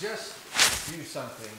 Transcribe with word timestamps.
just 0.00 0.34
do 0.90 1.02
something. 1.02 1.54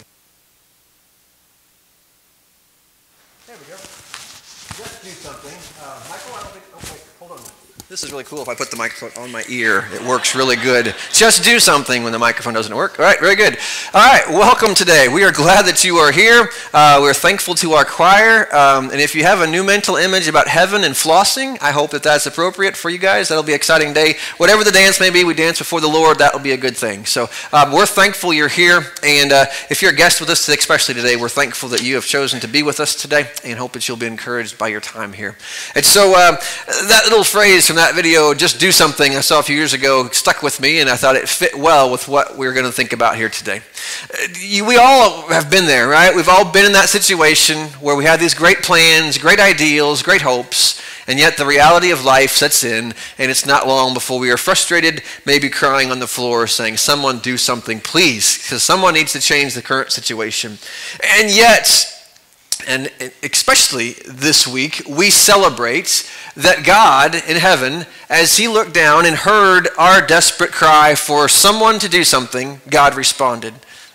There 3.47 3.55
we 3.55 3.65
go. 3.65 3.77
Just 3.77 5.03
do 5.03 5.09
something. 5.09 5.57
Uh, 5.81 5.99
Michael, 6.09 6.33
I 6.35 6.41
don't 6.43 6.51
think. 6.51 6.65
Oh, 6.73 6.81
wait, 6.91 7.03
hold 7.19 7.31
on. 7.39 7.64
This 7.87 8.03
is 8.03 8.11
really 8.11 8.23
cool 8.23 8.41
if 8.41 8.49
I 8.49 8.55
put 8.55 8.71
the 8.71 8.77
microphone 8.77 9.23
on 9.23 9.31
my 9.31 9.43
ear. 9.47 9.87
It 9.93 10.01
works 10.01 10.33
really 10.33 10.55
good. 10.55 10.95
Just 11.11 11.43
do 11.43 11.59
something 11.59 12.01
when 12.01 12.11
the 12.11 12.17
microphone 12.17 12.55
doesn't 12.55 12.75
work. 12.75 12.97
All 12.97 13.05
right, 13.05 13.19
very 13.19 13.35
good. 13.35 13.59
All 13.93 14.01
right, 14.01 14.27
welcome 14.27 14.73
today. 14.73 15.07
We 15.07 15.23
are 15.23 15.31
glad 15.31 15.67
that 15.67 15.83
you 15.83 15.97
are 15.97 16.11
here. 16.11 16.49
Uh, 16.73 16.97
we're 16.99 17.13
thankful 17.13 17.53
to 17.53 17.73
our 17.73 17.85
choir. 17.85 18.53
Um, 18.55 18.89
and 18.89 18.99
if 18.99 19.13
you 19.13 19.21
have 19.21 19.41
a 19.41 19.45
new 19.45 19.63
mental 19.63 19.97
image 19.97 20.27
about 20.27 20.47
heaven 20.47 20.83
and 20.83 20.95
flossing, 20.95 21.61
I 21.61 21.71
hope 21.73 21.91
that 21.91 22.01
that's 22.01 22.25
appropriate 22.25 22.75
for 22.75 22.89
you 22.89 22.97
guys. 22.97 23.29
That'll 23.29 23.43
be 23.43 23.51
an 23.51 23.57
exciting 23.57 23.93
day. 23.93 24.15
Whatever 24.37 24.63
the 24.63 24.71
dance 24.71 24.99
may 24.99 25.11
be, 25.11 25.23
we 25.23 25.35
dance 25.35 25.59
before 25.59 25.79
the 25.79 25.87
Lord. 25.87 26.17
That 26.17 26.33
will 26.33 26.41
be 26.41 26.53
a 26.53 26.57
good 26.57 26.75
thing. 26.75 27.05
So 27.05 27.29
um, 27.53 27.71
we're 27.71 27.85
thankful 27.85 28.33
you're 28.33 28.47
here. 28.47 28.81
And 29.03 29.31
uh, 29.31 29.45
if 29.69 29.83
you're 29.83 29.91
a 29.91 29.95
guest 29.95 30.19
with 30.19 30.31
us, 30.31 30.49
especially 30.49 30.95
today, 30.95 31.17
we're 31.17 31.29
thankful 31.29 31.69
that 31.69 31.83
you 31.83 31.93
have 31.93 32.05
chosen 32.05 32.39
to 32.39 32.47
be 32.47 32.63
with 32.63 32.79
us 32.79 32.95
today 32.95 33.29
and 33.43 33.59
hope 33.59 33.73
that 33.73 33.87
you'll 33.87 33.95
be 33.95 34.07
encouraged 34.07 34.57
by 34.57 34.69
your 34.69 34.81
time 34.81 35.13
here. 35.13 35.35
And 35.75 35.85
so 35.85 36.15
uh, 36.17 36.31
that 36.87 37.01
little 37.03 37.23
phrase 37.23 37.74
from 37.75 37.83
that 37.83 37.93
video, 37.93 38.33
just 38.33 38.57
do 38.57 38.71
something, 38.71 39.17
I 39.17 39.19
saw 39.19 39.39
a 39.39 39.43
few 39.43 39.57
years 39.57 39.73
ago, 39.73 40.07
stuck 40.11 40.41
with 40.41 40.61
me, 40.61 40.79
and 40.79 40.89
I 40.89 40.95
thought 40.95 41.17
it 41.17 41.27
fit 41.27 41.57
well 41.57 41.91
with 41.91 42.07
what 42.07 42.37
we're 42.37 42.53
going 42.53 42.65
to 42.65 42.71
think 42.71 42.93
about 42.93 43.17
here 43.17 43.27
today. 43.27 43.59
Uh, 44.13 44.65
we 44.65 44.77
all 44.77 45.27
have 45.27 45.51
been 45.51 45.65
there, 45.65 45.89
right? 45.89 46.15
We've 46.15 46.29
all 46.29 46.49
been 46.49 46.65
in 46.65 46.71
that 46.71 46.87
situation 46.87 47.67
where 47.81 47.97
we 47.97 48.05
have 48.05 48.17
these 48.17 48.33
great 48.33 48.59
plans, 48.61 49.17
great 49.17 49.41
ideals, 49.41 50.03
great 50.03 50.21
hopes, 50.21 50.81
and 51.05 51.19
yet 51.19 51.35
the 51.35 51.45
reality 51.45 51.91
of 51.91 52.05
life 52.05 52.31
sets 52.31 52.63
in, 52.63 52.93
and 53.17 53.29
it's 53.29 53.45
not 53.45 53.67
long 53.67 53.93
before 53.93 54.19
we 54.19 54.31
are 54.31 54.37
frustrated, 54.37 55.03
maybe 55.25 55.49
crying 55.49 55.91
on 55.91 55.99
the 55.99 56.07
floor, 56.07 56.47
saying, 56.47 56.77
Someone 56.77 57.19
do 57.19 57.35
something, 57.35 57.81
please, 57.81 58.37
because 58.37 58.63
someone 58.63 58.93
needs 58.93 59.11
to 59.11 59.19
change 59.19 59.53
the 59.53 59.61
current 59.61 59.91
situation. 59.91 60.59
And 61.03 61.29
yet, 61.29 61.94
and 62.67 62.91
especially 63.23 63.93
this 64.07 64.47
week, 64.47 64.81
we 64.87 65.09
celebrate 65.09 66.09
that 66.35 66.65
God 66.65 67.15
in 67.15 67.37
heaven, 67.37 67.85
as 68.09 68.37
He 68.37 68.47
looked 68.47 68.73
down 68.73 69.05
and 69.05 69.15
heard 69.15 69.69
our 69.77 70.05
desperate 70.05 70.51
cry 70.51 70.95
for 70.95 71.27
someone 71.27 71.79
to 71.79 71.89
do 71.89 72.03
something, 72.03 72.61
God 72.69 72.95
responded. 72.95 73.53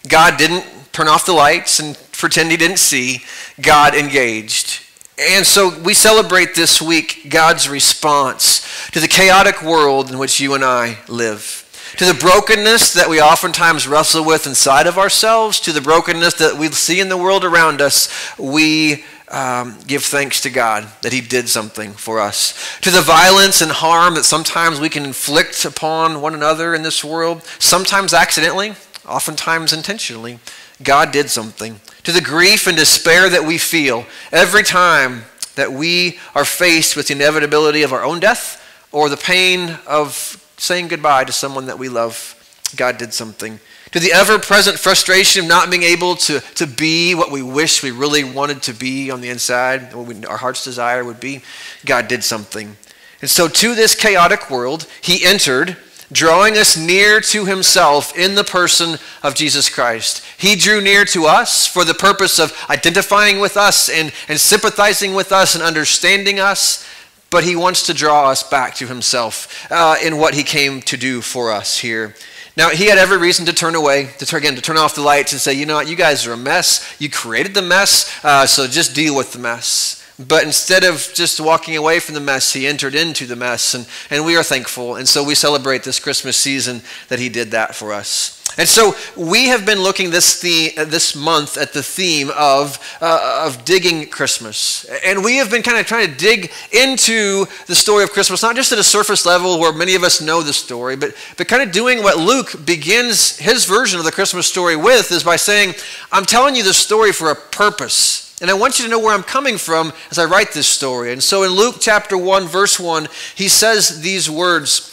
God 0.08 0.36
didn't 0.38 0.64
turn 0.92 1.08
off 1.08 1.26
the 1.26 1.32
lights 1.32 1.80
and 1.80 1.98
pretend 2.12 2.50
He 2.50 2.56
didn't 2.56 2.78
see, 2.78 3.22
God 3.60 3.94
engaged. 3.94 4.82
And 5.18 5.46
so 5.46 5.78
we 5.80 5.92
celebrate 5.92 6.54
this 6.54 6.80
week 6.80 7.26
God's 7.28 7.68
response 7.68 8.66
to 8.92 9.00
the 9.00 9.08
chaotic 9.08 9.62
world 9.62 10.10
in 10.10 10.18
which 10.18 10.40
you 10.40 10.54
and 10.54 10.64
I 10.64 10.98
live 11.08 11.66
to 11.96 12.04
the 12.04 12.14
brokenness 12.14 12.94
that 12.94 13.08
we 13.08 13.20
oftentimes 13.20 13.88
wrestle 13.88 14.24
with 14.24 14.46
inside 14.46 14.86
of 14.86 14.98
ourselves, 14.98 15.60
to 15.60 15.72
the 15.72 15.80
brokenness 15.80 16.34
that 16.34 16.56
we 16.56 16.68
see 16.68 17.00
in 17.00 17.08
the 17.08 17.16
world 17.16 17.44
around 17.44 17.80
us, 17.80 18.08
we 18.38 19.04
um, 19.28 19.78
give 19.86 20.04
thanks 20.04 20.40
to 20.42 20.50
God 20.50 20.88
that 21.02 21.12
He 21.12 21.20
did 21.20 21.48
something 21.48 21.92
for 21.92 22.20
us. 22.20 22.78
To 22.80 22.90
the 22.90 23.00
violence 23.00 23.60
and 23.60 23.70
harm 23.70 24.14
that 24.14 24.24
sometimes 24.24 24.80
we 24.80 24.88
can 24.88 25.04
inflict 25.04 25.64
upon 25.64 26.20
one 26.20 26.34
another 26.34 26.74
in 26.74 26.82
this 26.82 27.04
world, 27.04 27.42
sometimes 27.58 28.12
accidentally, 28.12 28.74
oftentimes 29.06 29.72
intentionally, 29.72 30.38
God 30.82 31.12
did 31.12 31.30
something. 31.30 31.80
To 32.04 32.12
the 32.12 32.20
grief 32.20 32.66
and 32.66 32.76
despair 32.76 33.28
that 33.28 33.44
we 33.44 33.58
feel 33.58 34.06
every 34.32 34.62
time 34.62 35.24
that 35.54 35.72
we 35.72 36.18
are 36.34 36.44
faced 36.44 36.96
with 36.96 37.08
the 37.08 37.14
inevitability 37.14 37.82
of 37.82 37.92
our 37.92 38.02
own 38.02 38.20
death 38.20 38.56
or 38.92 39.08
the 39.08 39.16
pain 39.16 39.78
of 39.86 40.39
saying 40.60 40.88
goodbye 40.88 41.24
to 41.24 41.32
someone 41.32 41.66
that 41.66 41.78
we 41.78 41.88
love, 41.88 42.36
God 42.76 42.98
did 42.98 43.14
something. 43.14 43.58
To 43.92 43.98
the 43.98 44.12
ever 44.12 44.38
present 44.38 44.78
frustration 44.78 45.42
of 45.42 45.48
not 45.48 45.70
being 45.70 45.82
able 45.82 46.14
to, 46.16 46.40
to 46.56 46.66
be 46.66 47.14
what 47.14 47.32
we 47.32 47.42
wish 47.42 47.82
we 47.82 47.90
really 47.90 48.22
wanted 48.22 48.62
to 48.64 48.74
be 48.74 49.10
on 49.10 49.22
the 49.22 49.30
inside, 49.30 49.94
what 49.94 50.06
we, 50.06 50.24
our 50.26 50.36
heart's 50.36 50.62
desire 50.62 51.02
would 51.02 51.18
be, 51.18 51.42
God 51.86 52.08
did 52.08 52.22
something. 52.22 52.76
And 53.22 53.30
so, 53.30 53.48
to 53.48 53.74
this 53.74 53.94
chaotic 53.94 54.50
world, 54.50 54.86
He 55.00 55.24
entered, 55.24 55.76
drawing 56.12 56.56
us 56.56 56.76
near 56.76 57.20
to 57.22 57.46
Himself 57.46 58.16
in 58.16 58.34
the 58.34 58.44
person 58.44 58.98
of 59.22 59.34
Jesus 59.34 59.68
Christ. 59.68 60.24
He 60.38 60.56
drew 60.56 60.80
near 60.80 61.04
to 61.06 61.24
us 61.24 61.66
for 61.66 61.84
the 61.84 61.94
purpose 61.94 62.38
of 62.38 62.56
identifying 62.68 63.40
with 63.40 63.56
us 63.56 63.88
and, 63.88 64.12
and 64.28 64.38
sympathizing 64.38 65.14
with 65.14 65.32
us 65.32 65.54
and 65.54 65.64
understanding 65.64 66.38
us 66.38 66.86
but 67.30 67.44
he 67.44 67.56
wants 67.56 67.84
to 67.86 67.94
draw 67.94 68.28
us 68.28 68.42
back 68.42 68.74
to 68.74 68.86
himself 68.86 69.66
uh, 69.70 69.96
in 70.02 70.18
what 70.18 70.34
he 70.34 70.42
came 70.42 70.82
to 70.82 70.96
do 70.96 71.20
for 71.20 71.50
us 71.50 71.78
here. 71.78 72.14
Now, 72.56 72.70
he 72.70 72.86
had 72.86 72.98
every 72.98 73.16
reason 73.16 73.46
to 73.46 73.52
turn 73.52 73.76
away, 73.76 74.10
to 74.18 74.26
turn, 74.26 74.40
again, 74.40 74.56
to 74.56 74.60
turn 74.60 74.76
off 74.76 74.96
the 74.96 75.00
lights 75.00 75.32
and 75.32 75.40
say, 75.40 75.54
you 75.54 75.66
know 75.66 75.76
what, 75.76 75.88
you 75.88 75.96
guys 75.96 76.26
are 76.26 76.32
a 76.32 76.36
mess. 76.36 76.94
You 76.98 77.08
created 77.08 77.54
the 77.54 77.62
mess, 77.62 78.22
uh, 78.24 78.46
so 78.46 78.66
just 78.66 78.94
deal 78.94 79.16
with 79.16 79.32
the 79.32 79.38
mess. 79.38 79.96
But 80.18 80.42
instead 80.42 80.84
of 80.84 81.08
just 81.14 81.40
walking 81.40 81.76
away 81.76 82.00
from 82.00 82.14
the 82.14 82.20
mess, 82.20 82.52
he 82.52 82.66
entered 82.66 82.94
into 82.94 83.24
the 83.24 83.36
mess, 83.36 83.72
and, 83.72 83.86
and 84.10 84.26
we 84.26 84.36
are 84.36 84.42
thankful. 84.42 84.96
And 84.96 85.08
so 85.08 85.24
we 85.24 85.34
celebrate 85.34 85.84
this 85.84 86.00
Christmas 86.00 86.36
season 86.36 86.82
that 87.08 87.20
he 87.20 87.28
did 87.28 87.52
that 87.52 87.74
for 87.74 87.92
us. 87.92 88.39
And 88.60 88.68
so 88.68 88.94
we 89.16 89.46
have 89.46 89.64
been 89.64 89.80
looking 89.80 90.10
this, 90.10 90.44
uh, 90.44 90.84
this 90.84 91.16
month 91.16 91.56
at 91.56 91.72
the 91.72 91.82
theme 91.82 92.30
of, 92.36 92.78
uh, 93.00 93.44
of 93.46 93.64
digging 93.64 94.10
Christmas. 94.10 94.84
And 95.02 95.24
we 95.24 95.36
have 95.36 95.50
been 95.50 95.62
kind 95.62 95.78
of 95.78 95.86
trying 95.86 96.10
to 96.10 96.14
dig 96.14 96.52
into 96.70 97.46
the 97.68 97.74
story 97.74 98.04
of 98.04 98.10
Christmas, 98.12 98.42
not 98.42 98.56
just 98.56 98.70
at 98.70 98.78
a 98.78 98.84
surface 98.84 99.24
level 99.24 99.58
where 99.58 99.72
many 99.72 99.94
of 99.94 100.02
us 100.02 100.20
know 100.20 100.42
the 100.42 100.52
story, 100.52 100.94
but, 100.94 101.14
but 101.38 101.48
kind 101.48 101.62
of 101.62 101.72
doing 101.72 102.02
what 102.02 102.18
Luke 102.18 102.66
begins 102.66 103.38
his 103.38 103.64
version 103.64 103.98
of 103.98 104.04
the 104.04 104.12
Christmas 104.12 104.46
story 104.46 104.76
with 104.76 105.10
is 105.10 105.24
by 105.24 105.36
saying, 105.36 105.72
I'm 106.12 106.26
telling 106.26 106.54
you 106.54 106.62
the 106.62 106.74
story 106.74 107.12
for 107.12 107.30
a 107.30 107.34
purpose. 107.34 108.36
And 108.42 108.50
I 108.50 108.54
want 108.54 108.78
you 108.78 108.84
to 108.84 108.90
know 108.90 108.98
where 108.98 109.14
I'm 109.14 109.22
coming 109.22 109.56
from 109.56 109.90
as 110.10 110.18
I 110.18 110.26
write 110.26 110.52
this 110.52 110.66
story. 110.66 111.12
And 111.12 111.22
so 111.22 111.44
in 111.44 111.52
Luke 111.52 111.76
chapter 111.80 112.18
1, 112.18 112.46
verse 112.46 112.78
1, 112.78 113.08
he 113.34 113.48
says 113.48 114.02
these 114.02 114.28
words 114.28 114.89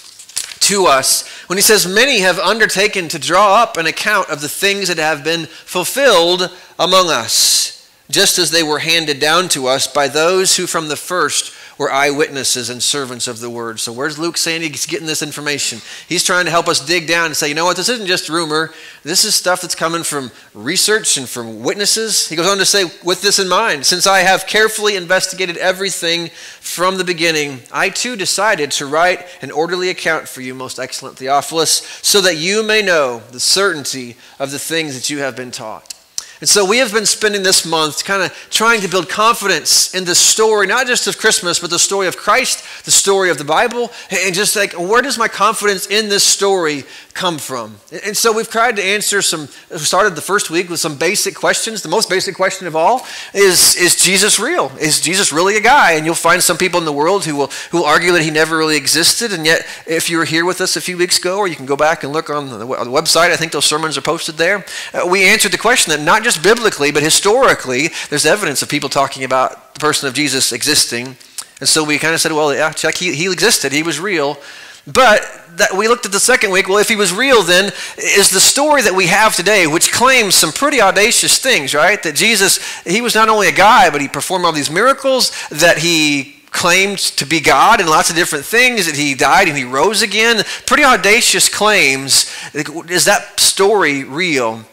to 0.61 0.85
us 0.85 1.27
when 1.47 1.57
he 1.57 1.61
says, 1.61 1.87
Many 1.87 2.19
have 2.19 2.39
undertaken 2.39 3.07
to 3.09 3.19
draw 3.19 3.61
up 3.61 3.77
an 3.77 3.85
account 3.85 4.29
of 4.29 4.41
the 4.41 4.49
things 4.49 4.87
that 4.87 4.97
have 4.97 5.23
been 5.23 5.45
fulfilled 5.45 6.51
among 6.77 7.09
us, 7.09 7.89
just 8.09 8.37
as 8.37 8.51
they 8.51 8.63
were 8.63 8.79
handed 8.79 9.19
down 9.19 9.49
to 9.49 9.67
us 9.67 9.87
by 9.87 10.07
those 10.07 10.57
who 10.57 10.67
from 10.67 10.87
the 10.87 10.95
first 10.95 11.53
were 11.77 11.91
eyewitnesses 11.91 12.69
and 12.69 12.81
servants 12.81 13.27
of 13.27 13.39
the 13.39 13.49
word. 13.49 13.79
So, 13.79 13.91
where's 13.91 14.17
Luke 14.17 14.37
saying 14.37 14.61
he's 14.61 14.85
getting 14.85 15.07
this 15.07 15.21
information? 15.21 15.79
He's 16.07 16.23
trying 16.23 16.45
to 16.45 16.51
help 16.51 16.67
us 16.67 16.85
dig 16.85 17.07
down 17.07 17.27
and 17.27 17.37
say, 17.37 17.49
you 17.49 17.55
know 17.55 17.65
what, 17.65 17.77
this 17.77 17.89
isn't 17.89 18.07
just 18.07 18.29
rumor. 18.29 18.71
This 19.03 19.25
is 19.25 19.35
stuff 19.35 19.61
that's 19.61 19.75
coming 19.75 20.03
from 20.03 20.31
research 20.53 21.17
and 21.17 21.27
from 21.27 21.61
witnesses. 21.61 22.27
He 22.27 22.35
goes 22.35 22.47
on 22.47 22.57
to 22.57 22.65
say, 22.65 22.85
with 23.03 23.21
this 23.21 23.39
in 23.39 23.47
mind, 23.47 23.85
since 23.85 24.07
I 24.07 24.19
have 24.19 24.47
carefully 24.47 24.95
investigated 24.95 25.57
everything 25.57 26.29
from 26.59 26.97
the 26.97 27.03
beginning, 27.03 27.61
I 27.71 27.89
too 27.89 28.15
decided 28.15 28.71
to 28.71 28.85
write 28.85 29.25
an 29.41 29.51
orderly 29.51 29.89
account 29.89 30.27
for 30.27 30.41
you, 30.41 30.53
most 30.53 30.79
excellent 30.79 31.17
Theophilus, 31.17 31.81
so 32.01 32.21
that 32.21 32.37
you 32.37 32.63
may 32.63 32.81
know 32.81 33.21
the 33.31 33.39
certainty 33.39 34.15
of 34.39 34.51
the 34.51 34.59
things 34.59 34.95
that 34.95 35.09
you 35.09 35.19
have 35.19 35.35
been 35.35 35.51
taught. 35.51 35.96
And 36.39 36.47
so 36.47 36.65
we 36.65 36.77
have 36.77 36.93
been 36.93 37.05
spending 37.05 37.43
this 37.43 37.65
month 37.65 38.05
kind 38.05 38.21
of 38.21 38.31
trying 38.49 38.81
to 38.81 38.87
build 38.87 39.09
confidence 39.09 39.93
in 39.95 40.05
the 40.05 40.15
story, 40.15 40.67
not 40.67 40.85
just 40.85 41.07
of 41.07 41.17
Christmas, 41.17 41.59
but 41.59 41.69
the 41.69 41.79
story 41.79 42.07
of 42.07 42.15
Christ, 42.15 42.85
the 42.85 42.91
story 42.91 43.29
of 43.29 43.37
the 43.37 43.43
Bible, 43.43 43.91
and 44.11 44.35
just 44.35 44.55
like, 44.55 44.73
where 44.73 45.01
does 45.01 45.17
my 45.17 45.27
confidence 45.27 45.87
in 45.87 46.09
this 46.09 46.23
story 46.23 46.83
come 47.13 47.39
from? 47.39 47.77
And 48.03 48.15
so 48.15 48.31
we've 48.31 48.49
tried 48.49 48.75
to 48.75 48.83
answer 48.83 49.23
some, 49.23 49.47
we 49.71 49.79
started 49.79 50.15
the 50.15 50.21
first 50.21 50.51
week 50.51 50.69
with 50.69 50.79
some 50.79 50.97
basic 50.97 51.33
questions. 51.33 51.81
The 51.81 51.89
most 51.89 52.09
basic 52.09 52.35
question 52.35 52.67
of 52.67 52.75
all 52.75 53.05
is, 53.33 53.75
is 53.75 53.95
Jesus 53.95 54.39
real? 54.39 54.71
Is 54.79 55.01
Jesus 55.01 55.31
really 55.31 55.57
a 55.57 55.61
guy? 55.61 55.93
And 55.93 56.05
you'll 56.05 56.15
find 56.15 56.43
some 56.43 56.57
people 56.57 56.79
in 56.79 56.85
the 56.85 56.93
world 56.93 57.25
who 57.25 57.35
will, 57.35 57.47
who 57.71 57.79
will 57.79 57.85
argue 57.85 58.11
that 58.11 58.21
he 58.21 58.29
never 58.29 58.57
really 58.57 58.77
existed. 58.77 59.33
And 59.33 59.45
yet, 59.45 59.65
if 59.87 60.09
you 60.09 60.17
were 60.17 60.25
here 60.25 60.45
with 60.45 60.61
us 60.61 60.75
a 60.75 60.81
few 60.81 60.97
weeks 60.97 61.17
ago, 61.17 61.37
or 61.37 61.47
you 61.47 61.55
can 61.55 61.65
go 61.65 61.75
back 61.75 62.03
and 62.03 62.13
look 62.13 62.29
on 62.29 62.49
the, 62.49 62.67
on 62.67 62.85
the 62.85 62.93
website, 62.93 63.31
I 63.31 63.35
think 63.35 63.51
those 63.51 63.65
sermons 63.65 63.97
are 63.97 64.01
posted 64.01 64.35
there. 64.35 64.63
Uh, 64.93 65.07
we 65.09 65.25
answered 65.25 65.51
the 65.51 65.57
question 65.57 65.91
that 65.91 66.03
not 66.03 66.23
just 66.27 66.43
biblically, 66.43 66.91
but 66.91 67.01
historically, 67.01 67.89
there's 68.09 68.25
evidence 68.25 68.61
of 68.61 68.67
people 68.67 68.89
talking 68.89 69.23
about 69.23 69.73
the 69.73 69.79
person 69.79 70.09
of 70.09 70.13
Jesus 70.13 70.51
existing. 70.51 71.15
And 71.59 71.69
so 71.69 71.85
we 71.85 71.97
kind 71.97 72.13
of 72.13 72.19
said, 72.19 72.33
well, 72.33 72.53
yeah, 72.53 72.71
check, 72.71 72.95
he, 72.95 73.15
he 73.15 73.31
existed, 73.31 73.71
he 73.71 73.81
was 73.81 73.97
real. 73.97 74.37
But 74.85 75.21
that 75.57 75.73
we 75.73 75.87
looked 75.87 76.05
at 76.05 76.11
the 76.11 76.19
second 76.19 76.51
week, 76.51 76.67
well, 76.67 76.79
if 76.79 76.89
he 76.89 76.97
was 76.97 77.13
real, 77.13 77.43
then 77.43 77.71
is 77.97 78.29
the 78.29 78.41
story 78.41 78.81
that 78.81 78.93
we 78.93 79.07
have 79.07 79.35
today, 79.35 79.67
which 79.67 79.91
claims 79.93 80.35
some 80.35 80.51
pretty 80.51 80.81
audacious 80.81 81.39
things, 81.39 81.73
right? 81.73 82.01
That 82.03 82.15
Jesus, 82.15 82.59
he 82.83 83.01
was 83.01 83.15
not 83.15 83.29
only 83.29 83.47
a 83.47 83.53
guy, 83.53 83.89
but 83.89 84.01
he 84.01 84.09
performed 84.09 84.45
all 84.45 84.51
these 84.51 84.69
miracles, 84.69 85.31
that 85.49 85.77
he 85.77 86.35
claimed 86.51 86.99
to 86.99 87.25
be 87.25 87.39
God 87.39 87.79
and 87.79 87.89
lots 87.89 88.09
of 88.09 88.17
different 88.17 88.43
things, 88.43 88.85
that 88.85 88.95
he 88.95 89.13
died 89.13 89.47
and 89.47 89.57
he 89.57 89.63
rose 89.63 90.01
again. 90.01 90.43
Pretty 90.65 90.83
audacious 90.83 91.47
claims. 91.49 92.31
Is 92.53 93.05
that 93.05 93.39
story 93.39 94.03
real? 94.03 94.65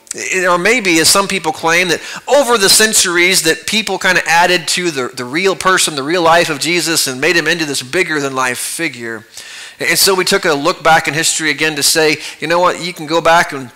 Or 0.49 0.59
maybe, 0.59 1.01
as 1.01 1.09
some 1.09 1.27
people 1.27 1.53
claim, 1.53 1.89
that 1.89 2.01
over 2.29 2.57
the 2.57 2.69
centuries 2.69 3.43
that 3.43 3.67
people 3.67 3.99
kind 3.99 4.17
of 4.17 4.25
added 4.27 4.69
to 4.69 4.93
the, 4.93 5.09
the 5.09 5.25
real 5.25 5.57
person, 5.57 5.97
the 5.97 6.05
real 6.05 6.23
life 6.23 6.51
of 6.51 6.61
Jesus, 6.61 7.09
and 7.09 7.21
made 7.21 7.35
him 7.35 7.49
into 7.49 7.65
this 7.65 7.83
bigger 7.83 8.21
than 8.21 8.35
life 8.35 8.59
figure. 8.59 9.25
And 9.81 9.99
so 9.99 10.15
we 10.15 10.25
took 10.25 10.45
a 10.45 10.55
look 10.55 10.85
back 10.85 11.09
in 11.09 11.15
history 11.15 11.51
again 11.51 11.75
to 11.77 11.83
say, 11.83 12.19
you 12.39 12.47
know 12.47 12.61
what, 12.61 12.81
you 12.81 12.93
can 12.93 13.07
go 13.07 13.21
back 13.21 13.53
and 13.53 13.73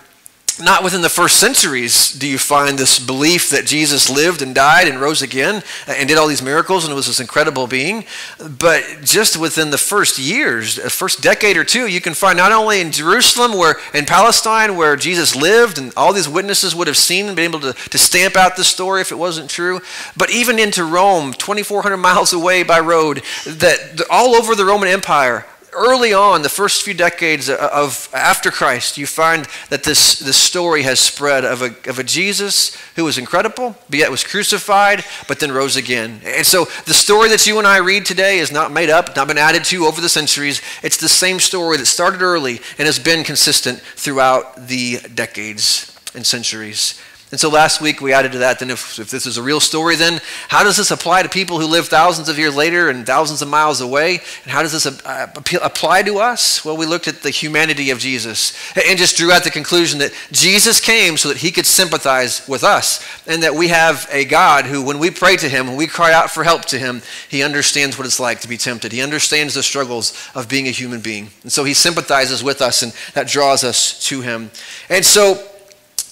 not 0.61 0.83
within 0.83 1.01
the 1.01 1.09
first 1.09 1.39
centuries 1.39 2.11
do 2.11 2.27
you 2.27 2.37
find 2.37 2.77
this 2.77 2.99
belief 2.99 3.49
that 3.49 3.65
Jesus 3.65 4.09
lived 4.09 4.41
and 4.41 4.53
died 4.53 4.87
and 4.87 4.99
rose 4.99 5.21
again 5.21 5.63
and 5.87 6.09
did 6.09 6.17
all 6.17 6.27
these 6.27 6.41
miracles 6.41 6.85
and 6.85 6.93
was 6.93 7.07
this 7.07 7.19
incredible 7.19 7.67
being. 7.67 8.05
But 8.37 8.83
just 9.03 9.37
within 9.37 9.69
the 9.69 9.77
first 9.77 10.19
years, 10.19 10.75
the 10.75 10.89
first 10.89 11.21
decade 11.21 11.57
or 11.57 11.63
two, 11.63 11.87
you 11.87 12.01
can 12.01 12.13
find 12.13 12.37
not 12.37 12.51
only 12.51 12.81
in 12.81 12.91
Jerusalem, 12.91 13.57
where 13.57 13.75
in 13.93 14.05
Palestine, 14.05 14.75
where 14.75 14.95
Jesus 14.95 15.35
lived 15.35 15.77
and 15.77 15.93
all 15.95 16.13
these 16.13 16.29
witnesses 16.29 16.75
would 16.75 16.87
have 16.87 16.97
seen 16.97 17.27
and 17.27 17.35
been 17.35 17.45
able 17.45 17.61
to, 17.61 17.73
to 17.73 17.97
stamp 17.97 18.35
out 18.35 18.55
the 18.55 18.63
story 18.63 19.01
if 19.01 19.11
it 19.11 19.17
wasn't 19.17 19.49
true, 19.49 19.79
but 20.17 20.29
even 20.29 20.59
into 20.59 20.83
Rome, 20.83 21.33
2,400 21.33 21.97
miles 21.97 22.33
away 22.33 22.63
by 22.63 22.79
road, 22.79 23.23
that 23.45 24.01
all 24.09 24.35
over 24.35 24.55
the 24.55 24.65
Roman 24.65 24.89
Empire, 24.89 25.45
early 25.79 26.13
on, 26.13 26.41
the 26.41 26.49
first 26.49 26.83
few 26.83 26.93
decades 26.93 27.49
of 27.49 28.09
after 28.13 28.51
Christ, 28.51 28.97
you 28.97 29.07
find 29.07 29.47
that 29.69 29.83
this, 29.83 30.19
this 30.19 30.37
story 30.37 30.83
has 30.83 30.99
spread 30.99 31.45
of 31.45 31.61
a, 31.61 31.89
of 31.89 31.97
a 31.97 32.03
Jesus 32.03 32.75
who 32.95 33.05
was 33.05 33.17
incredible, 33.17 33.75
but 33.89 33.99
yet 33.99 34.11
was 34.11 34.23
crucified, 34.23 35.03
but 35.27 35.39
then 35.39 35.51
rose 35.51 35.75
again. 35.75 36.21
And 36.25 36.45
so 36.45 36.65
the 36.85 36.93
story 36.93 37.29
that 37.29 37.47
you 37.47 37.57
and 37.57 37.67
I 37.67 37.77
read 37.77 38.05
today 38.05 38.39
is 38.39 38.51
not 38.51 38.71
made 38.71 38.89
up, 38.89 39.15
not 39.15 39.27
been 39.27 39.37
added 39.37 39.63
to 39.65 39.85
over 39.85 40.01
the 40.01 40.09
centuries. 40.09 40.61
It's 40.83 40.97
the 40.97 41.09
same 41.09 41.39
story 41.39 41.77
that 41.77 41.85
started 41.85 42.21
early 42.21 42.59
and 42.77 42.85
has 42.85 42.99
been 42.99 43.23
consistent 43.23 43.79
throughout 43.79 44.67
the 44.67 44.99
decades 45.13 45.97
and 46.13 46.25
centuries. 46.25 46.99
And 47.31 47.39
so 47.39 47.49
last 47.49 47.79
week 47.79 48.01
we 48.01 48.11
added 48.11 48.31
to 48.31 48.39
that, 48.39 48.57
then 48.57 48.71
if, 48.71 48.97
if 48.97 49.11
this 49.11 49.27
is 49.27 49.37
a 49.37 49.43
real 49.43 49.59
story, 49.59 49.95
then 49.95 50.19
how 50.47 50.63
does 50.63 50.77
this 50.77 50.89
apply 50.89 51.21
to 51.21 51.29
people 51.29 51.59
who 51.59 51.67
live 51.67 51.87
thousands 51.87 52.27
of 52.27 52.39
years 52.39 52.55
later 52.55 52.89
and 52.89 53.05
thousands 53.05 53.43
of 53.43 53.47
miles 53.47 53.81
away? 53.81 54.21
And 54.43 54.51
how 54.51 54.63
does 54.63 54.71
this 54.71 54.87
uh, 54.87 55.27
apply 55.61 56.01
to 56.03 56.17
us? 56.17 56.65
Well, 56.65 56.75
we 56.75 56.87
looked 56.87 57.07
at 57.07 57.21
the 57.21 57.29
humanity 57.29 57.91
of 57.91 57.99
Jesus 57.99 58.57
and 58.75 58.97
just 58.97 59.15
drew 59.15 59.31
out 59.31 59.43
the 59.43 59.51
conclusion 59.51 59.99
that 59.99 60.11
Jesus 60.31 60.81
came 60.81 61.17
so 61.17 61.29
that 61.29 61.37
he 61.37 61.51
could 61.51 61.67
sympathize 61.67 62.47
with 62.47 62.63
us 62.63 63.05
and 63.27 63.43
that 63.43 63.53
we 63.53 63.67
have 63.67 64.07
a 64.11 64.25
God 64.25 64.65
who, 64.65 64.83
when 64.83 64.97
we 64.97 65.11
pray 65.11 65.35
to 65.37 65.47
him, 65.47 65.67
when 65.67 65.77
we 65.77 65.85
cry 65.85 66.11
out 66.11 66.31
for 66.31 66.43
help 66.43 66.65
to 66.65 66.79
him, 66.79 67.03
he 67.29 67.43
understands 67.43 67.95
what 67.95 68.07
it's 68.07 68.19
like 68.19 68.41
to 68.41 68.47
be 68.47 68.57
tempted. 68.57 68.91
He 68.91 69.03
understands 69.03 69.53
the 69.53 69.61
struggles 69.61 70.17
of 70.33 70.49
being 70.49 70.67
a 70.67 70.71
human 70.71 70.99
being. 70.99 71.29
And 71.43 71.51
so 71.51 71.63
he 71.63 71.75
sympathizes 71.75 72.43
with 72.43 72.59
us 72.59 72.81
and 72.81 72.91
that 73.13 73.27
draws 73.27 73.63
us 73.63 74.03
to 74.07 74.21
him. 74.21 74.49
And 74.89 75.05
so 75.05 75.48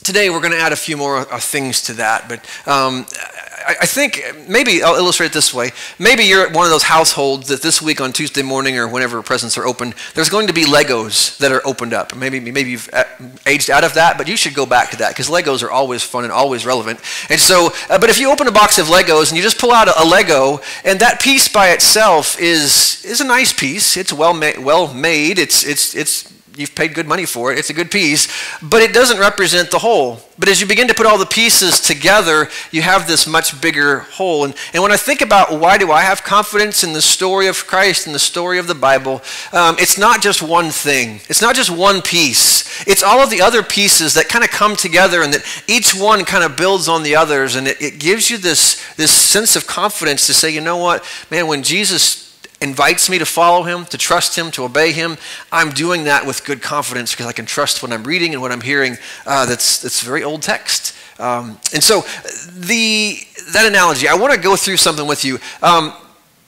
today 0.07 0.29
we're 0.29 0.39
going 0.39 0.53
to 0.53 0.59
add 0.59 0.71
a 0.71 0.77
few 0.77 0.95
more 0.95 1.17
uh, 1.17 1.37
things 1.37 1.81
to 1.81 1.93
that. 1.93 2.29
But 2.29 2.39
um, 2.65 3.05
I, 3.67 3.85
think 3.85 4.23
maybe 4.47 4.81
I'll 4.81 4.95
illustrate 4.95 5.27
it 5.27 5.33
this 5.33 5.53
way. 5.53 5.71
Maybe 5.99 6.23
you're 6.23 6.47
at 6.47 6.55
one 6.55 6.63
of 6.63 6.71
those 6.71 6.83
households 6.83 7.49
that 7.49 7.61
this 7.61 7.81
week 7.81 7.99
on 7.99 8.13
Tuesday 8.13 8.41
morning 8.41 8.77
or 8.77 8.87
whenever 8.87 9.21
presents 9.21 9.57
are 9.57 9.65
open, 9.65 9.93
there's 10.15 10.29
going 10.29 10.47
to 10.47 10.53
be 10.53 10.63
Legos 10.63 11.37
that 11.39 11.51
are 11.51 11.61
opened 11.67 11.93
up. 11.93 12.15
Maybe 12.15 12.39
maybe 12.39 12.71
you've 12.71 12.89
uh, 12.93 13.03
aged 13.45 13.69
out 13.69 13.83
of 13.83 13.95
that, 13.95 14.17
but 14.17 14.29
you 14.29 14.37
should 14.37 14.53
go 14.53 14.65
back 14.65 14.91
to 14.91 14.97
that 14.97 15.09
because 15.09 15.27
Legos 15.27 15.61
are 15.61 15.71
always 15.71 16.03
fun 16.03 16.23
and 16.23 16.31
always 16.31 16.65
relevant. 16.65 17.01
And 17.29 17.39
so, 17.39 17.73
uh, 17.89 17.99
but 17.99 18.09
if 18.09 18.17
you 18.17 18.31
open 18.31 18.47
a 18.47 18.51
box 18.51 18.79
of 18.79 18.87
Legos 18.87 19.27
and 19.27 19.35
you 19.35 19.43
just 19.43 19.59
pull 19.59 19.73
out 19.73 19.89
a, 19.89 20.01
a 20.01 20.05
Lego, 20.05 20.61
and 20.85 21.01
that 21.01 21.19
piece 21.19 21.49
by 21.49 21.71
itself 21.71 22.39
is 22.39 23.03
is 23.03 23.19
a 23.19 23.25
nice 23.25 23.51
piece. 23.51 23.97
It's 23.97 24.13
well 24.13 24.33
ma- 24.33 24.61
well 24.61 24.93
made. 24.93 25.37
It's 25.37 25.65
it's 25.65 25.93
it's 25.93 26.31
you've 26.57 26.75
paid 26.75 26.93
good 26.93 27.07
money 27.07 27.25
for 27.25 27.51
it. 27.51 27.59
It's 27.59 27.69
a 27.69 27.73
good 27.73 27.91
piece, 27.91 28.27
but 28.61 28.81
it 28.81 28.93
doesn't 28.93 29.19
represent 29.19 29.71
the 29.71 29.79
whole. 29.79 30.19
But 30.39 30.49
as 30.49 30.61
you 30.61 30.67
begin 30.67 30.87
to 30.87 30.93
put 30.93 31.05
all 31.05 31.17
the 31.17 31.25
pieces 31.25 31.79
together, 31.79 32.47
you 32.71 32.81
have 32.83 33.07
this 33.07 33.25
much 33.25 33.59
bigger 33.59 33.99
whole. 33.99 34.45
And, 34.45 34.53
and 34.73 34.83
when 34.83 34.91
I 34.91 34.97
think 34.97 35.21
about 35.21 35.59
why 35.59 35.77
do 35.77 35.91
I 35.91 36.01
have 36.01 36.23
confidence 36.23 36.83
in 36.83 36.93
the 36.93 37.01
story 37.01 37.47
of 37.47 37.65
Christ 37.65 38.05
and 38.05 38.13
the 38.13 38.19
story 38.19 38.59
of 38.59 38.67
the 38.67 38.75
Bible, 38.75 39.21
um, 39.51 39.75
it's 39.79 39.97
not 39.97 40.21
just 40.21 40.41
one 40.41 40.69
thing. 40.69 41.21
It's 41.27 41.41
not 41.41 41.55
just 41.55 41.71
one 41.71 42.01
piece. 42.01 42.85
It's 42.87 43.01
all 43.01 43.19
of 43.19 43.29
the 43.29 43.41
other 43.41 43.63
pieces 43.63 44.13
that 44.13 44.29
kind 44.29 44.43
of 44.43 44.51
come 44.51 44.75
together 44.75 45.23
and 45.23 45.33
that 45.33 45.63
each 45.67 45.95
one 45.95 46.23
kind 46.23 46.43
of 46.43 46.55
builds 46.55 46.87
on 46.87 47.03
the 47.03 47.15
others. 47.15 47.55
And 47.55 47.67
it, 47.67 47.81
it 47.81 47.99
gives 47.99 48.29
you 48.29 48.37
this, 48.37 48.83
this 48.95 49.11
sense 49.11 49.55
of 49.55 49.65
confidence 49.65 50.27
to 50.27 50.33
say, 50.33 50.51
you 50.51 50.61
know 50.61 50.77
what, 50.77 51.03
man, 51.31 51.47
when 51.47 51.63
Jesus 51.63 52.26
invites 52.61 53.09
me 53.09 53.19
to 53.19 53.25
follow 53.25 53.63
him, 53.63 53.85
to 53.85 53.97
trust 53.97 54.37
him, 54.37 54.51
to 54.51 54.63
obey 54.63 54.91
him, 54.91 55.17
I'm 55.51 55.69
doing 55.71 56.05
that 56.05 56.25
with 56.25 56.43
good 56.45 56.61
confidence 56.61 57.11
because 57.11 57.27
I 57.27 57.31
can 57.31 57.45
trust 57.45 57.83
what 57.83 57.91
I'm 57.91 58.03
reading 58.03 58.33
and 58.33 58.41
what 58.41 58.51
I'm 58.51 58.61
hearing. 58.61 58.97
Uh, 59.25 59.45
that's, 59.45 59.81
that's 59.81 60.01
very 60.01 60.23
old 60.23 60.41
text. 60.41 60.95
Um, 61.19 61.59
and 61.73 61.83
so 61.83 62.01
the, 62.51 63.17
that 63.53 63.65
analogy, 63.65 64.07
I 64.07 64.15
want 64.15 64.33
to 64.33 64.39
go 64.39 64.55
through 64.55 64.77
something 64.77 65.07
with 65.07 65.23
you. 65.23 65.39
Um, 65.61 65.93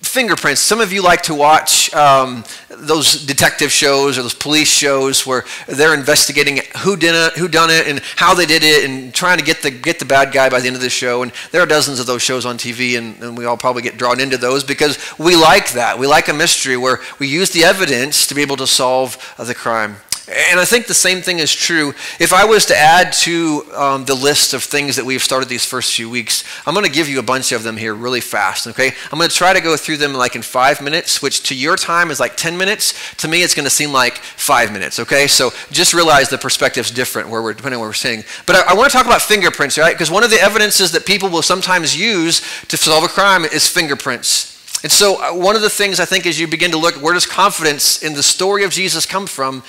fingerprints. 0.01 0.61
Some 0.61 0.79
of 0.79 0.91
you 0.91 1.03
like 1.03 1.23
to 1.23 1.35
watch 1.35 1.93
um, 1.93 2.43
those 2.69 3.25
detective 3.25 3.71
shows 3.71 4.17
or 4.17 4.21
those 4.21 4.33
police 4.33 4.69
shows 4.69 5.25
where 5.25 5.45
they're 5.67 5.93
investigating 5.93 6.59
who 6.79 6.95
did 6.95 7.13
it, 7.13 7.37
who 7.37 7.47
done 7.47 7.69
it, 7.69 7.87
and 7.87 7.99
how 8.15 8.33
they 8.33 8.45
did 8.45 8.63
it, 8.63 8.89
and 8.89 9.13
trying 9.13 9.37
to 9.37 9.43
get 9.43 9.61
the 9.61 9.71
get 9.71 9.99
the 9.99 10.05
bad 10.05 10.31
guy 10.31 10.49
by 10.49 10.59
the 10.59 10.67
end 10.67 10.75
of 10.75 10.81
the 10.81 10.89
show. 10.89 11.21
And 11.21 11.31
there 11.51 11.61
are 11.61 11.65
dozens 11.65 11.99
of 11.99 12.05
those 12.05 12.21
shows 12.21 12.45
on 12.45 12.57
TV, 12.57 12.97
and, 12.97 13.21
and 13.21 13.37
we 13.37 13.45
all 13.45 13.57
probably 13.57 13.81
get 13.81 13.97
drawn 13.97 14.19
into 14.19 14.37
those 14.37 14.63
because 14.63 14.97
we 15.19 15.35
like 15.35 15.73
that. 15.73 15.99
We 15.99 16.07
like 16.07 16.27
a 16.27 16.33
mystery 16.33 16.77
where 16.77 16.99
we 17.19 17.27
use 17.27 17.51
the 17.51 17.63
evidence 17.63 18.25
to 18.27 18.35
be 18.35 18.41
able 18.41 18.57
to 18.57 18.67
solve 18.67 19.17
the 19.37 19.55
crime. 19.55 19.97
And 20.31 20.59
I 20.59 20.65
think 20.65 20.85
the 20.85 20.93
same 20.93 21.21
thing 21.21 21.39
is 21.39 21.51
true. 21.51 21.95
If 22.19 22.33
I 22.33 22.45
was 22.45 22.67
to 22.67 22.77
add 22.77 23.13
to 23.13 23.65
um, 23.73 24.05
the 24.05 24.13
list 24.13 24.53
of 24.53 24.63
things 24.63 24.95
that 24.97 25.05
we've 25.05 25.23
started 25.23 25.49
these 25.49 25.65
first 25.65 25.95
few 25.95 26.07
weeks, 26.07 26.43
I'm 26.67 26.75
going 26.75 26.85
to 26.85 26.91
give 26.91 27.09
you 27.09 27.17
a 27.17 27.23
bunch 27.23 27.51
of 27.51 27.63
them 27.63 27.77
here 27.77 27.95
really 27.95 28.21
fast, 28.21 28.67
okay? 28.67 28.91
I'm 29.11 29.17
going 29.17 29.29
to 29.29 29.35
try 29.35 29.53
to 29.53 29.61
go 29.61 29.75
through 29.75 29.97
them 29.97 30.13
like 30.13 30.35
in 30.35 30.43
five 30.43 30.81
minutes, 30.81 31.19
which 31.19 31.41
to 31.49 31.55
your 31.55 31.75
time 31.75 32.11
is 32.11 32.19
like 32.19 32.37
10 32.37 32.57
minutes. 32.57 32.93
To 33.17 33.27
me, 33.27 33.41
it's 33.41 33.55
going 33.55 33.63
to 33.63 33.71
seem 33.71 33.91
like 33.91 34.17
five 34.17 34.71
minutes, 34.71 34.99
okay? 34.99 35.25
So 35.25 35.49
just 35.71 35.95
realize 35.95 36.29
the 36.29 36.37
perspective's 36.37 36.91
different 36.91 37.29
where 37.29 37.41
we're, 37.41 37.53
depending 37.53 37.77
on 37.77 37.81
what 37.81 37.87
we're 37.87 37.93
saying. 37.93 38.23
But 38.45 38.57
I, 38.57 38.71
I 38.71 38.73
want 38.75 38.91
to 38.91 38.95
talk 38.95 39.07
about 39.07 39.23
fingerprints, 39.23 39.79
right? 39.79 39.95
Because 39.95 40.11
one 40.11 40.23
of 40.23 40.29
the 40.29 40.39
evidences 40.39 40.91
that 40.91 41.07
people 41.07 41.29
will 41.29 41.41
sometimes 41.41 41.99
use 41.99 42.41
to 42.67 42.77
solve 42.77 43.03
a 43.03 43.07
crime 43.07 43.45
is 43.45 43.67
fingerprints. 43.67 44.59
And 44.81 44.91
so, 44.91 45.21
uh, 45.21 45.33
one 45.33 45.57
of 45.57 45.61
the 45.61 45.69
things 45.69 45.99
I 45.99 46.05
think 46.05 46.25
as 46.25 46.39
you 46.39 46.47
begin 46.47 46.71
to 46.71 46.77
look, 46.77 46.95
where 46.95 47.13
does 47.13 47.25
confidence 47.25 48.01
in 48.01 48.13
the 48.13 48.23
story 48.23 48.63
of 48.63 48.71
Jesus 48.71 49.05
come 49.05 49.27
from? 49.27 49.61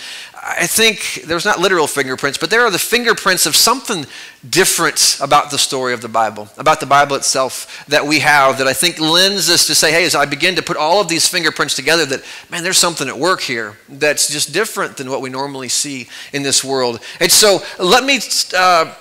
I 0.42 0.66
think 0.66 1.25
there's 1.26 1.44
not 1.44 1.60
literal 1.60 1.87
fingerprints, 1.87 2.38
but 2.38 2.48
there 2.48 2.62
are 2.62 2.70
the 2.70 2.78
fingerprints 2.78 3.44
of 3.44 3.54
something 3.54 4.06
different 4.48 5.19
about 5.20 5.50
the 5.50 5.58
story 5.58 5.92
of 5.92 6.00
the 6.00 6.08
Bible, 6.08 6.48
about 6.56 6.81
the 6.81 6.87
Bible 6.87 7.16
itself 7.16 7.84
that 7.88 8.06
we 8.06 8.20
have 8.20 8.56
that 8.56 8.66
I 8.66 8.72
think 8.72 8.98
lends 8.98 9.50
us 9.50 9.66
to 9.66 9.75
say, 9.75 9.92
hey, 9.92 10.04
as 10.06 10.14
I 10.14 10.25
begin 10.25 10.56
to 10.56 10.62
put 10.62 10.78
all 10.78 10.98
of 10.98 11.08
these 11.08 11.28
fingerprints 11.28 11.76
together, 11.76 12.06
that, 12.06 12.25
man, 12.50 12.62
there's 12.62 12.78
something 12.78 13.06
at 13.06 13.19
work 13.19 13.42
here 13.42 13.76
that's 13.87 14.32
just 14.32 14.54
different 14.54 14.96
than 14.96 15.10
what 15.10 15.20
we 15.20 15.28
normally 15.28 15.69
see 15.69 16.08
in 16.32 16.43
this 16.43 16.64
world. 16.64 17.00
And 17.20 17.31
so 17.31 17.60
let 17.79 18.05
me. 18.05 18.20
Uh, 18.56 18.94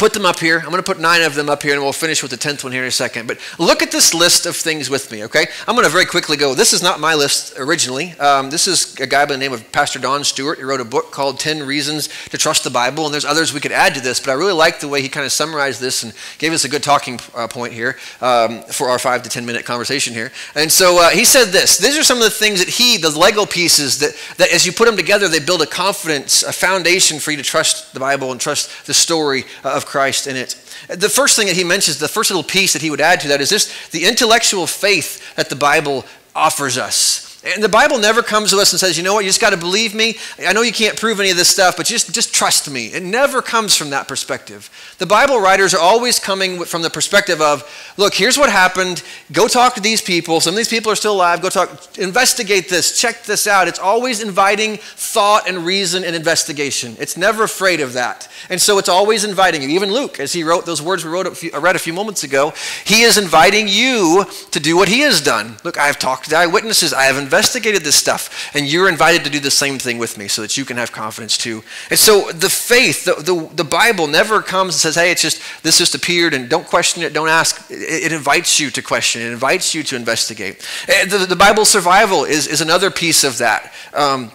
put 0.00 0.14
them 0.14 0.24
up 0.24 0.40
here. 0.40 0.56
I'm 0.56 0.70
going 0.70 0.76
to 0.76 0.82
put 0.82 0.98
nine 0.98 1.20
of 1.20 1.34
them 1.34 1.50
up 1.50 1.62
here, 1.62 1.74
and 1.74 1.82
we'll 1.82 1.92
finish 1.92 2.22
with 2.22 2.30
the 2.30 2.38
tenth 2.38 2.64
one 2.64 2.72
here 2.72 2.80
in 2.80 2.88
a 2.88 2.90
second. 2.90 3.28
But 3.28 3.38
look 3.58 3.82
at 3.82 3.92
this 3.92 4.14
list 4.14 4.46
of 4.46 4.56
things 4.56 4.88
with 4.88 5.12
me, 5.12 5.24
okay? 5.24 5.46
I'm 5.68 5.74
going 5.74 5.84
to 5.84 5.92
very 5.92 6.06
quickly 6.06 6.38
go. 6.38 6.54
This 6.54 6.72
is 6.72 6.82
not 6.82 7.00
my 7.00 7.14
list 7.14 7.58
originally. 7.58 8.12
Um, 8.12 8.48
this 8.48 8.66
is 8.66 8.98
a 8.98 9.06
guy 9.06 9.26
by 9.26 9.32
the 9.32 9.38
name 9.38 9.52
of 9.52 9.70
Pastor 9.72 9.98
Don 9.98 10.24
Stewart. 10.24 10.56
He 10.56 10.64
wrote 10.64 10.80
a 10.80 10.86
book 10.86 11.10
called 11.10 11.38
10 11.38 11.66
Reasons 11.66 12.08
to 12.30 12.38
Trust 12.38 12.64
the 12.64 12.70
Bible, 12.70 13.04
and 13.04 13.12
there's 13.12 13.26
others 13.26 13.52
we 13.52 13.60
could 13.60 13.72
add 13.72 13.94
to 13.94 14.00
this, 14.00 14.20
but 14.20 14.30
I 14.30 14.32
really 14.32 14.54
like 14.54 14.80
the 14.80 14.88
way 14.88 15.02
he 15.02 15.10
kind 15.10 15.26
of 15.26 15.32
summarized 15.32 15.82
this 15.82 16.02
and 16.02 16.14
gave 16.38 16.54
us 16.54 16.64
a 16.64 16.70
good 16.70 16.82
talking 16.82 17.20
uh, 17.34 17.46
point 17.46 17.74
here 17.74 17.98
um, 18.22 18.62
for 18.62 18.88
our 18.88 18.98
five 18.98 19.22
to 19.24 19.28
10 19.28 19.44
minute 19.44 19.66
conversation 19.66 20.14
here. 20.14 20.32
And 20.54 20.72
so 20.72 20.98
uh, 20.98 21.10
he 21.10 21.26
said 21.26 21.48
this 21.48 21.76
These 21.76 21.98
are 21.98 22.04
some 22.04 22.16
of 22.16 22.24
the 22.24 22.30
things 22.30 22.60
that 22.60 22.70
he, 22.70 22.96
the 22.96 23.10
Lego 23.10 23.44
pieces, 23.44 23.98
that, 23.98 24.16
that 24.38 24.50
as 24.50 24.64
you 24.64 24.72
put 24.72 24.86
them 24.86 24.96
together, 24.96 25.28
they 25.28 25.40
build 25.40 25.60
a 25.60 25.66
confidence, 25.66 26.42
a 26.42 26.52
foundation 26.52 27.18
for 27.18 27.32
you 27.32 27.36
to 27.36 27.42
trust 27.42 27.92
the 27.92 28.00
Bible 28.00 28.32
and 28.32 28.40
trust 28.40 28.86
the 28.86 28.94
story 28.94 29.44
of 29.62 29.89
Christ 29.90 30.28
in 30.28 30.36
it. 30.36 30.50
The 30.88 31.08
first 31.08 31.36
thing 31.36 31.48
that 31.48 31.56
he 31.56 31.64
mentions, 31.64 31.98
the 31.98 32.06
first 32.06 32.30
little 32.30 32.44
piece 32.44 32.72
that 32.74 32.82
he 32.82 32.90
would 32.90 33.00
add 33.00 33.20
to 33.22 33.28
that 33.28 33.40
is 33.40 33.50
this 33.50 33.90
the 33.90 34.04
intellectual 34.06 34.68
faith 34.68 35.34
that 35.34 35.50
the 35.50 35.56
Bible 35.56 36.04
offers 36.32 36.78
us. 36.78 37.29
And 37.42 37.62
the 37.62 37.70
Bible 37.70 37.98
never 37.98 38.22
comes 38.22 38.50
to 38.50 38.58
us 38.58 38.72
and 38.72 38.78
says, 38.78 38.98
you 38.98 39.02
know 39.02 39.14
what, 39.14 39.24
you 39.24 39.30
just 39.30 39.40
got 39.40 39.50
to 39.50 39.56
believe 39.56 39.94
me. 39.94 40.18
I 40.46 40.52
know 40.52 40.60
you 40.60 40.74
can't 40.74 40.98
prove 40.98 41.20
any 41.20 41.30
of 41.30 41.38
this 41.38 41.48
stuff, 41.48 41.74
but 41.74 41.86
just, 41.86 42.12
just 42.12 42.34
trust 42.34 42.70
me. 42.70 42.88
It 42.88 43.02
never 43.02 43.40
comes 43.40 43.74
from 43.74 43.90
that 43.90 44.06
perspective. 44.06 44.68
The 44.98 45.06
Bible 45.06 45.40
writers 45.40 45.72
are 45.72 45.80
always 45.80 46.18
coming 46.18 46.64
from 46.64 46.82
the 46.82 46.90
perspective 46.90 47.40
of, 47.40 47.64
look, 47.96 48.12
here's 48.12 48.36
what 48.36 48.50
happened. 48.50 49.02
Go 49.32 49.48
talk 49.48 49.74
to 49.76 49.80
these 49.80 50.02
people. 50.02 50.40
Some 50.42 50.52
of 50.52 50.56
these 50.58 50.68
people 50.68 50.92
are 50.92 50.96
still 50.96 51.14
alive. 51.14 51.40
Go 51.40 51.48
talk, 51.48 51.98
investigate 51.98 52.68
this, 52.68 53.00
check 53.00 53.22
this 53.24 53.46
out. 53.46 53.68
It's 53.68 53.78
always 53.78 54.22
inviting 54.22 54.76
thought 54.76 55.48
and 55.48 55.64
reason 55.64 56.04
and 56.04 56.14
investigation. 56.14 56.94
It's 56.98 57.16
never 57.16 57.44
afraid 57.44 57.80
of 57.80 57.94
that. 57.94 58.28
And 58.50 58.60
so 58.60 58.76
it's 58.76 58.90
always 58.90 59.24
inviting 59.24 59.62
you. 59.62 59.68
Even 59.70 59.90
Luke, 59.90 60.20
as 60.20 60.34
he 60.34 60.44
wrote 60.44 60.66
those 60.66 60.82
words 60.82 61.06
we 61.06 61.10
wrote 61.10 61.26
a 61.26 61.34
few, 61.34 61.50
read 61.58 61.76
a 61.76 61.78
few 61.78 61.94
moments 61.94 62.22
ago, 62.22 62.52
he 62.84 63.00
is 63.00 63.16
inviting 63.16 63.66
you 63.66 64.26
to 64.50 64.60
do 64.60 64.76
what 64.76 64.88
he 64.88 65.00
has 65.00 65.22
done. 65.22 65.56
Look, 65.64 65.78
I 65.78 65.86
have 65.86 65.98
talked 65.98 66.28
to 66.28 66.36
eyewitnesses. 66.36 66.92
I 66.92 67.04
have 67.04 67.29
investigated 67.30 67.84
this 67.84 67.94
stuff, 67.94 68.50
and 68.54 68.66
you're 68.66 68.88
invited 68.88 69.22
to 69.24 69.30
do 69.30 69.38
the 69.38 69.52
same 69.52 69.78
thing 69.78 69.98
with 69.98 70.18
me 70.18 70.26
so 70.26 70.42
that 70.42 70.56
you 70.56 70.64
can 70.64 70.76
have 70.76 70.90
confidence 70.90 71.38
too. 71.38 71.62
And 71.88 71.98
so 71.98 72.32
the 72.32 72.50
faith, 72.50 73.04
the, 73.04 73.14
the, 73.22 73.48
the 73.54 73.64
Bible 73.64 74.08
never 74.08 74.42
comes 74.42 74.74
and 74.74 74.80
says, 74.80 74.96
hey, 74.96 75.12
it's 75.12 75.22
just, 75.22 75.40
this 75.62 75.78
just 75.78 75.94
appeared, 75.94 76.34
and 76.34 76.48
don't 76.50 76.66
question 76.66 77.04
it, 77.04 77.12
don't 77.12 77.28
ask. 77.28 77.70
It, 77.70 78.06
it 78.06 78.12
invites 78.12 78.58
you 78.58 78.70
to 78.70 78.82
question, 78.82 79.22
it 79.22 79.30
invites 79.30 79.74
you 79.74 79.84
to 79.84 79.96
investigate. 79.96 80.66
The, 80.86 81.24
the 81.28 81.36
Bible 81.36 81.64
survival 81.64 82.24
is, 82.24 82.48
is 82.48 82.60
another 82.60 82.90
piece 82.90 83.22
of 83.22 83.38
that. 83.38 83.72
Um, 83.94 84.32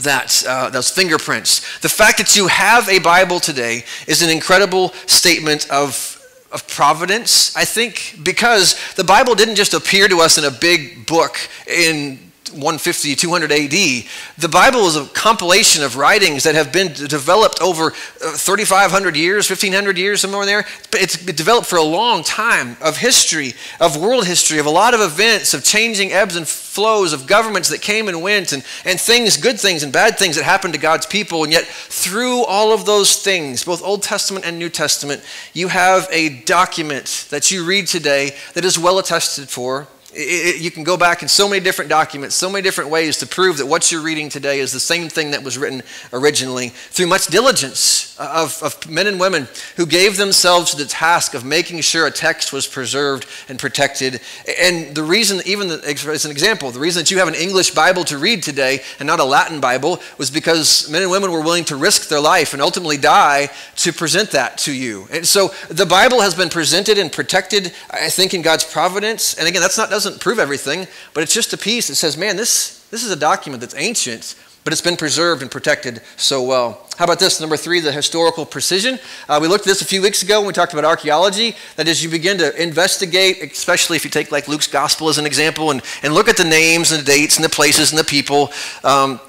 that 0.00 0.42
uh, 0.48 0.70
those 0.70 0.90
fingerprints. 0.90 1.78
The 1.80 1.88
fact 1.88 2.18
that 2.18 2.34
you 2.34 2.48
have 2.48 2.88
a 2.88 2.98
Bible 2.98 3.38
today 3.38 3.84
is 4.08 4.22
an 4.22 4.30
incredible 4.30 4.88
statement 5.06 5.70
of 5.70 6.13
of 6.54 6.66
providence, 6.68 7.54
I 7.56 7.64
think, 7.64 8.18
because 8.22 8.80
the 8.94 9.04
Bible 9.04 9.34
didn't 9.34 9.56
just 9.56 9.74
appear 9.74 10.08
to 10.08 10.20
us 10.20 10.38
in 10.38 10.44
a 10.44 10.50
big 10.50 11.04
book 11.04 11.36
in 11.66 12.23
150, 12.50 13.14
200 13.16 13.52
AD. 13.52 13.70
The 13.70 14.48
Bible 14.48 14.86
is 14.86 14.96
a 14.96 15.06
compilation 15.06 15.82
of 15.82 15.96
writings 15.96 16.44
that 16.44 16.54
have 16.54 16.72
been 16.72 16.92
developed 16.92 17.60
over 17.60 17.92
uh, 18.22 18.36
3,500 18.36 19.16
years, 19.16 19.48
1,500 19.48 19.96
years, 19.96 20.20
somewhere 20.20 20.42
in 20.42 20.46
there. 20.46 20.66
It's 20.92 21.16
been 21.16 21.34
developed 21.34 21.66
for 21.66 21.76
a 21.76 21.82
long 21.82 22.22
time 22.22 22.76
of 22.82 22.98
history, 22.98 23.54
of 23.80 23.96
world 23.96 24.26
history, 24.26 24.58
of 24.58 24.66
a 24.66 24.70
lot 24.70 24.94
of 24.94 25.00
events, 25.00 25.54
of 25.54 25.64
changing 25.64 26.12
ebbs 26.12 26.36
and 26.36 26.46
flows, 26.46 27.12
of 27.12 27.26
governments 27.26 27.70
that 27.70 27.80
came 27.80 28.08
and 28.08 28.22
went, 28.22 28.52
and, 28.52 28.64
and 28.84 29.00
things, 29.00 29.36
good 29.36 29.58
things 29.58 29.82
and 29.82 29.92
bad 29.92 30.18
things 30.18 30.36
that 30.36 30.44
happened 30.44 30.74
to 30.74 30.80
God's 30.80 31.06
people. 31.06 31.44
And 31.44 31.52
yet, 31.52 31.64
through 31.64 32.44
all 32.44 32.72
of 32.72 32.84
those 32.84 33.22
things, 33.22 33.64
both 33.64 33.82
Old 33.82 34.02
Testament 34.02 34.44
and 34.44 34.58
New 34.58 34.68
Testament, 34.68 35.22
you 35.52 35.68
have 35.68 36.08
a 36.10 36.40
document 36.42 37.26
that 37.30 37.50
you 37.50 37.64
read 37.64 37.86
today 37.86 38.36
that 38.54 38.64
is 38.64 38.78
well 38.78 38.98
attested 38.98 39.48
for 39.48 39.88
it, 40.14 40.56
it, 40.56 40.60
you 40.60 40.70
can 40.70 40.84
go 40.84 40.96
back 40.96 41.22
in 41.22 41.28
so 41.28 41.48
many 41.48 41.62
different 41.62 41.88
documents, 41.88 42.34
so 42.34 42.50
many 42.50 42.62
different 42.62 42.90
ways 42.90 43.18
to 43.18 43.26
prove 43.26 43.58
that 43.58 43.66
what 43.66 43.90
you're 43.90 44.02
reading 44.02 44.28
today 44.28 44.60
is 44.60 44.72
the 44.72 44.80
same 44.80 45.08
thing 45.08 45.32
that 45.32 45.42
was 45.42 45.58
written 45.58 45.82
originally 46.12 46.68
through 46.68 47.06
much 47.06 47.26
diligence 47.28 48.18
of, 48.18 48.62
of 48.62 48.88
men 48.88 49.06
and 49.06 49.18
women 49.18 49.48
who 49.76 49.86
gave 49.86 50.16
themselves 50.16 50.70
to 50.70 50.76
the 50.76 50.84
task 50.84 51.34
of 51.34 51.44
making 51.44 51.80
sure 51.80 52.06
a 52.06 52.10
text 52.10 52.52
was 52.52 52.66
preserved 52.66 53.26
and 53.48 53.58
protected. 53.58 54.20
And 54.60 54.94
the 54.94 55.02
reason, 55.02 55.40
even 55.46 55.68
the, 55.68 55.82
as 55.86 56.24
an 56.24 56.30
example, 56.30 56.70
the 56.70 56.80
reason 56.80 57.02
that 57.02 57.10
you 57.10 57.18
have 57.18 57.28
an 57.28 57.34
English 57.34 57.72
Bible 57.72 58.04
to 58.04 58.18
read 58.18 58.42
today 58.42 58.80
and 58.98 59.06
not 59.06 59.20
a 59.20 59.24
Latin 59.24 59.60
Bible 59.60 60.00
was 60.18 60.30
because 60.30 60.88
men 60.90 61.02
and 61.02 61.10
women 61.10 61.32
were 61.32 61.42
willing 61.42 61.64
to 61.64 61.76
risk 61.76 62.08
their 62.08 62.20
life 62.20 62.52
and 62.52 62.62
ultimately 62.62 62.96
die 62.96 63.48
to 63.76 63.92
present 63.92 64.30
that 64.32 64.58
to 64.58 64.72
you. 64.72 65.08
And 65.10 65.26
so 65.26 65.48
the 65.68 65.86
Bible 65.86 66.20
has 66.20 66.34
been 66.34 66.48
presented 66.48 66.98
and 66.98 67.10
protected, 67.10 67.72
I 67.90 68.10
think, 68.10 68.34
in 68.34 68.42
God's 68.42 68.64
providence. 68.64 69.34
And 69.34 69.48
again, 69.48 69.60
that's 69.60 69.78
not 69.78 69.90
doesn't 69.90 70.03
prove 70.12 70.38
everything, 70.38 70.86
but 71.12 71.22
it's 71.22 71.34
just 71.34 71.52
a 71.52 71.58
piece 71.58 71.88
that 71.88 71.96
says, 71.96 72.16
man, 72.16 72.36
this, 72.36 72.86
this 72.90 73.04
is 73.04 73.10
a 73.10 73.16
document 73.16 73.60
that's 73.60 73.74
ancient, 73.76 74.34
but 74.64 74.72
it's 74.72 74.82
been 74.82 74.96
preserved 74.96 75.42
and 75.42 75.50
protected 75.50 76.00
so 76.16 76.42
well. 76.42 76.86
How 76.96 77.04
about 77.04 77.18
this? 77.18 77.40
Number 77.40 77.56
three, 77.56 77.80
the 77.80 77.92
historical 77.92 78.46
precision. 78.46 78.98
Uh, 79.28 79.38
we 79.42 79.48
looked 79.48 79.66
at 79.66 79.68
this 79.68 79.82
a 79.82 79.84
few 79.84 80.00
weeks 80.00 80.22
ago 80.22 80.40
when 80.40 80.46
we 80.46 80.52
talked 80.52 80.72
about 80.72 80.84
archaeology. 80.84 81.54
That 81.76 81.86
is, 81.86 82.02
you 82.02 82.08
begin 82.08 82.38
to 82.38 82.62
investigate, 82.62 83.42
especially 83.42 83.96
if 83.96 84.04
you 84.04 84.10
take 84.10 84.32
like 84.32 84.48
Luke's 84.48 84.66
gospel 84.66 85.08
as 85.08 85.18
an 85.18 85.26
example, 85.26 85.70
and, 85.70 85.82
and 86.02 86.14
look 86.14 86.28
at 86.28 86.36
the 86.36 86.44
names 86.44 86.92
and 86.92 87.00
the 87.00 87.04
dates 87.04 87.36
and 87.36 87.44
the 87.44 87.50
places 87.50 87.90
and 87.90 87.98
the 87.98 88.04
people. 88.04 88.52
Um, 88.84 89.20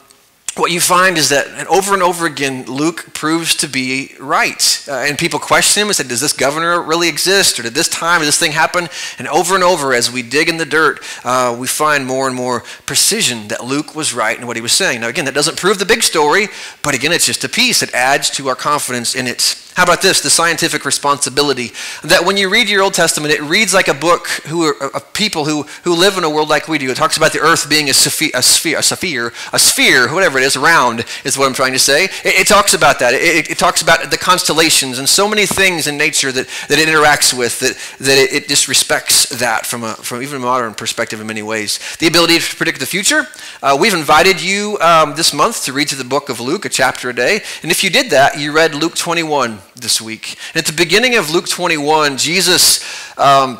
what 0.55 0.71
you 0.71 0.79
find 0.79 1.17
is 1.17 1.29
that 1.29 1.67
over 1.67 1.93
and 1.93 2.01
over 2.01 2.25
again, 2.25 2.65
Luke 2.65 3.13
proves 3.13 3.55
to 3.55 3.67
be 3.67 4.15
right. 4.19 4.85
Uh, 4.87 4.93
and 5.07 5.17
people 5.17 5.39
question 5.39 5.81
him 5.81 5.87
and 5.87 5.95
say, 5.95 6.07
Does 6.07 6.21
this 6.21 6.33
governor 6.33 6.81
really 6.81 7.09
exist? 7.09 7.59
Or 7.59 7.63
did 7.63 7.73
this 7.73 7.89
time, 7.89 8.21
did 8.21 8.27
this 8.27 8.39
thing 8.39 8.53
happen? 8.53 8.87
And 9.19 9.27
over 9.27 9.55
and 9.55 9.63
over, 9.63 9.93
as 9.93 10.11
we 10.11 10.21
dig 10.21 10.47
in 10.47 10.57
the 10.57 10.65
dirt, 10.65 11.03
uh, 11.25 11.55
we 11.59 11.67
find 11.67 12.05
more 12.05 12.27
and 12.27 12.35
more 12.35 12.61
precision 12.85 13.49
that 13.49 13.65
Luke 13.65 13.95
was 13.95 14.13
right 14.13 14.39
in 14.39 14.47
what 14.47 14.55
he 14.55 14.61
was 14.61 14.71
saying. 14.71 15.01
Now, 15.01 15.09
again, 15.09 15.25
that 15.25 15.33
doesn't 15.33 15.57
prove 15.57 15.77
the 15.77 15.85
big 15.85 16.03
story, 16.03 16.47
but 16.83 16.95
again, 16.95 17.11
it's 17.11 17.25
just 17.25 17.43
a 17.43 17.49
piece. 17.49 17.83
It 17.83 17.93
adds 17.93 18.29
to 18.31 18.47
our 18.47 18.55
confidence 18.55 19.13
in 19.13 19.27
it. 19.27 19.61
How 19.75 19.83
about 19.83 20.01
this? 20.01 20.21
The 20.21 20.29
scientific 20.29 20.85
responsibility. 20.85 21.73
That 22.01 22.23
when 22.23 22.37
you 22.37 22.49
read 22.49 22.69
your 22.69 22.81
Old 22.81 22.93
Testament, 22.93 23.33
it 23.33 23.41
reads 23.41 23.73
like 23.73 23.89
a 23.89 23.93
book 23.93 24.27
who 24.47 24.63
are, 24.63 24.95
of 24.95 25.11
people 25.11 25.43
who, 25.43 25.63
who 25.83 25.93
live 25.93 26.17
in 26.17 26.23
a 26.23 26.29
world 26.29 26.47
like 26.47 26.69
we 26.69 26.77
do. 26.77 26.89
It 26.89 26.95
talks 26.95 27.17
about 27.17 27.33
the 27.33 27.41
earth 27.41 27.69
being 27.69 27.89
a 27.89 27.93
sphere, 27.93 28.31
a 28.33 28.41
sphere, 28.41 28.79
a 28.79 28.83
sphere, 28.83 29.33
a 29.51 29.59
sphere 29.59 30.13
whatever 30.13 30.37
it 30.37 30.44
is, 30.44 30.44
round 30.55 31.05
is 31.23 31.37
what 31.37 31.47
I'm 31.47 31.53
trying 31.53 31.73
to 31.73 31.79
say. 31.79 32.05
It, 32.05 32.11
it 32.23 32.47
talks 32.47 32.73
about 32.73 32.99
that. 32.99 33.13
It, 33.13 33.49
it, 33.49 33.57
talks 33.57 33.81
about 33.81 34.11
the 34.11 34.17
constellations 34.17 34.99
and 34.99 35.07
so 35.09 35.27
many 35.27 35.45
things 35.45 35.87
in 35.87 35.97
nature 35.97 36.31
that, 36.31 36.47
that 36.69 36.77
it 36.77 36.87
interacts 36.87 37.33
with 37.33 37.59
that, 37.59 37.77
that 37.99 38.17
it, 38.17 38.33
it 38.33 38.47
just 38.47 38.67
respects 38.67 39.29
that 39.29 39.65
from, 39.65 39.83
a, 39.83 39.93
from 39.95 40.21
even 40.21 40.37
a 40.37 40.39
modern 40.39 40.73
perspective 40.73 41.19
in 41.19 41.27
many 41.27 41.41
ways. 41.41 41.79
The 41.97 42.07
ability 42.07 42.39
to 42.39 42.55
predict 42.55 42.79
the 42.79 42.85
future. 42.85 43.27
Uh, 43.63 43.77
we've 43.79 43.93
invited 43.93 44.41
you 44.41 44.77
um, 44.81 45.15
this 45.15 45.33
month 45.33 45.63
to 45.65 45.73
read 45.73 45.89
through 45.89 46.03
the 46.03 46.09
book 46.09 46.29
of 46.29 46.39
Luke, 46.39 46.65
a 46.65 46.69
chapter 46.69 47.09
a 47.09 47.13
day. 47.13 47.41
And 47.63 47.71
if 47.71 47.83
you 47.83 47.89
did 47.89 48.11
that, 48.11 48.39
you 48.39 48.51
read 48.51 48.75
Luke 48.75 48.95
21 48.95 49.59
this 49.75 50.01
week. 50.01 50.37
And 50.53 50.59
at 50.61 50.65
the 50.65 50.75
beginning 50.75 51.15
of 51.15 51.31
Luke 51.31 51.47
21, 51.47 52.17
Jesus 52.17 52.83
um, 53.17 53.59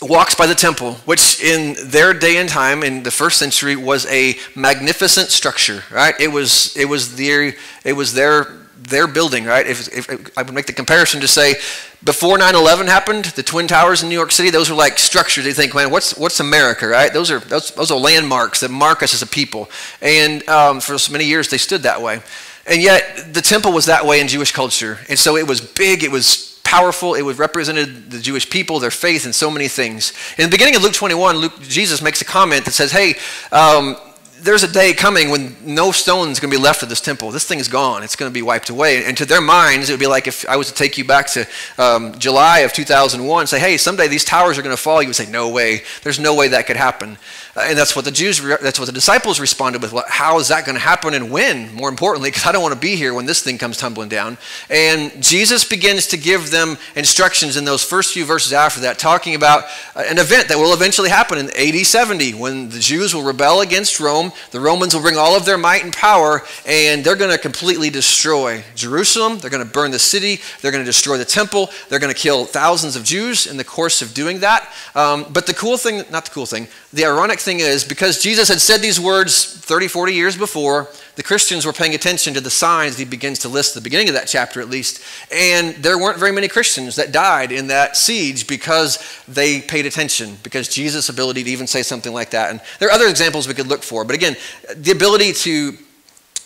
walks 0.00 0.34
by 0.34 0.46
the 0.46 0.54
temple, 0.54 0.94
which 1.04 1.42
in 1.42 1.76
their 1.90 2.14
day 2.14 2.36
and 2.36 2.48
time, 2.48 2.82
in 2.82 3.02
the 3.02 3.10
first 3.10 3.38
century, 3.38 3.76
was 3.76 4.06
a 4.06 4.36
magnificent 4.54 5.28
structure. 5.28 5.82
Right? 5.90 6.14
It 6.20 6.28
was 6.28 6.76
it 6.76 6.86
was 6.86 7.16
their 7.16 7.54
it 7.84 7.92
was 7.94 8.14
their 8.14 8.54
their 8.76 9.06
building. 9.06 9.44
Right? 9.44 9.66
If, 9.66 9.88
if, 9.88 10.08
if 10.08 10.38
I 10.38 10.42
would 10.42 10.54
make 10.54 10.66
the 10.66 10.72
comparison 10.72 11.20
to 11.20 11.28
say, 11.28 11.56
before 12.04 12.38
9/11 12.38 12.86
happened, 12.86 13.26
the 13.26 13.42
twin 13.42 13.66
towers 13.66 14.02
in 14.02 14.08
New 14.08 14.14
York 14.14 14.30
City, 14.30 14.50
those 14.50 14.70
were 14.70 14.76
like 14.76 14.98
structures. 14.98 15.46
You 15.46 15.52
think, 15.52 15.74
man, 15.74 15.90
what's 15.90 16.16
what's 16.16 16.40
America? 16.40 16.86
Right? 16.86 17.12
Those 17.12 17.30
are 17.30 17.40
those, 17.40 17.70
those 17.72 17.90
are 17.90 17.98
landmarks 17.98 18.60
that 18.60 18.70
mark 18.70 19.02
us 19.02 19.14
as 19.14 19.22
a 19.22 19.26
people. 19.26 19.68
And 20.00 20.48
um, 20.48 20.80
for 20.80 20.96
so 20.98 21.12
many 21.12 21.24
years, 21.24 21.48
they 21.48 21.58
stood 21.58 21.82
that 21.82 22.00
way. 22.00 22.20
And 22.66 22.82
yet, 22.82 23.32
the 23.32 23.40
temple 23.40 23.72
was 23.72 23.86
that 23.86 24.04
way 24.04 24.20
in 24.20 24.28
Jewish 24.28 24.52
culture. 24.52 24.98
And 25.08 25.18
so 25.18 25.36
it 25.36 25.48
was 25.48 25.60
big, 25.60 26.04
it 26.04 26.10
was 26.10 26.57
powerful, 26.68 27.14
it 27.14 27.22
was 27.22 27.38
represented 27.38 28.10
the 28.10 28.18
Jewish 28.18 28.50
people, 28.50 28.78
their 28.78 28.90
faith, 28.90 29.24
and 29.24 29.34
so 29.34 29.50
many 29.50 29.68
things. 29.68 30.12
In 30.36 30.44
the 30.44 30.50
beginning 30.50 30.76
of 30.76 30.82
Luke 30.82 30.92
21, 30.92 31.36
Luke, 31.38 31.58
Jesus 31.62 32.02
makes 32.02 32.20
a 32.20 32.26
comment 32.26 32.66
that 32.66 32.72
says, 32.72 32.92
Hey, 32.92 33.14
um, 33.52 33.96
there's 34.40 34.62
a 34.62 34.72
day 34.72 34.92
coming 34.92 35.30
when 35.30 35.56
no 35.64 35.92
stone's 35.92 36.40
going 36.40 36.50
to 36.50 36.56
be 36.56 36.62
left 36.62 36.82
of 36.82 36.88
this 36.88 37.00
temple. 37.00 37.30
This 37.30 37.44
thing 37.44 37.58
is 37.58 37.68
gone. 37.68 38.02
It's 38.02 38.16
going 38.16 38.30
to 38.30 38.34
be 38.34 38.42
wiped 38.42 38.70
away. 38.70 39.04
And 39.04 39.16
to 39.16 39.24
their 39.24 39.40
minds, 39.40 39.88
it 39.88 39.92
would 39.92 40.00
be 40.00 40.06
like 40.06 40.26
if 40.26 40.48
I 40.48 40.56
was 40.56 40.68
to 40.68 40.74
take 40.74 40.98
you 40.98 41.04
back 41.04 41.26
to 41.28 41.46
um, 41.78 42.18
July 42.18 42.60
of 42.60 42.72
2001 42.72 43.40
and 43.40 43.48
say, 43.48 43.58
hey, 43.58 43.76
someday 43.76 44.08
these 44.08 44.24
towers 44.24 44.58
are 44.58 44.62
going 44.62 44.74
to 44.74 44.80
fall. 44.80 45.02
You 45.02 45.08
would 45.08 45.16
say, 45.16 45.30
no 45.30 45.48
way. 45.48 45.82
There's 46.02 46.18
no 46.18 46.34
way 46.34 46.48
that 46.48 46.66
could 46.66 46.76
happen. 46.76 47.18
Uh, 47.56 47.62
and 47.66 47.78
that's 47.78 47.96
what 47.96 48.04
the 48.04 48.10
Jews, 48.10 48.40
that's 48.40 48.78
what 48.78 48.86
the 48.86 48.92
disciples 48.92 49.40
responded 49.40 49.82
with. 49.82 49.92
How 50.06 50.38
is 50.38 50.48
that 50.48 50.64
going 50.64 50.76
to 50.76 50.80
happen 50.80 51.14
and 51.14 51.30
when? 51.30 51.74
More 51.74 51.88
importantly, 51.88 52.30
because 52.30 52.46
I 52.46 52.52
don't 52.52 52.62
want 52.62 52.74
to 52.74 52.80
be 52.80 52.94
here 52.94 53.14
when 53.14 53.26
this 53.26 53.42
thing 53.42 53.58
comes 53.58 53.76
tumbling 53.76 54.08
down. 54.08 54.38
And 54.70 55.22
Jesus 55.22 55.64
begins 55.64 56.06
to 56.08 56.16
give 56.16 56.50
them 56.50 56.78
instructions 56.94 57.56
in 57.56 57.64
those 57.64 57.82
first 57.82 58.14
few 58.14 58.24
verses 58.24 58.52
after 58.52 58.80
that, 58.80 58.98
talking 58.98 59.34
about 59.34 59.64
uh, 59.96 60.04
an 60.06 60.18
event 60.18 60.48
that 60.48 60.56
will 60.56 60.72
eventually 60.72 61.10
happen 61.10 61.38
in 61.38 61.50
AD 61.56 61.86
70 61.86 62.34
when 62.34 62.68
the 62.68 62.78
Jews 62.78 63.14
will 63.14 63.24
rebel 63.24 63.60
against 63.60 63.98
Rome. 63.98 64.27
The 64.50 64.60
Romans 64.60 64.94
will 64.94 65.02
bring 65.02 65.16
all 65.16 65.36
of 65.36 65.44
their 65.44 65.58
might 65.58 65.84
and 65.84 65.92
power, 65.92 66.42
and 66.66 67.04
they're 67.04 67.16
going 67.16 67.30
to 67.30 67.38
completely 67.38 67.90
destroy 67.90 68.62
Jerusalem. 68.74 69.38
They're 69.38 69.50
going 69.50 69.64
to 69.64 69.72
burn 69.72 69.90
the 69.90 69.98
city. 69.98 70.40
They're 70.60 70.72
going 70.72 70.84
to 70.84 70.88
destroy 70.88 71.18
the 71.18 71.24
temple. 71.24 71.70
They're 71.88 71.98
going 71.98 72.12
to 72.12 72.18
kill 72.18 72.44
thousands 72.44 72.96
of 72.96 73.04
Jews 73.04 73.46
in 73.46 73.56
the 73.56 73.64
course 73.64 74.02
of 74.02 74.14
doing 74.14 74.40
that. 74.40 74.72
Um, 74.94 75.26
but 75.32 75.46
the 75.46 75.54
cool 75.54 75.76
thing, 75.76 76.02
not 76.10 76.24
the 76.24 76.30
cool 76.30 76.46
thing, 76.46 76.68
the 76.92 77.04
ironic 77.04 77.38
thing 77.38 77.60
is 77.60 77.84
because 77.84 78.22
Jesus 78.22 78.48
had 78.48 78.60
said 78.60 78.80
these 78.80 78.98
words 78.98 79.58
30, 79.58 79.88
40 79.88 80.14
years 80.14 80.36
before, 80.36 80.88
the 81.18 81.24
Christians 81.24 81.66
were 81.66 81.72
paying 81.72 81.96
attention 81.96 82.32
to 82.34 82.40
the 82.40 82.48
signs 82.48 82.96
he 82.96 83.04
begins 83.04 83.40
to 83.40 83.48
list 83.48 83.76
at 83.76 83.82
the 83.82 83.84
beginning 83.84 84.08
of 84.08 84.14
that 84.14 84.28
chapter 84.28 84.60
at 84.60 84.68
least. 84.68 85.02
And 85.32 85.74
there 85.82 85.98
weren't 85.98 86.16
very 86.16 86.30
many 86.30 86.46
Christians 86.46 86.94
that 86.94 87.10
died 87.10 87.50
in 87.50 87.66
that 87.66 87.96
siege 87.96 88.46
because 88.46 89.02
they 89.26 89.60
paid 89.60 89.84
attention, 89.84 90.38
because 90.44 90.68
Jesus' 90.68 91.08
ability 91.08 91.42
to 91.42 91.50
even 91.50 91.66
say 91.66 91.82
something 91.82 92.12
like 92.12 92.30
that. 92.30 92.52
And 92.52 92.60
there 92.78 92.88
are 92.88 92.92
other 92.92 93.08
examples 93.08 93.48
we 93.48 93.54
could 93.54 93.66
look 93.66 93.82
for. 93.82 94.04
But 94.04 94.14
again, 94.18 94.36
the 94.76 94.90
ability 94.90 95.32
to 95.32 95.72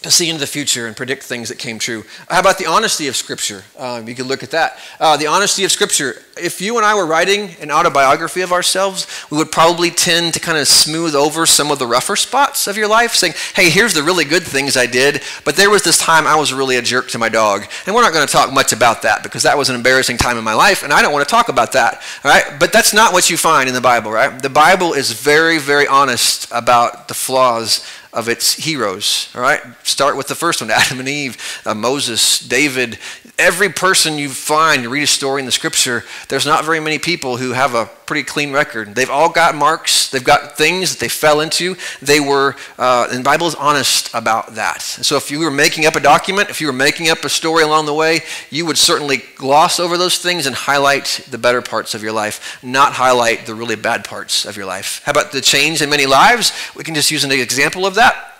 to 0.02 0.10
see 0.10 0.28
into 0.28 0.40
the 0.40 0.46
future 0.46 0.86
and 0.86 0.96
predict 0.96 1.22
things 1.22 1.48
that 1.48 1.58
came 1.58 1.78
true. 1.78 2.04
How 2.28 2.40
about 2.40 2.58
the 2.58 2.66
honesty 2.66 3.08
of 3.08 3.16
Scripture? 3.16 3.62
Um, 3.78 4.08
you 4.08 4.14
could 4.14 4.26
look 4.26 4.42
at 4.42 4.50
that. 4.50 4.78
Uh, 4.98 5.16
the 5.16 5.26
honesty 5.26 5.64
of 5.64 5.72
Scripture. 5.72 6.16
If 6.36 6.60
you 6.60 6.76
and 6.76 6.86
I 6.86 6.94
were 6.94 7.06
writing 7.06 7.50
an 7.60 7.70
autobiography 7.70 8.40
of 8.40 8.52
ourselves, 8.52 9.06
we 9.30 9.36
would 9.36 9.52
probably 9.52 9.90
tend 9.90 10.34
to 10.34 10.40
kind 10.40 10.58
of 10.58 10.66
smooth 10.66 11.14
over 11.14 11.46
some 11.46 11.70
of 11.70 11.78
the 11.78 11.86
rougher 11.86 12.16
spots 12.16 12.66
of 12.66 12.76
your 12.76 12.88
life, 12.88 13.14
saying, 13.14 13.34
hey, 13.54 13.70
here's 13.70 13.94
the 13.94 14.02
really 14.02 14.24
good 14.24 14.42
things 14.42 14.76
I 14.76 14.86
did, 14.86 15.22
but 15.44 15.56
there 15.56 15.70
was 15.70 15.82
this 15.82 15.98
time 15.98 16.26
I 16.26 16.36
was 16.36 16.52
really 16.52 16.76
a 16.76 16.82
jerk 16.82 17.08
to 17.08 17.18
my 17.18 17.28
dog. 17.28 17.66
And 17.86 17.94
we're 17.94 18.02
not 18.02 18.12
going 18.12 18.26
to 18.26 18.32
talk 18.32 18.52
much 18.52 18.72
about 18.72 19.02
that 19.02 19.22
because 19.22 19.42
that 19.44 19.56
was 19.56 19.68
an 19.68 19.76
embarrassing 19.76 20.16
time 20.16 20.38
in 20.38 20.44
my 20.44 20.54
life, 20.54 20.82
and 20.82 20.92
I 20.92 21.02
don't 21.02 21.12
want 21.12 21.26
to 21.26 21.30
talk 21.30 21.48
about 21.48 21.72
that. 21.72 22.02
All 22.24 22.30
right? 22.30 22.44
But 22.58 22.72
that's 22.72 22.92
not 22.92 23.12
what 23.12 23.30
you 23.30 23.36
find 23.36 23.68
in 23.68 23.74
the 23.74 23.80
Bible, 23.80 24.10
right? 24.10 24.42
The 24.42 24.50
Bible 24.50 24.94
is 24.94 25.12
very, 25.12 25.58
very 25.58 25.86
honest 25.86 26.48
about 26.50 27.08
the 27.08 27.14
flaws 27.14 27.84
of 28.12 28.28
its 28.28 28.54
heroes. 28.54 29.28
All 29.34 29.40
right, 29.40 29.60
start 29.82 30.16
with 30.16 30.28
the 30.28 30.34
first 30.34 30.60
one 30.60 30.70
Adam 30.72 31.00
and 31.00 31.08
Eve, 31.08 31.62
uh, 31.64 31.74
Moses, 31.74 32.38
David. 32.40 32.98
Every 33.42 33.70
person 33.70 34.18
you 34.18 34.28
find, 34.28 34.84
you 34.84 34.88
read 34.88 35.02
a 35.02 35.06
story 35.08 35.40
in 35.40 35.46
the 35.46 35.50
scripture, 35.50 36.04
there's 36.28 36.46
not 36.46 36.64
very 36.64 36.78
many 36.78 37.00
people 37.00 37.38
who 37.38 37.50
have 37.50 37.74
a 37.74 37.86
pretty 38.06 38.22
clean 38.22 38.52
record. 38.52 38.94
They've 38.94 39.10
all 39.10 39.30
got 39.30 39.56
marks, 39.56 40.08
they've 40.08 40.22
got 40.22 40.56
things 40.56 40.92
that 40.92 41.00
they 41.00 41.08
fell 41.08 41.40
into. 41.40 41.74
They 42.00 42.20
were, 42.20 42.54
uh, 42.78 43.08
and 43.10 43.18
the 43.18 43.24
Bible 43.24 43.48
is 43.48 43.56
honest 43.56 44.14
about 44.14 44.54
that. 44.54 44.80
So 44.82 45.16
if 45.16 45.28
you 45.28 45.40
were 45.40 45.50
making 45.50 45.86
up 45.86 45.96
a 45.96 46.00
document, 46.00 46.50
if 46.50 46.60
you 46.60 46.68
were 46.68 46.72
making 46.72 47.10
up 47.10 47.24
a 47.24 47.28
story 47.28 47.64
along 47.64 47.86
the 47.86 47.94
way, 47.94 48.20
you 48.48 48.64
would 48.64 48.78
certainly 48.78 49.24
gloss 49.34 49.80
over 49.80 49.98
those 49.98 50.18
things 50.18 50.46
and 50.46 50.54
highlight 50.54 51.26
the 51.28 51.38
better 51.38 51.62
parts 51.62 51.96
of 51.96 52.02
your 52.04 52.12
life, 52.12 52.62
not 52.62 52.92
highlight 52.92 53.46
the 53.46 53.56
really 53.56 53.74
bad 53.74 54.04
parts 54.04 54.44
of 54.44 54.56
your 54.56 54.66
life. 54.66 55.02
How 55.04 55.10
about 55.10 55.32
the 55.32 55.40
change 55.40 55.82
in 55.82 55.90
many 55.90 56.06
lives? 56.06 56.52
We 56.76 56.84
can 56.84 56.94
just 56.94 57.10
use 57.10 57.24
an 57.24 57.32
example 57.32 57.86
of 57.86 57.96
that. 57.96 58.31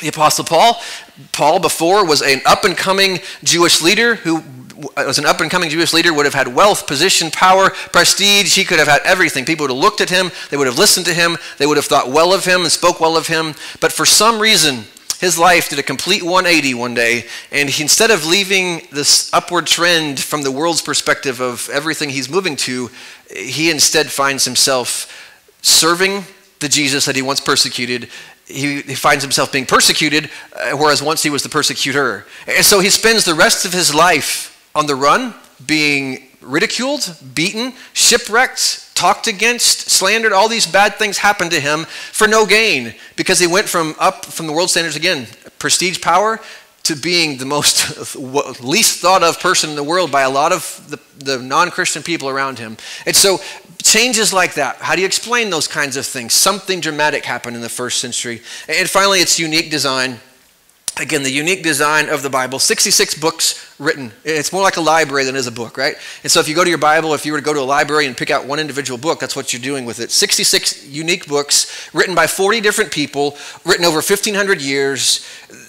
The 0.00 0.08
Apostle 0.08 0.44
Paul, 0.44 0.80
Paul 1.32 1.60
before 1.60 2.04
was 2.04 2.20
an 2.20 2.40
up 2.46 2.64
and 2.64 2.76
coming 2.76 3.20
Jewish 3.42 3.80
leader 3.80 4.16
who 4.16 4.42
was 4.96 5.18
an 5.18 5.26
up 5.26 5.40
and 5.40 5.50
coming 5.50 5.70
Jewish 5.70 5.92
leader, 5.92 6.12
would 6.12 6.24
have 6.24 6.34
had 6.34 6.54
wealth, 6.54 6.86
position, 6.86 7.30
power, 7.30 7.70
prestige. 7.70 8.54
He 8.56 8.64
could 8.64 8.78
have 8.78 8.88
had 8.88 9.02
everything. 9.04 9.44
People 9.44 9.64
would 9.64 9.70
have 9.70 9.80
looked 9.80 10.00
at 10.00 10.10
him, 10.10 10.30
they 10.50 10.56
would 10.56 10.66
have 10.66 10.78
listened 10.78 11.06
to 11.06 11.14
him, 11.14 11.36
they 11.58 11.66
would 11.66 11.76
have 11.76 11.86
thought 11.86 12.10
well 12.10 12.34
of 12.34 12.44
him 12.44 12.62
and 12.62 12.72
spoke 12.72 13.00
well 13.00 13.16
of 13.16 13.28
him. 13.28 13.54
But 13.80 13.92
for 13.92 14.04
some 14.04 14.40
reason, 14.40 14.84
his 15.20 15.38
life 15.38 15.68
did 15.68 15.78
a 15.78 15.82
complete 15.82 16.22
180 16.22 16.74
one 16.74 16.94
day, 16.94 17.26
and 17.50 17.70
he, 17.70 17.82
instead 17.82 18.10
of 18.10 18.26
leaving 18.26 18.82
this 18.90 19.32
upward 19.32 19.66
trend 19.66 20.20
from 20.20 20.42
the 20.42 20.50
world's 20.50 20.82
perspective 20.82 21.40
of 21.40 21.70
everything 21.72 22.10
he's 22.10 22.28
moving 22.28 22.56
to, 22.56 22.90
he 23.34 23.70
instead 23.70 24.10
finds 24.10 24.44
himself 24.44 25.08
serving 25.62 26.24
the 26.60 26.68
Jesus 26.68 27.04
that 27.06 27.16
he 27.16 27.22
once 27.22 27.40
persecuted. 27.40 28.08
He, 28.46 28.82
he 28.82 28.94
finds 28.94 29.24
himself 29.24 29.52
being 29.52 29.66
persecuted, 29.66 30.30
uh, 30.54 30.76
whereas 30.76 31.02
once 31.02 31.22
he 31.22 31.30
was 31.30 31.42
the 31.42 31.48
persecutor. 31.48 32.26
And 32.46 32.64
so 32.64 32.80
he 32.80 32.90
spends 32.90 33.24
the 33.24 33.34
rest 33.34 33.64
of 33.64 33.72
his 33.72 33.94
life 33.94 34.70
on 34.74 34.86
the 34.86 34.94
run, 34.94 35.34
being 35.66 36.28
ridiculed, 36.40 37.16
beaten, 37.34 37.72
shipwrecked, 37.92 38.94
talked 38.94 39.26
against, 39.26 39.90
slandered. 39.90 40.32
All 40.32 40.48
these 40.48 40.66
bad 40.66 40.96
things 40.96 41.18
happened 41.18 41.50
to 41.52 41.60
him 41.60 41.84
for 42.12 42.28
no 42.28 42.46
gain 42.46 42.94
because 43.16 43.38
he 43.38 43.46
went 43.46 43.68
from 43.68 43.94
up 43.98 44.24
from 44.24 44.46
the 44.46 44.52
world 44.52 44.70
standards 44.70 44.96
again, 44.96 45.26
prestige, 45.58 46.00
power, 46.00 46.40
to 46.84 46.94
being 46.94 47.38
the 47.38 47.46
most 47.46 48.14
least 48.62 49.00
thought 49.00 49.22
of 49.22 49.40
person 49.40 49.70
in 49.70 49.76
the 49.76 49.82
world 49.82 50.12
by 50.12 50.22
a 50.22 50.30
lot 50.30 50.52
of 50.52 50.84
the, 50.88 51.24
the 51.24 51.38
non 51.42 51.70
Christian 51.70 52.02
people 52.02 52.28
around 52.28 52.58
him. 52.58 52.76
And 53.06 53.16
so, 53.16 53.40
changes 53.84 54.32
like 54.32 54.54
that, 54.54 54.76
how 54.76 54.94
do 54.94 55.02
you 55.02 55.06
explain 55.06 55.50
those 55.50 55.68
kinds 55.68 55.96
of 55.96 56.06
things? 56.06 56.32
Something 56.32 56.80
dramatic 56.80 57.24
happened 57.24 57.54
in 57.54 57.62
the 57.62 57.68
first 57.68 58.00
century. 58.00 58.40
And 58.68 58.90
finally, 58.90 59.20
its 59.20 59.38
unique 59.38 59.70
design. 59.70 60.18
Again, 60.96 61.24
the 61.24 61.30
unique 61.30 61.64
design 61.64 62.08
of 62.08 62.22
the 62.22 62.30
Bible 62.30 62.60
66 62.60 63.16
books 63.18 63.74
written. 63.80 64.12
It's 64.24 64.52
more 64.52 64.62
like 64.62 64.76
a 64.76 64.80
library 64.80 65.24
than 65.24 65.34
it 65.34 65.38
is 65.38 65.48
a 65.48 65.52
book, 65.52 65.76
right? 65.76 65.96
And 66.22 66.30
so, 66.30 66.38
if 66.38 66.48
you 66.48 66.54
go 66.54 66.62
to 66.62 66.68
your 66.70 66.78
Bible, 66.78 67.14
if 67.14 67.26
you 67.26 67.32
were 67.32 67.38
to 67.38 67.44
go 67.44 67.52
to 67.52 67.60
a 67.60 67.62
library 67.62 68.06
and 68.06 68.16
pick 68.16 68.30
out 68.30 68.46
one 68.46 68.60
individual 68.60 68.96
book, 68.96 69.18
that's 69.18 69.34
what 69.34 69.52
you're 69.52 69.62
doing 69.62 69.84
with 69.84 69.98
it. 69.98 70.12
66 70.12 70.86
unique 70.86 71.26
books 71.26 71.90
written 71.92 72.14
by 72.14 72.28
40 72.28 72.60
different 72.60 72.92
people, 72.92 73.36
written 73.64 73.84
over 73.84 73.96
1,500 73.96 74.62
years. 74.62 75.26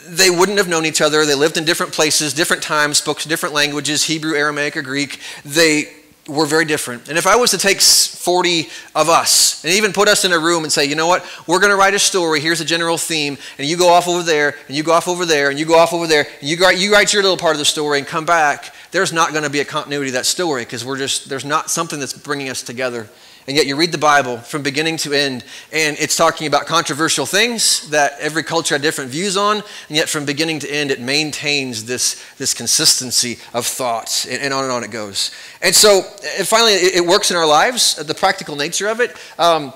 They 0.07 0.29
wouldn't 0.29 0.60
have 0.60 0.67
known 0.67 0.86
each 0.86 1.01
other. 1.01 1.25
They 1.25 1.34
lived 1.34 1.57
in 1.57 1.65
different 1.65 1.91
places, 1.91 2.34
different 2.34 2.62
times, 2.62 3.00
spoke 3.00 3.19
different 3.22 3.55
languages 3.55 4.03
Hebrew, 4.03 4.36
Aramaic, 4.36 4.77
or 4.77 4.84
Greek. 4.84 5.19
They 5.43 5.89
were 6.27 6.46
very 6.46 6.65
different. 6.65 7.08
And 7.08 7.17
if 7.17 7.27
I 7.27 7.36
was 7.36 7.51
to 7.51 7.58
take 7.58 7.79
40 7.79 8.70
of 8.96 9.10
us 9.10 9.63
and 9.63 9.74
even 9.74 9.94
put 9.94 10.08
us 10.08 10.25
in 10.25 10.34
a 10.34 10.39
room 10.39 10.63
and 10.63 10.74
say, 10.74 10.86
you 10.86 10.96
know 10.96 11.05
what, 11.05 11.24
we're 11.46 11.60
going 11.60 11.70
to 11.72 11.77
write 11.77 11.94
a 11.94 12.00
story, 12.00 12.39
here's 12.39 12.62
a 12.62 12.65
general 12.65 12.98
theme, 12.98 13.38
and 13.60 13.67
you 13.67 13.77
go 13.77 13.89
off 13.89 14.08
over 14.08 14.24
there, 14.24 14.55
and 14.67 14.75
you 14.75 14.82
go 14.82 14.94
off 14.94 15.08
over 15.08 15.25
there, 15.25 15.50
and 15.50 15.60
you 15.60 15.65
go 15.65 15.77
off 15.77 15.94
over 15.94 16.08
there, 16.08 16.25
and 16.39 16.50
you 16.50 16.58
write, 16.58 16.79
you 16.79 16.91
write 16.91 17.13
your 17.13 17.22
little 17.22 17.38
part 17.38 17.53
of 17.53 17.60
the 17.60 17.65
story 17.65 18.00
and 18.00 18.08
come 18.08 18.25
back, 18.25 18.74
there's 18.91 19.13
not 19.13 19.32
going 19.32 19.44
to 19.44 19.50
be 19.50 19.60
a 19.60 19.65
continuity 19.65 20.10
of 20.10 20.13
that 20.13 20.25
story 20.25 20.63
because 20.63 20.84
we're 20.84 20.98
just, 20.98 21.29
there's 21.29 21.46
not 21.46 21.70
something 21.70 22.00
that's 22.00 22.13
bringing 22.13 22.50
us 22.50 22.63
together. 22.63 23.08
And 23.48 23.56
yet 23.56 23.68
you 23.68 23.75
read 23.75 23.92
the 23.92 24.00
Bible 24.00 24.38
from 24.38 24.64
beginning 24.64 24.98
to 24.98 25.14
end, 25.14 25.44
and 25.72 25.96
it's 26.00 26.16
talking 26.16 26.48
about 26.48 26.66
controversial 26.66 27.28
things 27.28 27.88
that 27.92 28.14
every 28.20 28.42
culture 28.42 28.74
had 28.74 28.82
different 28.82 29.12
views 29.12 29.38
on, 29.38 29.58
and 29.58 29.98
yet 29.98 30.10
from 30.10 30.25
beginning 30.25 30.58
to 30.60 30.70
end, 30.70 30.90
it 30.90 31.00
maintains 31.00 31.86
this, 31.86 32.24
this 32.38 32.56
consistency 32.56 33.38
of 33.54 33.68
thought, 33.68 34.25
and, 34.28 34.42
and 34.42 34.52
on 34.52 34.64
and 34.64 34.74
on 34.74 34.84
it 34.84 34.90
goes. 34.90 35.30
And 35.62 35.75
so, 35.75 36.02
and 36.38 36.48
finally, 36.48 36.74
it, 36.74 36.96
it, 36.96 37.06
works 37.06 37.30
in 37.30 37.38
our 37.38 37.46
lives, 37.46 37.96
the 37.96 38.16
practical 38.16 38.56
nature 38.56 38.88
of 38.88 39.00
it. 39.00 39.16
Um, 39.38 39.74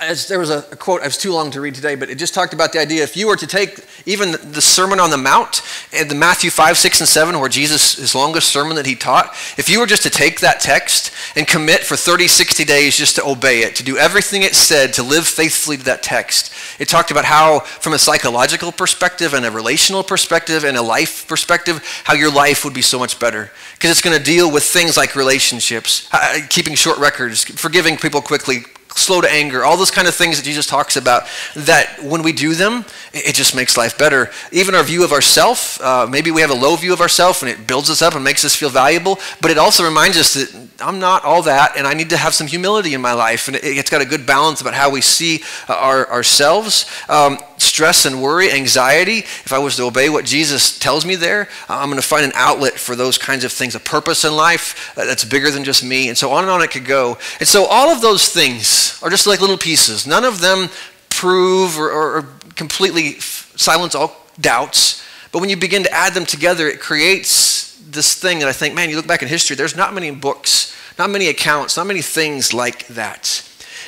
as 0.00 0.28
there 0.28 0.38
was 0.38 0.50
a, 0.50 0.58
a, 0.72 0.76
quote, 0.76 1.02
I 1.02 1.06
was 1.06 1.18
too 1.18 1.32
long 1.32 1.50
to 1.52 1.60
read 1.60 1.74
today, 1.74 1.94
but 1.94 2.08
it 2.08 2.16
just 2.16 2.34
talked 2.34 2.54
about 2.54 2.72
the 2.72 2.78
idea 2.78 3.02
if 3.02 3.16
you 3.16 3.26
were 3.26 3.36
to 3.36 3.46
take 3.46 3.84
even 4.06 4.32
the 4.32 4.60
Sermon 4.60 5.00
on 5.00 5.10
the 5.10 5.16
Mount, 5.16 5.62
the 5.90 6.14
Matthew 6.14 6.50
5, 6.50 6.76
6, 6.76 7.00
and 7.00 7.08
7, 7.08 7.38
where 7.38 7.48
Jesus, 7.48 7.96
his 7.96 8.14
longest 8.14 8.48
sermon 8.48 8.76
that 8.76 8.86
he 8.86 8.94
taught, 8.94 9.34
if 9.58 9.68
you 9.68 9.80
were 9.80 9.86
just 9.86 10.02
to 10.02 10.10
take 10.10 10.40
that 10.40 10.60
text 10.60 11.12
and 11.36 11.46
commit 11.46 11.80
for 11.80 11.96
30, 11.96 12.28
60 12.28 12.64
days 12.64 12.96
just 12.96 13.16
to 13.16 13.24
obey 13.24 13.60
it, 13.60 13.76
to 13.76 13.82
do 13.82 13.96
everything 13.96 14.42
it 14.42 14.54
said, 14.54 14.92
to 14.94 15.02
live 15.02 15.26
faithfully 15.26 15.76
to 15.76 15.84
that 15.84 16.02
text, 16.02 16.52
it 16.80 16.88
talked 16.88 17.10
about 17.10 17.24
how, 17.24 17.60
from 17.60 17.92
a 17.92 17.98
psychological 17.98 18.72
perspective 18.72 19.34
and 19.34 19.44
a 19.44 19.50
relational 19.50 20.02
perspective 20.02 20.64
and 20.64 20.76
a 20.76 20.82
life 20.82 21.26
perspective, 21.28 21.82
how 22.04 22.14
your 22.14 22.30
life 22.30 22.64
would 22.64 22.74
be 22.74 22.82
so 22.82 22.98
much 22.98 23.18
better. 23.18 23.50
Because 23.74 23.90
it's 23.90 24.02
going 24.02 24.16
to 24.16 24.22
deal 24.22 24.50
with 24.50 24.64
things 24.64 24.96
like 24.96 25.14
relationships, 25.14 26.08
uh, 26.12 26.40
keeping 26.48 26.74
short 26.74 26.98
records, 26.98 27.44
forgiving 27.44 27.96
people 27.96 28.22
quickly, 28.22 28.64
slow 28.96 29.20
to 29.20 29.30
anger, 29.30 29.64
all 29.64 29.76
those 29.76 29.90
kind 29.90 30.08
of 30.08 30.14
things 30.14 30.36
that 30.36 30.44
Jesus 30.44 30.66
talks 30.66 30.96
about, 30.96 31.24
that 31.54 32.02
when 32.02 32.22
we 32.22 32.32
do 32.32 32.54
them, 32.54 32.84
it 33.12 33.34
just 33.34 33.54
makes 33.54 33.76
life 33.76 33.98
better. 33.98 34.30
Even 34.52 34.74
our 34.74 34.82
view 34.82 35.04
of 35.04 35.12
ourself, 35.12 35.80
uh, 35.80 36.06
maybe 36.08 36.30
we 36.30 36.40
have 36.40 36.50
a 36.50 36.54
low 36.54 36.76
view 36.76 36.92
of 36.92 37.00
ourself 37.00 37.42
and 37.42 37.50
it 37.50 37.66
builds 37.66 37.90
us 37.90 38.02
up 38.02 38.14
and 38.14 38.24
makes 38.24 38.44
us 38.44 38.54
feel 38.54 38.70
valuable, 38.70 39.18
but 39.40 39.50
it 39.50 39.58
also 39.58 39.84
reminds 39.84 40.16
us 40.16 40.34
that 40.34 40.68
I'm 40.80 40.98
not 40.98 41.24
all 41.24 41.42
that 41.42 41.76
and 41.76 41.86
I 41.86 41.94
need 41.94 42.10
to 42.10 42.16
have 42.16 42.34
some 42.34 42.46
humility 42.46 42.94
in 42.94 43.00
my 43.00 43.12
life. 43.12 43.48
And 43.48 43.56
it, 43.56 43.76
has 43.76 43.90
got 43.90 44.02
a 44.02 44.06
good 44.06 44.26
balance 44.26 44.60
about 44.60 44.74
how 44.74 44.90
we 44.90 45.00
see 45.00 45.42
uh, 45.68 45.74
our, 45.74 46.10
ourselves. 46.10 46.90
Um, 47.08 47.38
stress 47.58 48.04
and 48.04 48.22
worry, 48.22 48.52
anxiety, 48.52 49.18
if 49.18 49.52
I 49.52 49.58
was 49.58 49.76
to 49.76 49.84
obey 49.84 50.08
what 50.08 50.24
Jesus 50.24 50.78
tells 50.78 51.06
me 51.06 51.16
there, 51.16 51.48
I'm 51.68 51.88
going 51.88 52.00
to 52.00 52.06
find 52.06 52.24
an 52.24 52.32
outlet 52.34 52.74
for 52.74 52.94
those 52.94 53.18
kinds 53.18 53.44
of 53.44 53.52
things, 53.52 53.74
a 53.74 53.80
purpose 53.80 54.24
in 54.24 54.36
life 54.36 54.92
that's 54.94 55.24
bigger 55.24 55.50
than 55.50 55.64
just 55.64 55.82
me. 55.84 56.08
And 56.08 56.18
so 56.18 56.30
on 56.32 56.44
and 56.44 56.50
on 56.50 56.62
it 56.62 56.70
could 56.70 56.84
go. 56.84 57.18
And 57.40 57.48
so 57.48 57.64
all 57.66 57.90
of 57.90 58.00
those 58.00 58.28
things 58.28 58.83
are 59.02 59.10
just 59.10 59.26
like 59.26 59.40
little 59.40 59.58
pieces. 59.58 60.06
None 60.06 60.24
of 60.24 60.40
them 60.40 60.68
prove 61.10 61.78
or, 61.78 61.90
or, 61.90 62.16
or 62.18 62.22
completely 62.56 63.20
silence 63.20 63.94
all 63.94 64.16
doubts. 64.40 65.02
But 65.32 65.40
when 65.40 65.50
you 65.50 65.56
begin 65.56 65.82
to 65.84 65.92
add 65.92 66.14
them 66.14 66.26
together, 66.26 66.68
it 66.68 66.80
creates 66.80 67.78
this 67.90 68.14
thing 68.14 68.38
that 68.40 68.48
I 68.48 68.52
think, 68.52 68.74
man, 68.74 68.90
you 68.90 68.96
look 68.96 69.06
back 69.06 69.22
in 69.22 69.28
history, 69.28 69.56
there's 69.56 69.76
not 69.76 69.94
many 69.94 70.10
books, 70.10 70.74
not 70.98 71.10
many 71.10 71.28
accounts, 71.28 71.76
not 71.76 71.86
many 71.86 72.02
things 72.02 72.52
like 72.52 72.86
that. 72.88 73.42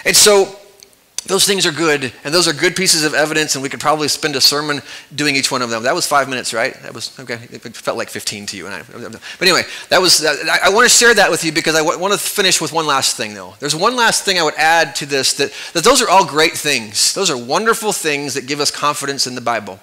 And 0.05 0.17
so 0.17 0.59
those 1.27 1.47
things 1.47 1.67
are 1.67 1.73
good, 1.73 2.13
and 2.25 2.35
those 2.35 2.49
are 2.49 2.53
good 2.53 2.77
pieces 2.77 3.05
of 3.05 3.15
evidence, 3.15 3.55
and 3.55 3.63
we 3.63 3.69
could 3.69 3.81
probably 3.81 4.09
spend 4.09 4.37
a 4.37 4.41
sermon 4.41 4.81
doing 5.15 5.37
each 5.37 5.51
one 5.51 5.63
of 5.63 5.71
them. 5.71 5.83
That 5.83 5.95
was 5.95 6.07
five 6.07 6.29
minutes, 6.29 6.55
right? 6.55 6.75
That 6.83 6.95
was 6.95 7.19
okay. 7.19 7.35
It 7.51 7.77
felt 7.77 7.99
like 7.99 8.09
15 8.09 8.47
to 8.47 8.57
you, 8.57 8.67
and 8.67 8.75
I. 8.75 8.83
But 8.83 9.43
anyway, 9.43 9.63
that 9.89 10.01
was. 10.01 10.25
I, 10.25 10.69
want 10.71 10.85
to 10.85 10.95
share 10.95 11.15
that 11.15 11.31
with 11.31 11.45
you 11.45 11.53
because 11.53 11.75
I 11.75 11.83
want 11.83 12.13
to 12.13 12.19
finish 12.19 12.61
with 12.61 12.73
one 12.73 12.87
last 12.87 13.17
thing, 13.17 13.35
though. 13.35 13.55
There's 13.59 13.77
one 13.77 13.97
last 13.97 14.25
thing 14.25 14.39
I 14.39 14.43
would 14.43 14.55
add 14.55 14.95
to 14.97 15.07
this 15.07 15.35
that 15.35 15.53
that 15.73 15.85
those 15.85 16.03
are 16.03 16.09
all 16.09 16.25
great 16.25 16.53
things. 16.53 17.15
Those 17.15 17.31
are 17.31 17.37
wonderful 17.37 17.93
things 17.93 18.35
that 18.35 18.47
give 18.47 18.61
us 18.61 18.71
confidence 18.71 19.27
in 19.27 19.35
the 19.35 19.41
Bible. 19.41 19.79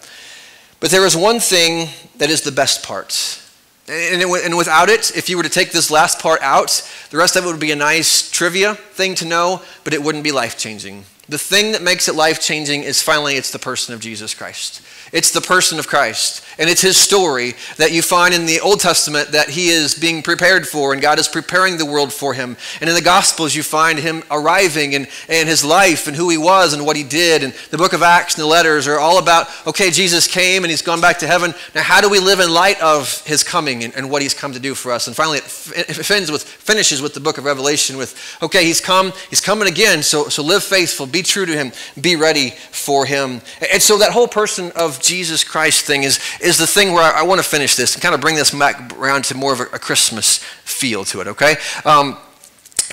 But 0.80 0.92
there 0.92 1.06
is 1.06 1.16
one 1.16 1.40
thing 1.40 1.90
that 2.18 2.30
is 2.30 2.42
the 2.42 2.52
best 2.52 2.84
part. 2.84 3.40
And, 3.88 4.22
and 4.22 4.58
without 4.58 4.90
it, 4.90 5.16
if 5.16 5.30
you 5.30 5.38
were 5.38 5.44
to 5.44 5.50
take 5.50 5.72
this 5.72 5.92
last 5.92 6.20
part 6.20 6.42
out, 6.42 6.90
the 7.10 7.18
rest 7.18 7.36
of 7.36 7.46
it 7.46 7.48
would 7.48 7.60
be 7.60 7.72
a 7.72 7.76
nice 7.76 8.30
trivia 8.32 8.76
thing 8.76 9.16
to 9.16 9.26
know, 9.26 9.62
but 9.84 9.94
it 9.94 10.02
wouldn't 10.02 10.24
be 10.24 10.32
life 10.32 10.58
changing. 10.58 11.04
The 11.30 11.38
thing 11.38 11.72
that 11.72 11.82
makes 11.82 12.10
it 12.10 12.16
life 12.16 12.42
changing 12.42 12.84
is 12.84 13.02
finally 13.02 13.36
it's 13.36 13.52
the 13.52 13.60
person 13.60 13.94
of 13.94 14.02
Jesus 14.02 14.34
Christ. 14.34 14.82
It's 15.14 15.30
the 15.30 15.42
person 15.42 15.78
of 15.78 15.88
Christ. 15.88 16.44
And 16.58 16.70
it's 16.70 16.82
his 16.82 16.98
story 16.98 17.54
that 17.78 17.92
you 17.92 18.02
find 18.02 18.34
in 18.34 18.48
the 18.48 18.60
Old 18.60 18.80
Testament 18.80 19.30
that 19.30 19.50
he 19.50 19.70
is 19.70 19.94
being 19.94 20.24
prepared 20.24 20.68
for 20.68 20.92
and 20.92 21.02
God 21.02 21.20
is 21.20 21.28
preparing 21.28 21.78
the 21.78 21.86
world 21.86 22.12
for 22.12 22.34
him. 22.34 22.58
And 22.82 22.90
in 22.90 22.96
the 22.96 23.02
Gospels, 23.02 23.54
you 23.54 23.62
find 23.62 24.00
him 24.00 24.24
arriving 24.32 24.96
and, 24.96 25.08
and 25.30 25.48
his 25.48 25.64
life 25.64 26.08
and 26.08 26.16
who 26.16 26.30
he 26.30 26.38
was 26.38 26.74
and 26.74 26.84
what 26.84 26.98
he 26.98 27.04
did. 27.04 27.44
And 27.44 27.54
the 27.70 27.78
book 27.78 27.94
of 27.94 28.02
Acts 28.02 28.36
and 28.36 28.42
the 28.42 28.48
letters 28.48 28.88
are 28.88 29.00
all 29.00 29.20
about 29.20 29.48
okay, 29.68 29.92
Jesus 29.92 30.28
came 30.28 30.64
and 30.64 30.72
he's 30.72 30.82
gone 30.82 31.00
back 31.00 31.20
to 31.20 31.28
heaven. 31.28 31.54
Now, 31.76 31.84
how 31.84 32.02
do 32.02 32.10
we 32.10 32.20
live 32.20 32.40
in 32.40 32.52
light 32.52 32.82
of 32.82 33.24
his 33.26 33.44
coming 33.44 33.84
and, 33.84 33.96
and 33.96 34.10
what 34.10 34.24
he's 34.24 34.34
come 34.34 34.54
to 34.54 34.60
do 34.60 34.74
for 34.74 34.92
us? 34.92 35.06
And 35.06 35.16
finally, 35.16 35.38
it, 35.38 36.00
it 36.00 36.12
ends 36.12 36.32
with, 36.32 36.44
finishes 36.44 37.04
with 37.04 37.14
the 37.14 37.20
book 37.20 37.38
of 37.38 37.46
Revelation 37.46 37.98
with 37.98 38.20
okay, 38.42 38.66
he's 38.66 38.82
come, 38.82 39.14
he's 39.30 39.42
coming 39.42 39.68
again, 39.68 40.02
so, 40.02 40.28
so 40.30 40.42
live 40.42 40.64
faithful, 40.64 41.06
be 41.06 41.22
true 41.22 41.46
to 41.46 41.54
him, 41.54 41.72
be 42.02 42.16
ready 42.16 42.50
for 42.50 43.06
him. 43.06 43.42
And 43.72 43.82
so 43.82 44.00
that 44.00 44.12
whole 44.12 44.28
person 44.28 44.72
of 44.76 45.03
Jesus 45.04 45.44
Christ 45.44 45.86
thing 45.86 46.04
is 46.04 46.20
is 46.42 46.58
the 46.58 46.68
thing 46.68 46.94
where 46.94 47.04
I, 47.04 47.22
I 47.22 47.24
want 47.24 47.42
to 47.42 47.48
finish 47.48 47.76
this 47.76 47.94
and 47.94 48.02
kind 48.02 48.16
of 48.16 48.22
bring 48.22 48.36
this 48.36 48.52
back 48.52 48.98
around 48.98 49.26
to 49.26 49.36
more 49.36 49.54
of 49.54 49.60
a, 49.60 49.64
a 49.64 49.80
Christmas 49.80 50.38
feel 50.38 51.06
to 51.06 51.22
it, 51.22 51.28
okay? 51.28 51.56
Um, 51.86 52.18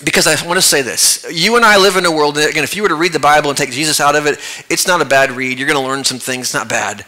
because 0.04 0.26
I 0.26 0.46
want 0.46 0.56
to 0.56 0.62
say 0.62 0.82
this. 0.82 1.26
You 1.30 1.56
and 1.56 1.64
I 1.64 1.76
live 1.76 1.96
in 1.96 2.06
a 2.06 2.10
world, 2.10 2.38
again, 2.38 2.64
if 2.64 2.74
you 2.74 2.82
were 2.82 2.88
to 2.88 2.94
read 2.94 3.12
the 3.12 3.18
Bible 3.18 3.50
and 3.50 3.58
take 3.58 3.70
Jesus 3.70 4.00
out 4.00 4.16
of 4.16 4.26
it, 4.26 4.38
it's 4.70 4.86
not 4.86 5.02
a 5.02 5.04
bad 5.04 5.30
read. 5.30 5.58
You're 5.58 5.68
going 5.68 5.82
to 5.82 5.86
learn 5.86 6.04
some 6.04 6.18
things, 6.18 6.46
it's 6.46 6.54
not 6.54 6.68
bad. 6.68 7.04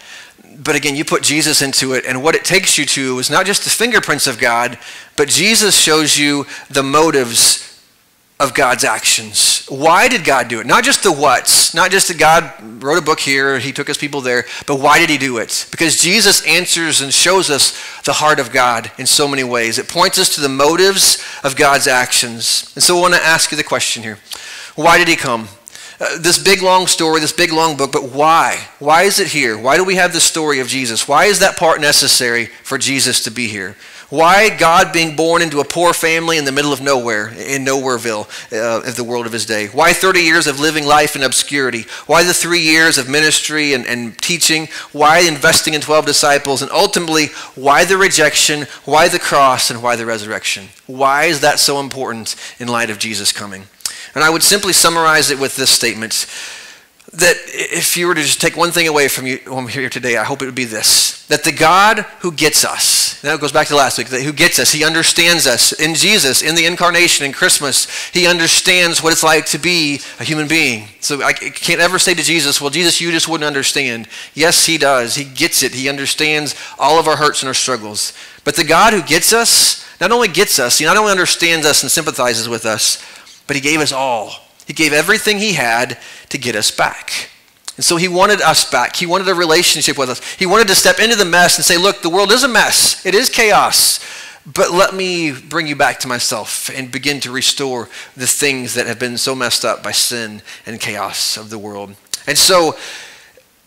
But 0.63 0.77
again, 0.77 0.95
you 0.95 1.05
put 1.05 1.23
Jesus 1.23 1.63
into 1.63 1.95
it, 1.95 2.05
and 2.05 2.23
what 2.23 2.35
it 2.35 2.45
takes 2.45 2.77
you 2.77 2.85
to 2.87 3.19
is 3.19 3.31
not 3.31 3.47
just 3.47 3.65
the 3.65 3.71
fingerprints 3.71 4.27
of 4.27 4.39
God, 4.39 4.79
but 5.17 5.29
Jesus 5.29 5.79
shows 5.79 6.19
you 6.19 6.47
the 6.71 6.83
motives 6.83 7.83
of 8.39 8.55
God's 8.55 8.85
actions. 8.85 9.52
Why 9.69 10.09
did 10.09 10.25
God 10.25 10.49
do 10.49 10.61
it? 10.61 10.67
Not 10.67 10.85
just 10.85 11.03
the 11.03 11.13
what's, 11.13 11.75
not 11.75 11.91
just 11.91 12.09
that 12.09 12.19
God 12.19 12.53
wrote 12.83 12.99
a 12.99 13.03
book 13.03 13.21
here, 13.21 13.59
he 13.59 13.73
took 13.73 13.89
his 13.89 13.99
people 13.99 14.21
there, 14.21 14.45
but 14.67 14.81
why 14.81 14.99
did 14.99 15.11
he 15.11 15.19
do 15.19 15.39
it? 15.39 15.67
Because 15.71 16.01
Jesus 16.01 16.47
answers 16.47 17.01
and 17.01 17.13
shows 17.13 17.51
us 17.51 17.73
the 18.05 18.13
heart 18.13 18.41
of 18.41 18.53
God 18.53 18.91
in 18.99 19.07
so 19.07 19.29
many 19.29 19.45
ways. 19.45 19.79
It 19.79 19.89
points 19.89 20.19
us 20.19 20.35
to 20.35 20.41
the 20.41 20.49
motives 20.49 21.23
of 21.45 21.57
God's 21.57 21.87
actions. 21.87 22.73
And 22.75 22.83
so 22.83 22.99
I 22.99 23.01
want 23.01 23.15
to 23.15 23.23
ask 23.23 23.51
you 23.51 23.57
the 23.57 23.65
question 23.65 24.03
here. 24.03 24.19
Why 24.75 24.99
did 24.99 25.09
he 25.09 25.17
come? 25.17 25.49
uh, 26.03 26.19
this 26.19 26.43
big 26.43 26.63
long 26.63 26.87
story, 26.89 27.21
this 27.21 27.33
big 27.33 27.53
long 27.53 27.77
book, 27.77 27.93
but 27.93 28.11
why? 28.11 28.59
Why 28.81 29.03
is 29.03 29.21
it 29.21 29.29
here? 29.29 29.57
Why 29.57 29.77
do 29.77 29.85
we 29.85 29.95
have 29.95 30.13
the 30.13 30.21
story 30.21 30.59
of 30.59 30.67
Jesus? 30.67 31.07
Why 31.07 31.27
is 31.27 31.39
that 31.39 31.57
part 31.57 31.81
necessary 31.81 32.47
for 32.47 32.77
Jesus 32.77 33.23
to 33.25 33.31
be 33.31 33.47
here? 33.47 33.77
Why 34.13 34.55
God 34.55 34.93
being 34.93 35.17
born 35.17 35.41
into 35.41 35.61
a 35.61 35.65
poor 35.65 35.95
family 35.95 36.37
in 36.37 36.45
the 36.45 36.53
middle 36.53 36.71
of 36.71 36.83
nowhere, 36.83 37.29
in 37.29 37.65
Nowhereville, 37.65 38.29
uh, 38.53 38.87
of 38.87 38.95
the 38.95 39.05
world 39.05 39.25
of 39.25 39.33
his 39.33 39.47
day? 39.47 39.69
Why 39.69 39.95
30 39.95 40.21
years 40.21 40.47
of 40.47 40.61
living 40.61 40.85
life 40.85 41.17
in 41.17 41.23
obscurity? 41.23 41.87
Why 42.07 42.23
the 42.23 42.35
three 42.35 42.61
years 42.61 42.99
of 42.99 43.09
ministry 43.09 43.73
and, 43.73 43.87
and 43.87 44.19
teaching? 44.19 44.69
Why 44.93 45.21
investing 45.21 45.73
in 45.73 45.81
12 45.81 46.05
disciples? 46.05 46.61
And 46.61 46.71
ultimately, 46.73 47.29
why 47.55 47.87
the 47.87 47.97
rejection? 47.97 48.67
Why 48.85 49.09
the 49.09 49.19
cross? 49.19 49.71
And 49.71 49.83
why 49.83 49.97
the 49.97 50.05
resurrection? 50.05 50.69
Why 50.87 51.25
is 51.25 51.41
that 51.41 51.59
so 51.59 51.81
important 51.81 52.37
in 52.59 52.69
light 52.69 52.91
of 52.91 52.99
Jesus 52.99 53.33
coming? 53.33 53.63
And 54.15 54.23
I 54.23 54.29
would 54.29 54.43
simply 54.43 54.75
summarize 54.75 55.31
it 55.31 55.41
with 55.41 55.57
this 55.57 55.71
statement 55.71 56.27
that 57.13 57.37
if 57.47 57.97
you 57.97 58.07
were 58.07 58.15
to 58.15 58.23
just 58.23 58.41
take 58.41 58.57
one 58.57 58.71
thing 58.71 58.89
away 58.89 59.09
from 59.09 59.27
you 59.27 59.39
from 59.39 59.69
here 59.69 59.91
today, 59.91 60.17
I 60.17 60.25
hope 60.25 60.43
it 60.43 60.47
would 60.47 60.55
be 60.55 60.65
this 60.65 61.23
that 61.29 61.45
the 61.45 61.53
God 61.53 62.01
who 62.21 62.31
gets 62.31 62.63
us, 62.63 63.25
it 63.25 63.41
goes 63.41 63.53
back 63.53 63.69
to 63.69 63.77
last 63.77 63.97
week, 63.97 64.09
that 64.09 64.21
who 64.21 64.35
gets 64.35 64.59
us, 64.59 64.71
he 64.71 64.85
understands 64.85 65.47
us 65.47 65.73
in 65.73 65.95
Jesus, 65.95 66.43
in 66.43 66.55
the 66.55 66.67
incarnation, 66.67 67.25
in 67.25 67.33
Christmas, 67.33 68.11
he 68.11 68.27
understands 68.27 69.03
what 69.03 69.15
it's 69.15 69.23
like 69.23 69.47
to 69.47 69.59
be 69.59 70.01
a 70.21 70.25
human 70.25 70.47
being. 70.47 70.89
So 71.01 71.23
I 71.23 71.33
can't 71.33 71.81
ever 71.81 71.99
say 71.99 72.13
to 72.13 72.23
Jesus, 72.23 72.61
well, 72.61 72.69
Jesus, 72.69 73.01
you 73.01 73.11
just 73.11 73.29
wouldn't 73.29 73.47
understand. 73.47 74.09
Yes, 74.35 74.67
he 74.67 74.77
does. 74.77 75.15
He 75.15 75.25
gets 75.25 75.63
it. 75.63 75.73
He 75.73 75.89
understands 75.89 76.55
all 76.79 76.99
of 76.99 77.09
our 77.09 77.17
hurts 77.17 77.41
and 77.41 77.49
our 77.49 77.55
struggles. 77.55 78.13
But 78.45 78.57
the 78.57 78.65
God 78.65 78.93
who 78.93 79.03
gets 79.03 79.33
us, 79.33 79.87
not 80.03 80.13
only 80.13 80.29
gets 80.29 80.59
us, 80.59 80.79
he 80.79 80.85
not 80.85 80.99
only 80.99 81.13
understands 81.13 81.65
us 81.65 81.83
and 81.83 81.91
sympathizes 81.91 82.47
with 82.47 82.67
us, 82.67 83.03
but 83.47 83.57
he 83.57 83.63
gave 83.63 83.81
us 83.81 83.93
all. 83.93 84.35
He 84.73 84.85
gave 84.85 84.95
everything 84.95 85.37
he 85.37 85.53
had 85.53 85.99
to 86.31 86.39
get 86.39 86.57
us 86.57 86.71
back. 86.71 87.29
And 87.77 87.85
so 87.85 87.99
he 87.99 88.09
wanted 88.09 88.41
us 88.41 88.71
back. 88.71 88.97
He 88.97 89.05
wanted 89.05 89.29
a 89.29 89.35
relationship 89.35 89.99
with 89.99 90.09
us. 90.09 90.27
He 90.37 90.47
wanted 90.47 90.67
to 90.69 90.75
step 90.75 90.99
into 90.99 91.15
the 91.15 91.27
mess 91.27 91.59
and 91.59 91.65
say, 91.65 91.77
Look, 91.77 92.01
the 92.01 92.09
world 92.09 92.33
is 92.33 92.43
a 92.43 92.49
mess, 92.49 93.05
it 93.05 93.15
is 93.15 93.29
chaos. 93.29 94.01
But 94.47 94.71
let 94.71 94.95
me 94.95 95.31
bring 95.31 95.67
you 95.67 95.77
back 95.77 95.99
to 96.01 96.09
myself 96.09 96.71
and 96.75 96.91
begin 96.91 97.21
to 97.21 97.31
restore 97.31 97.91
the 98.17 98.27
things 98.27 98.73
that 98.73 98.87
have 98.87 98.99
been 98.99 99.19
so 99.19 99.35
messed 99.35 99.63
up 99.63 99.83
by 99.83 99.93
sin 99.93 100.41
and 100.65 100.81
chaos 100.81 101.37
of 101.37 101.51
the 101.51 101.59
world. 101.59 101.95
And 102.27 102.39
so, 102.39 102.75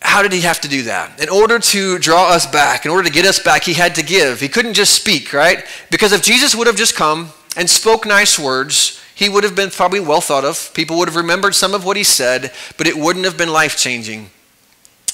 how 0.02 0.22
did 0.22 0.32
he 0.32 0.40
have 0.40 0.60
to 0.62 0.68
do 0.68 0.82
that? 0.82 1.22
In 1.22 1.28
order 1.28 1.60
to 1.60 2.00
draw 2.00 2.30
us 2.30 2.46
back, 2.46 2.84
in 2.84 2.90
order 2.90 3.04
to 3.04 3.14
get 3.14 3.26
us 3.26 3.38
back, 3.38 3.62
he 3.62 3.74
had 3.74 3.94
to 3.94 4.02
give. 4.02 4.40
He 4.40 4.48
couldn't 4.48 4.74
just 4.74 4.92
speak, 4.92 5.32
right? 5.32 5.64
Because 5.88 6.10
if 6.10 6.24
Jesus 6.24 6.56
would 6.56 6.66
have 6.66 6.76
just 6.76 6.96
come 6.96 7.28
and 7.56 7.70
spoke 7.70 8.06
nice 8.06 8.40
words, 8.40 9.00
he 9.16 9.30
would 9.30 9.44
have 9.44 9.56
been 9.56 9.70
probably 9.70 9.98
well 9.98 10.20
thought 10.20 10.44
of. 10.44 10.70
People 10.74 10.98
would 10.98 11.08
have 11.08 11.16
remembered 11.16 11.54
some 11.54 11.72
of 11.72 11.86
what 11.86 11.96
he 11.96 12.04
said, 12.04 12.52
but 12.76 12.86
it 12.86 12.94
wouldn't 12.94 13.24
have 13.24 13.38
been 13.38 13.50
life 13.50 13.78
changing. 13.78 14.28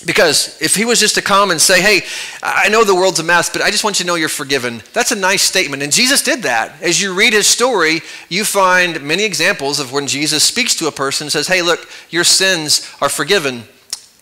Because 0.05 0.61
if 0.61 0.75
he 0.75 0.85
was 0.85 0.99
just 0.99 1.15
to 1.15 1.23
come 1.23 1.53
and 1.53 1.61
say, 1.61 1.81
Hey, 1.81 2.05
I 2.43 2.69
know 2.69 2.83
the 2.83 2.97
world's 2.97 3.21
a 3.21 3.23
mess, 3.23 3.49
but 3.49 3.63
I 3.63 3.71
just 3.71 3.85
want 3.85 4.01
you 4.01 4.03
to 4.03 4.09
know 4.09 4.17
you're 4.17 4.29
forgiven, 4.29 4.83
that's 4.93 5.13
a 5.13 5.17
nice 5.17 5.43
statement. 5.43 5.85
And 5.85 5.93
Jesus 5.93 6.21
did 6.21 6.43
that. 6.43 6.83
As 6.83 7.01
you 7.01 7.15
read 7.15 7.33
his 7.33 7.47
story, 7.47 8.01
you 8.29 8.45
find 8.45 9.01
many 9.03 9.23
examples 9.23 9.79
of 9.79 9.93
when 9.93 10.09
Jesus 10.09 10.43
speaks 10.43 10.75
to 10.77 10.89
a 10.89 10.93
person 10.93 11.27
and 11.27 11.33
says, 11.33 11.47
Hey, 11.47 11.63
look, 11.63 11.89
your 12.11 12.25
sins 12.25 12.93
are 13.01 13.09
forgiven. 13.09 13.63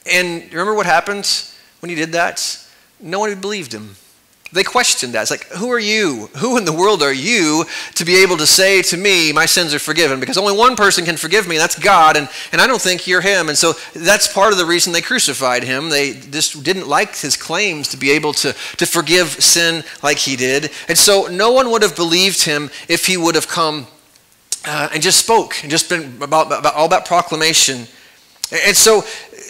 And 0.05 0.43
remember 0.53 0.75
what 0.75 0.85
happened 0.85 1.27
when 1.81 1.89
he 1.89 1.97
did 1.97 2.13
that? 2.13 2.67
No 3.01 3.21
one 3.21 3.41
believed 3.41 3.73
him. 3.73 3.97
They 4.53 4.65
questioned 4.65 5.13
that. 5.15 5.23
It's 5.23 5.31
like, 5.31 5.47
who 5.51 5.71
are 5.71 5.79
you? 5.79 6.29
Who 6.39 6.57
in 6.57 6.65
the 6.65 6.73
world 6.73 7.03
are 7.03 7.13
you 7.13 7.65
to 7.95 8.05
be 8.05 8.21
able 8.23 8.37
to 8.39 8.47
say 8.47 8.83
to 8.83 8.97
me, 8.97 9.33
my 9.33 9.47
sins 9.47 9.73
are 9.73 9.79
forgiven? 9.79 10.19
Because 10.19 10.37
only 10.37 10.57
one 10.57 10.75
person 10.75 11.05
can 11.05 11.17
forgive 11.17 11.47
me, 11.47 11.55
and 11.55 11.63
that's 11.63 11.79
God, 11.79 12.17
and, 12.17 12.29
and 12.51 12.61
I 12.61 12.67
don't 12.67 12.81
think 12.81 13.07
you're 13.07 13.21
him. 13.21 13.49
And 13.49 13.57
so 13.57 13.75
that's 13.95 14.33
part 14.33 14.51
of 14.51 14.59
the 14.59 14.67
reason 14.67 14.93
they 14.93 15.03
crucified 15.03 15.63
him. 15.63 15.89
They 15.89 16.15
just 16.15 16.65
didn't 16.65 16.89
like 16.89 17.17
his 17.17 17.37
claims 17.37 17.89
to 17.89 17.97
be 17.97 18.11
able 18.11 18.33
to, 18.35 18.53
to 18.79 18.87
forgive 18.87 19.29
sin 19.29 19.85
like 20.03 20.19
he 20.19 20.35
did. 20.35 20.71
And 20.89 20.99
so 20.99 21.29
no 21.31 21.53
one 21.53 21.71
would 21.71 21.83
have 21.83 21.95
believed 21.95 22.43
him 22.43 22.71
if 22.89 23.07
he 23.07 23.17
would 23.17 23.37
have 23.37 23.47
come 23.47 23.87
uh, 24.67 24.89
and 24.93 25.01
just 25.01 25.21
spoke 25.21 25.63
and 25.63 25.71
just 25.71 25.89
been 25.89 26.21
about, 26.21 26.47
about 26.47 26.75
all 26.75 26.89
that 26.89 27.07
proclamation. 27.07 27.87
And 28.67 28.77
so 28.77 29.05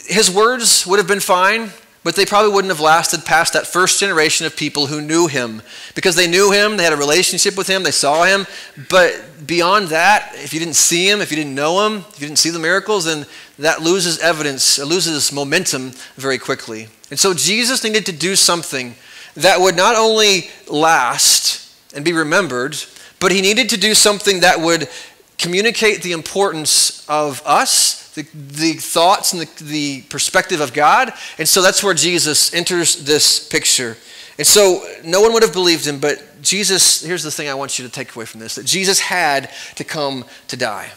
his 0.06 0.30
words 0.30 0.86
would 0.86 0.98
have 0.98 1.08
been 1.08 1.20
fine. 1.20 1.70
But 2.02 2.16
they 2.16 2.24
probably 2.24 2.52
wouldn't 2.52 2.72
have 2.72 2.80
lasted 2.80 3.26
past 3.26 3.52
that 3.52 3.66
first 3.66 4.00
generation 4.00 4.46
of 4.46 4.56
people 4.56 4.86
who 4.86 5.02
knew 5.02 5.26
him. 5.26 5.60
Because 5.94 6.16
they 6.16 6.26
knew 6.26 6.50
him, 6.50 6.76
they 6.76 6.84
had 6.84 6.94
a 6.94 6.96
relationship 6.96 7.58
with 7.58 7.66
him, 7.66 7.82
they 7.82 7.90
saw 7.90 8.24
him. 8.24 8.46
But 8.88 9.46
beyond 9.46 9.88
that, 9.88 10.32
if 10.36 10.54
you 10.54 10.60
didn't 10.60 10.76
see 10.76 11.08
him, 11.08 11.20
if 11.20 11.30
you 11.30 11.36
didn't 11.36 11.54
know 11.54 11.86
him, 11.86 12.04
if 12.08 12.20
you 12.20 12.26
didn't 12.26 12.38
see 12.38 12.48
the 12.48 12.58
miracles, 12.58 13.04
then 13.04 13.26
that 13.58 13.82
loses 13.82 14.18
evidence, 14.20 14.78
it 14.78 14.86
loses 14.86 15.30
momentum 15.30 15.92
very 16.16 16.38
quickly. 16.38 16.88
And 17.10 17.18
so 17.18 17.34
Jesus 17.34 17.84
needed 17.84 18.06
to 18.06 18.12
do 18.12 18.34
something 18.34 18.94
that 19.34 19.60
would 19.60 19.76
not 19.76 19.94
only 19.94 20.48
last 20.68 21.70
and 21.94 22.02
be 22.02 22.14
remembered, 22.14 22.76
but 23.18 23.30
he 23.30 23.42
needed 23.42 23.68
to 23.70 23.76
do 23.76 23.94
something 23.94 24.40
that 24.40 24.60
would 24.60 24.88
communicate 25.36 26.02
the 26.02 26.12
importance 26.12 27.04
of 27.08 27.42
us 27.44 27.99
the, 28.14 28.22
the 28.34 28.72
thoughts 28.74 29.32
and 29.32 29.42
the, 29.42 29.64
the 29.64 30.02
perspective 30.02 30.60
of 30.60 30.72
God. 30.72 31.12
And 31.38 31.48
so 31.48 31.62
that's 31.62 31.82
where 31.82 31.94
Jesus 31.94 32.52
enters 32.54 33.04
this 33.04 33.48
picture. 33.48 33.96
And 34.38 34.46
so 34.46 34.84
no 35.04 35.20
one 35.20 35.32
would 35.34 35.42
have 35.42 35.52
believed 35.52 35.86
him, 35.86 36.00
but 36.00 36.40
Jesus, 36.40 37.02
here's 37.02 37.22
the 37.22 37.30
thing 37.30 37.48
I 37.48 37.54
want 37.54 37.78
you 37.78 37.86
to 37.86 37.92
take 37.92 38.14
away 38.16 38.24
from 38.24 38.40
this 38.40 38.54
that 38.54 38.64
Jesus 38.66 38.98
had 38.98 39.50
to 39.76 39.84
come 39.84 40.24
to 40.48 40.56
die. 40.56 40.90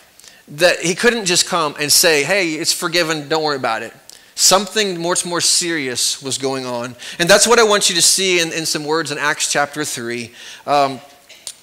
That 0.47 0.80
he 0.80 0.95
couldn't 0.95 1.26
just 1.26 1.45
come 1.45 1.76
and 1.80 1.91
say, 1.91 2.23
hey, 2.23 2.54
it's 2.54 2.73
forgiven, 2.73 3.28
don't 3.30 3.43
worry 3.43 3.58
about 3.58 3.84
it. 3.84 3.93
Something 4.36 5.02
much 5.02 5.26
more 5.26 5.41
serious 5.41 6.21
was 6.21 6.38
going 6.38 6.65
on. 6.65 6.95
And 7.19 7.30
that's 7.30 7.47
what 7.47 7.60
I 7.60 7.63
want 7.63 7.89
you 7.89 7.95
to 7.95 8.02
see 8.02 8.39
in, 8.39 8.52
in 8.52 8.65
some 8.65 8.84
words 8.84 9.12
in 9.12 9.17
Acts 9.17 9.52
chapter 9.52 9.86
3. 9.86 10.32
Um, 10.65 10.99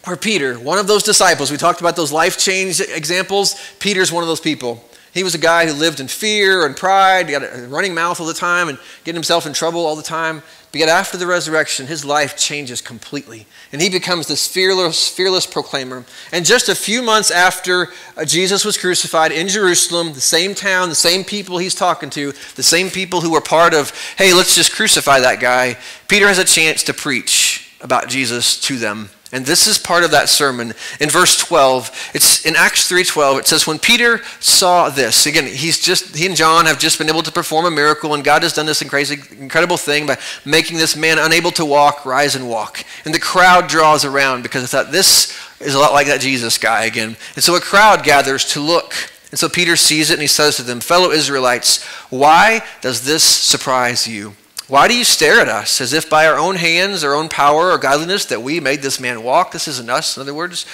where 0.05 0.17
Peter, 0.17 0.55
one 0.55 0.79
of 0.79 0.87
those 0.87 1.03
disciples, 1.03 1.51
we 1.51 1.57
talked 1.57 1.81
about 1.81 1.97
those 1.97 2.13
life 2.13 2.39
change 2.39 2.81
examples. 2.81 3.61
Peter's 3.81 4.11
one 4.11 4.23
of 4.23 4.29
those 4.29 4.41
people. 4.41 4.83
He 5.13 5.25
was 5.25 5.35
a 5.35 5.39
guy 5.39 5.67
who 5.67 5.73
lived 5.73 5.99
in 5.99 6.07
fear 6.07 6.65
and 6.65 6.77
pride, 6.77 7.29
he 7.29 7.35
a 7.35 7.67
running 7.69 7.95
mouth 7.95 8.21
all 8.21 8.27
the 8.27 8.35
time 8.35 8.69
and 8.69 8.79
getting 9.05 9.17
himself 9.17 9.45
in 9.45 9.53
trouble 9.53 9.85
all 9.85 9.97
the 9.97 10.03
time. 10.03 10.43
But 10.73 10.79
yet 10.79 10.89
after 10.89 11.17
the 11.17 11.27
resurrection, 11.27 11.89
his 11.89 12.05
life 12.05 12.37
changes 12.37 12.81
completely. 12.81 13.47
And 13.73 13.83
he 13.83 13.91
becomes 13.91 14.29
this 14.29 14.47
fearless, 14.47 15.09
fearless 15.09 15.47
proclaimer. 15.47 16.05
And 16.31 16.47
just 16.47 16.69
a 16.69 16.77
few 16.77 17.03
months 17.03 17.33
after 17.33 17.89
uh, 18.17 18.25
Jesus 18.25 18.65
was 18.65 18.79
crucified 18.79 19.33
in 19.33 19.49
Jerusalem, 19.49 20.13
the 20.13 20.21
same 20.21 20.55
town, 20.55 20.89
the 20.89 20.95
same 20.95 21.25
people 21.25 21.59
he's 21.59 21.75
talking 21.75 22.11
to, 22.11 22.33
the 22.55 22.63
same 22.63 22.89
people 22.89 23.21
who 23.21 23.33
were 23.33 23.41
part 23.41 23.75
of, 23.75 23.93
hey, 24.17 24.33
let's 24.33 24.55
just 24.55 24.73
crucify 24.73 25.19
that 25.19 25.41
guy, 25.41 25.77
Peter 26.07 26.29
has 26.29 26.39
a 26.39 26.45
chance 26.45 26.85
to 26.85 26.95
preach 26.95 27.77
about 27.81 28.09
Jesus 28.09 28.61
to 28.61 28.77
them. 28.77 29.11
And 29.33 29.47
this 29.47 29.69
is 29.69 29.79
part 29.79 30.03
of 30.03 30.11
that 30.11 30.29
sermon. 30.29 30.75
In 30.99 31.09
verse 31.09 31.39
12, 31.39 32.11
it's 32.15 32.45
in 32.45 32.57
Acts 32.57 32.91
3:12, 32.91 33.39
it 33.39 33.47
says 33.47 33.65
when 33.65 33.79
Peter 33.79 34.23
saw 34.41 34.89
this, 34.89 35.25
again, 35.25 35.47
he's 35.47 35.79
just 35.79 36.17
he 36.17 36.27
and 36.27 36.35
John 36.35 36.67
have 36.67 36.81
just 36.81 36.99
been 36.99 37.09
able 37.09 37.23
to 37.23 37.31
perform 37.31 37.65
a 37.65 37.71
miracle 37.71 38.13
and 38.13 38.25
God 38.25 38.43
has 38.43 38.55
done 38.55 38.67
this 38.67 38.83
crazy 38.83 39.21
incredible 39.39 39.77
thing 39.77 40.07
by 40.07 40.19
making 40.45 40.79
this 40.79 40.97
man 40.97 41.19
unable 41.19 41.53
to 41.53 41.65
walk 41.65 42.05
rise 42.05 42.35
and 42.35 42.49
walk. 42.49 42.85
And 43.05 43.15
the 43.15 43.21
crowd 43.21 43.69
draws 43.69 44.05
around 44.05 44.43
because 44.43 44.65
I 44.65 44.67
thought 44.67 44.91
this 44.91 45.33
is 45.61 45.75
a 45.75 45.79
lot 45.79 45.93
like 45.93 46.09
that 46.09 46.21
Jesus 46.21 46.59
guy 46.59 46.87
again. 46.87 47.17
And 47.37 47.45
so 47.45 47.55
a 47.55 47.61
crowd 47.61 48.03
gathers 48.03 48.45
to 48.47 48.61
look. 48.61 48.95
And 49.31 49.39
so 49.39 49.49
Peter 49.49 49.77
sees 49.77 50.11
it 50.11 50.15
and 50.15 50.23
he 50.23 50.27
says 50.27 50.57
to 50.57 50.65
them, 50.65 50.81
"Fellow 50.81 51.13
Israelites, 51.13 51.85
why 52.09 52.65
does 52.81 53.03
this 53.03 53.23
surprise 53.23 54.09
you?" 54.09 54.35
Why 54.71 54.87
do 54.87 54.97
you 54.97 55.03
stare 55.03 55.41
at 55.41 55.49
us 55.49 55.81
as 55.81 55.93
if 55.93 56.09
by 56.09 56.29
our 56.29 56.39
own 56.39 56.55
hands, 56.55 57.03
our 57.03 57.13
own 57.13 57.29
power, 57.29 57.73
or 57.73 57.79
godliness 57.79 58.27
that 58.27 58.41
we 58.41 58.61
made 58.61 58.83
this 58.83 59.01
man 59.01 59.25
walk? 59.25 59.51
This 59.51 59.67
isn't 59.67 59.91
us, 59.91 60.17
in 60.17 60.21
other 60.21 60.33
words. 60.33 60.65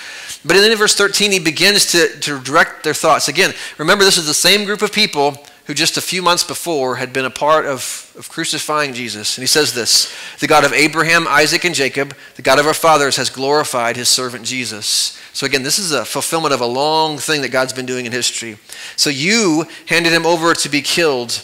But 0.44 0.52
then 0.52 0.70
in 0.70 0.76
verse 0.76 0.94
13, 0.94 1.32
he 1.32 1.38
begins 1.38 1.90
to, 1.92 2.08
to 2.20 2.38
direct 2.40 2.84
their 2.84 2.92
thoughts. 2.92 3.28
Again, 3.28 3.54
remember, 3.78 4.04
this 4.04 4.18
is 4.18 4.26
the 4.26 4.34
same 4.34 4.66
group 4.66 4.82
of 4.82 4.92
people 4.92 5.38
who 5.64 5.72
just 5.72 5.96
a 5.96 6.02
few 6.02 6.20
months 6.20 6.44
before 6.44 6.96
had 6.96 7.14
been 7.14 7.24
a 7.24 7.30
part 7.30 7.64
of, 7.64 8.12
of 8.18 8.28
crucifying 8.28 8.92
Jesus. 8.92 9.38
And 9.38 9.42
he 9.42 9.46
says 9.46 9.72
this 9.72 10.14
The 10.40 10.46
God 10.46 10.66
of 10.66 10.74
Abraham, 10.74 11.26
Isaac, 11.26 11.64
and 11.64 11.74
Jacob, 11.74 12.14
the 12.34 12.42
God 12.42 12.58
of 12.58 12.66
our 12.66 12.74
fathers, 12.74 13.16
has 13.16 13.30
glorified 13.30 13.96
his 13.96 14.10
servant 14.10 14.44
Jesus. 14.44 15.18
So 15.32 15.46
again, 15.46 15.62
this 15.62 15.78
is 15.78 15.92
a 15.92 16.04
fulfillment 16.04 16.52
of 16.52 16.60
a 16.60 16.66
long 16.66 17.16
thing 17.16 17.40
that 17.40 17.50
God's 17.50 17.72
been 17.72 17.86
doing 17.86 18.04
in 18.04 18.12
history. 18.12 18.58
So 18.96 19.08
you 19.08 19.64
handed 19.86 20.12
him 20.12 20.26
over 20.26 20.52
to 20.52 20.68
be 20.68 20.82
killed 20.82 21.42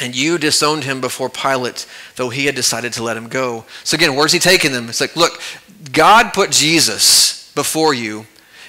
and 0.00 0.14
you 0.14 0.38
disowned 0.38 0.84
him 0.84 1.00
before 1.00 1.28
Pilate, 1.28 1.86
though 2.16 2.30
he 2.30 2.46
had 2.46 2.54
decided 2.54 2.92
to 2.94 3.02
let 3.02 3.16
him 3.16 3.28
go. 3.28 3.64
So 3.84 3.94
again, 3.94 4.16
where's 4.16 4.32
he 4.32 4.38
taking 4.38 4.72
them? 4.72 4.88
It's 4.88 5.00
like, 5.00 5.16
look, 5.16 5.40
God 5.92 6.32
put 6.32 6.50
Jesus 6.50 7.52
before 7.54 7.94
you. 7.94 8.26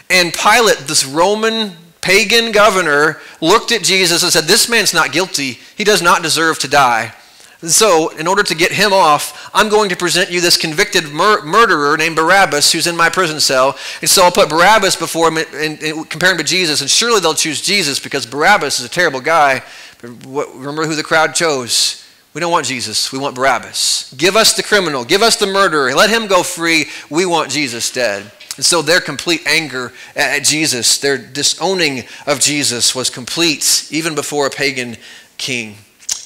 And 0.09 0.33
Pilate, 0.33 0.77
this 0.79 1.05
Roman 1.05 1.71
pagan 2.01 2.51
governor, 2.51 3.19
looked 3.41 3.71
at 3.71 3.81
Jesus 3.81 4.21
and 4.21 4.31
said, 4.31 4.43
This 4.43 4.69
man's 4.69 4.93
not 4.93 5.11
guilty. 5.11 5.59
He 5.75 5.83
does 5.83 6.03
not 6.03 6.21
deserve 6.21 6.59
to 6.59 6.67
die. 6.67 7.13
So, 7.61 8.09
in 8.09 8.27
order 8.27 8.43
to 8.43 8.53
get 8.53 8.71
him 8.71 8.93
off, 8.93 9.49
I'm 9.53 9.69
going 9.69 9.89
to 9.89 9.95
present 9.95 10.29
you 10.29 10.39
this 10.39 10.57
convicted 10.57 11.05
mur- 11.05 11.43
murderer 11.43 11.97
named 11.97 12.15
Barabbas 12.15 12.71
who's 12.71 12.85
in 12.85 12.95
my 12.95 13.09
prison 13.09 13.39
cell. 13.39 13.75
And 14.01 14.09
so 14.09 14.23
I'll 14.23 14.31
put 14.31 14.49
Barabbas 14.49 14.97
before 14.97 15.29
him 15.29 15.37
and, 15.37 15.47
and, 15.53 15.81
and 15.81 16.09
compare 16.09 16.31
him 16.31 16.37
to 16.37 16.43
Jesus. 16.43 16.81
And 16.81 16.89
surely 16.89 17.21
they'll 17.21 17.33
choose 17.33 17.61
Jesus 17.61 17.99
because 17.99 18.25
Barabbas 18.27 18.79
is 18.79 18.85
a 18.85 18.89
terrible 18.89 19.21
guy. 19.21 19.63
Remember 20.07 20.85
who 20.85 20.95
the 20.95 21.03
crowd 21.03 21.35
chose? 21.35 22.05
We 22.33 22.41
don't 22.41 22.51
want 22.51 22.65
Jesus. 22.65 23.11
We 23.11 23.19
want 23.19 23.35
Barabbas. 23.35 24.13
Give 24.17 24.35
us 24.35 24.55
the 24.55 24.63
criminal. 24.63 25.05
Give 25.05 25.21
us 25.21 25.37
the 25.37 25.47
murderer. 25.47 25.93
Let 25.93 26.09
him 26.09 26.27
go 26.27 26.43
free. 26.43 26.85
We 27.09 27.25
want 27.25 27.49
Jesus 27.49 27.91
dead. 27.91 28.29
And 28.57 28.65
so 28.65 28.81
their 28.81 29.01
complete 29.01 29.41
anger 29.45 29.93
at 30.15 30.43
Jesus, 30.43 30.97
their 30.97 31.17
disowning 31.17 32.03
of 32.25 32.39
Jesus 32.39 32.93
was 32.93 33.09
complete 33.09 33.87
even 33.91 34.15
before 34.15 34.47
a 34.47 34.49
pagan 34.49 34.97
king. 35.37 35.77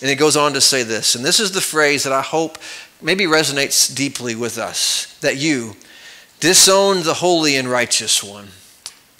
And 0.02 0.10
it 0.10 0.16
goes 0.16 0.38
on 0.38 0.54
to 0.54 0.62
say 0.62 0.84
this, 0.84 1.16
and 1.16 1.26
this 1.26 1.40
is 1.40 1.52
the 1.52 1.62
phrase 1.62 2.04
that 2.04 2.14
I 2.14 2.22
hope 2.22 2.58
maybe 3.02 3.26
resonates 3.26 3.94
deeply 3.94 4.36
with 4.36 4.58
us 4.58 5.18
that 5.20 5.38
you 5.38 5.76
disown 6.40 7.04
the 7.04 7.16
holy 7.16 7.56
and 7.56 7.70
righteous 7.70 8.24
one. 8.24 8.48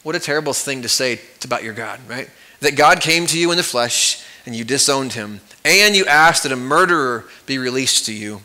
What 0.04 0.16
a 0.16 0.20
terrible 0.20 0.54
thing 0.54 0.82
to 0.84 0.90
say 0.90 1.20
about 1.44 1.64
your 1.64 1.74
God, 1.74 2.00
right? 2.08 2.30
That 2.62 2.78
God 2.78 3.02
came 3.02 3.26
to 3.28 3.38
you 3.38 3.52
in 3.52 3.58
the 3.58 3.64
flesh 3.64 4.24
and 4.50 4.56
you 4.56 4.64
disowned 4.64 5.14
him, 5.14 5.42
and 5.64 5.96
you 5.96 6.08
asked 6.08 6.42
that 6.42 6.52
a 6.52 6.56
murderer 6.56 7.26
be 7.46 7.60
released 7.60 8.08
to 8.08 8.14
you. 8.14 8.42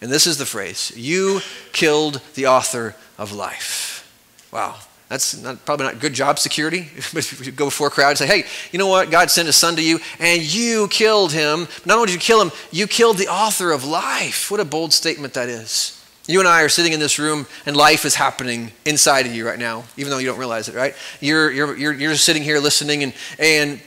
And 0.00 0.10
this 0.10 0.26
is 0.26 0.36
the 0.36 0.44
phrase 0.44 0.92
you 0.96 1.42
killed 1.72 2.20
the 2.34 2.48
author 2.48 2.96
of 3.16 3.30
life. 3.30 4.04
Wow. 4.52 4.78
That's 5.08 5.40
not, 5.40 5.64
probably 5.64 5.86
not 5.86 6.00
good 6.00 6.12
job 6.12 6.40
security. 6.40 6.88
But 7.14 7.46
you 7.46 7.52
go 7.52 7.66
before 7.66 7.86
a 7.86 7.90
crowd 7.90 8.08
and 8.08 8.18
say, 8.18 8.26
hey, 8.26 8.46
you 8.72 8.80
know 8.80 8.88
what? 8.88 9.12
God 9.12 9.30
sent 9.30 9.46
his 9.46 9.54
son 9.54 9.76
to 9.76 9.82
you 9.82 10.00
and 10.18 10.42
you 10.42 10.88
killed 10.88 11.32
him. 11.32 11.68
Not 11.86 11.98
only 11.98 12.06
did 12.06 12.14
you 12.14 12.18
kill 12.18 12.42
him, 12.42 12.50
you 12.72 12.88
killed 12.88 13.16
the 13.16 13.28
author 13.28 13.70
of 13.70 13.84
life. 13.84 14.50
What 14.50 14.58
a 14.58 14.64
bold 14.64 14.92
statement 14.92 15.34
that 15.34 15.48
is. 15.48 15.94
You 16.26 16.40
and 16.40 16.48
I 16.48 16.62
are 16.62 16.68
sitting 16.68 16.92
in 16.92 16.98
this 16.98 17.20
room 17.20 17.46
and 17.64 17.76
life 17.76 18.04
is 18.04 18.16
happening 18.16 18.72
inside 18.84 19.24
of 19.24 19.34
you 19.34 19.46
right 19.46 19.58
now, 19.58 19.84
even 19.96 20.10
though 20.10 20.18
you 20.18 20.26
don't 20.26 20.38
realize 20.38 20.68
it, 20.68 20.74
right? 20.74 20.96
You're, 21.20 21.52
you're, 21.52 21.76
you're, 21.76 21.94
you're 21.94 22.16
sitting 22.16 22.42
here 22.42 22.58
listening 22.58 23.04
and, 23.04 23.14
and 23.38 23.80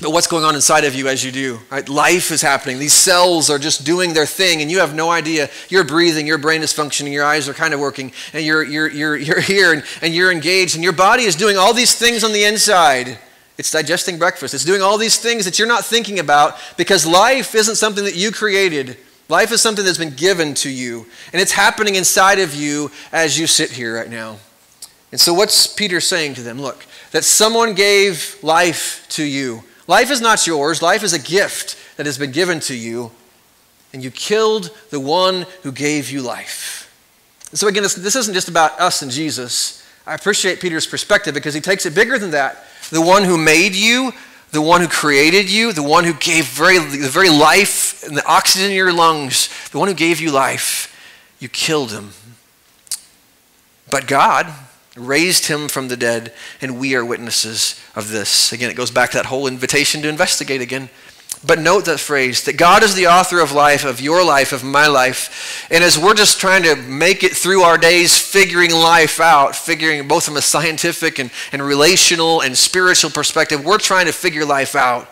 but 0.00 0.12
what's 0.12 0.26
going 0.26 0.44
on 0.44 0.54
inside 0.54 0.84
of 0.84 0.94
you 0.94 1.08
as 1.08 1.24
you 1.24 1.30
do? 1.30 1.60
Right? 1.70 1.88
Life 1.88 2.30
is 2.30 2.42
happening. 2.42 2.78
These 2.78 2.92
cells 2.92 3.50
are 3.50 3.58
just 3.58 3.84
doing 3.84 4.12
their 4.12 4.26
thing, 4.26 4.62
and 4.62 4.70
you 4.70 4.78
have 4.80 4.94
no 4.94 5.10
idea. 5.10 5.48
You're 5.68 5.84
breathing, 5.84 6.26
your 6.26 6.38
brain 6.38 6.62
is 6.62 6.72
functioning, 6.72 7.12
your 7.12 7.24
eyes 7.24 7.48
are 7.48 7.54
kind 7.54 7.74
of 7.74 7.80
working, 7.80 8.12
and 8.32 8.44
you're, 8.44 8.62
you're, 8.62 8.88
you're, 8.88 9.16
you're 9.18 9.40
here 9.40 9.72
and, 9.72 9.84
and 10.02 10.14
you're 10.14 10.32
engaged, 10.32 10.74
and 10.74 10.84
your 10.84 10.92
body 10.92 11.24
is 11.24 11.36
doing 11.36 11.56
all 11.56 11.74
these 11.74 11.94
things 11.94 12.24
on 12.24 12.32
the 12.32 12.44
inside. 12.44 13.18
It's 13.58 13.70
digesting 13.70 14.18
breakfast, 14.18 14.54
it's 14.54 14.64
doing 14.64 14.80
all 14.80 14.96
these 14.96 15.18
things 15.18 15.44
that 15.44 15.58
you're 15.58 15.68
not 15.68 15.84
thinking 15.84 16.18
about 16.18 16.56
because 16.78 17.06
life 17.06 17.54
isn't 17.54 17.76
something 17.76 18.04
that 18.04 18.16
you 18.16 18.32
created. 18.32 18.96
Life 19.28 19.52
is 19.52 19.60
something 19.60 19.84
that's 19.84 19.98
been 19.98 20.14
given 20.16 20.54
to 20.54 20.70
you, 20.70 21.06
and 21.32 21.40
it's 21.40 21.52
happening 21.52 21.94
inside 21.94 22.40
of 22.40 22.54
you 22.54 22.90
as 23.12 23.38
you 23.38 23.46
sit 23.46 23.70
here 23.70 23.94
right 23.94 24.10
now. 24.10 24.38
And 25.12 25.20
so, 25.20 25.34
what's 25.34 25.66
Peter 25.66 26.00
saying 26.00 26.34
to 26.34 26.42
them? 26.42 26.60
Look, 26.60 26.84
that 27.12 27.24
someone 27.24 27.74
gave 27.74 28.36
life 28.42 29.06
to 29.10 29.24
you. 29.24 29.62
Life 29.90 30.12
is 30.12 30.20
not 30.20 30.46
yours, 30.46 30.82
life 30.82 31.02
is 31.02 31.12
a 31.12 31.18
gift 31.18 31.76
that 31.96 32.06
has 32.06 32.16
been 32.16 32.30
given 32.30 32.60
to 32.60 32.76
you, 32.76 33.10
and 33.92 34.04
you 34.04 34.12
killed 34.12 34.70
the 34.90 35.00
one 35.00 35.46
who 35.64 35.72
gave 35.72 36.12
you 36.12 36.22
life. 36.22 36.88
so, 37.54 37.66
again, 37.66 37.82
this, 37.82 37.96
this 37.96 38.14
isn't 38.14 38.34
just 38.34 38.46
about 38.46 38.78
us 38.78 39.02
and 39.02 39.10
Jesus. 39.10 39.84
I 40.06 40.14
appreciate 40.14 40.60
Peter's 40.60 40.86
perspective 40.86 41.34
because 41.34 41.54
he 41.54 41.60
takes 41.60 41.86
it 41.86 41.94
bigger 41.96 42.20
than 42.20 42.30
that. 42.30 42.66
The 42.90 43.00
one 43.00 43.24
who 43.24 43.36
made 43.36 43.74
you, 43.74 44.12
the 44.52 44.62
one 44.62 44.80
who 44.80 44.86
created 44.86 45.50
you, 45.50 45.72
the 45.72 45.82
one 45.82 46.04
who 46.04 46.14
gave 46.14 46.46
very, 46.46 46.78
the 46.78 47.08
very 47.08 47.28
life 47.28 48.04
and 48.04 48.16
the 48.16 48.24
oxygen 48.24 48.70
in 48.70 48.76
your 48.76 48.92
lungs, 48.92 49.48
the 49.72 49.80
one 49.80 49.88
who 49.88 49.94
gave 49.94 50.20
you 50.20 50.30
life, 50.30 50.96
you 51.40 51.48
killed 51.48 51.90
him. 51.90 52.10
But 53.90 54.06
God, 54.06 54.54
raised 54.96 55.46
him 55.46 55.68
from 55.68 55.88
the 55.88 55.96
dead, 55.96 56.32
and 56.60 56.78
we 56.78 56.94
are 56.94 57.04
witnesses 57.04 57.80
of 57.94 58.10
this. 58.10 58.52
Again, 58.52 58.70
it 58.70 58.76
goes 58.76 58.90
back 58.90 59.10
to 59.10 59.18
that 59.18 59.26
whole 59.26 59.46
invitation 59.46 60.02
to 60.02 60.08
investigate 60.08 60.60
again. 60.60 60.90
But 61.46 61.58
note 61.58 61.86
that 61.86 62.00
phrase 62.00 62.44
that 62.44 62.58
God 62.58 62.82
is 62.82 62.94
the 62.94 63.06
author 63.06 63.40
of 63.40 63.52
life, 63.52 63.84
of 63.84 64.00
your 64.00 64.22
life, 64.22 64.52
of 64.52 64.62
my 64.62 64.88
life. 64.88 65.66
And 65.70 65.82
as 65.82 65.98
we're 65.98 66.14
just 66.14 66.38
trying 66.38 66.64
to 66.64 66.76
make 66.76 67.24
it 67.24 67.32
through 67.32 67.62
our 67.62 67.78
days, 67.78 68.18
figuring 68.18 68.72
life 68.72 69.20
out, 69.20 69.56
figuring 69.56 70.06
both 70.06 70.24
from 70.24 70.36
a 70.36 70.42
scientific 70.42 71.18
and, 71.18 71.30
and 71.52 71.62
relational 71.62 72.42
and 72.42 72.58
spiritual 72.58 73.10
perspective, 73.10 73.64
we're 73.64 73.78
trying 73.78 74.04
to 74.06 74.12
figure 74.12 74.44
life 74.44 74.74
out. 74.74 75.08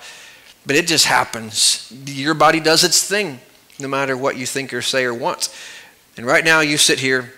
But 0.67 0.77
it 0.77 0.87
just 0.87 1.07
happens. 1.07 1.91
Your 2.05 2.35
body 2.35 2.61
does 2.61 2.85
its 2.85 3.03
thing, 3.03 3.41
no 3.79 3.89
matter 3.89 4.15
what 4.15 4.37
you 4.37 4.45
think 4.45 4.75
or 4.75 4.83
say 4.83 5.05
or 5.05 5.15
want. 5.15 5.49
And 6.19 6.27
right 6.27 6.45
now, 6.45 6.61
you 6.61 6.77
sit 6.77 6.99
here 6.99 7.33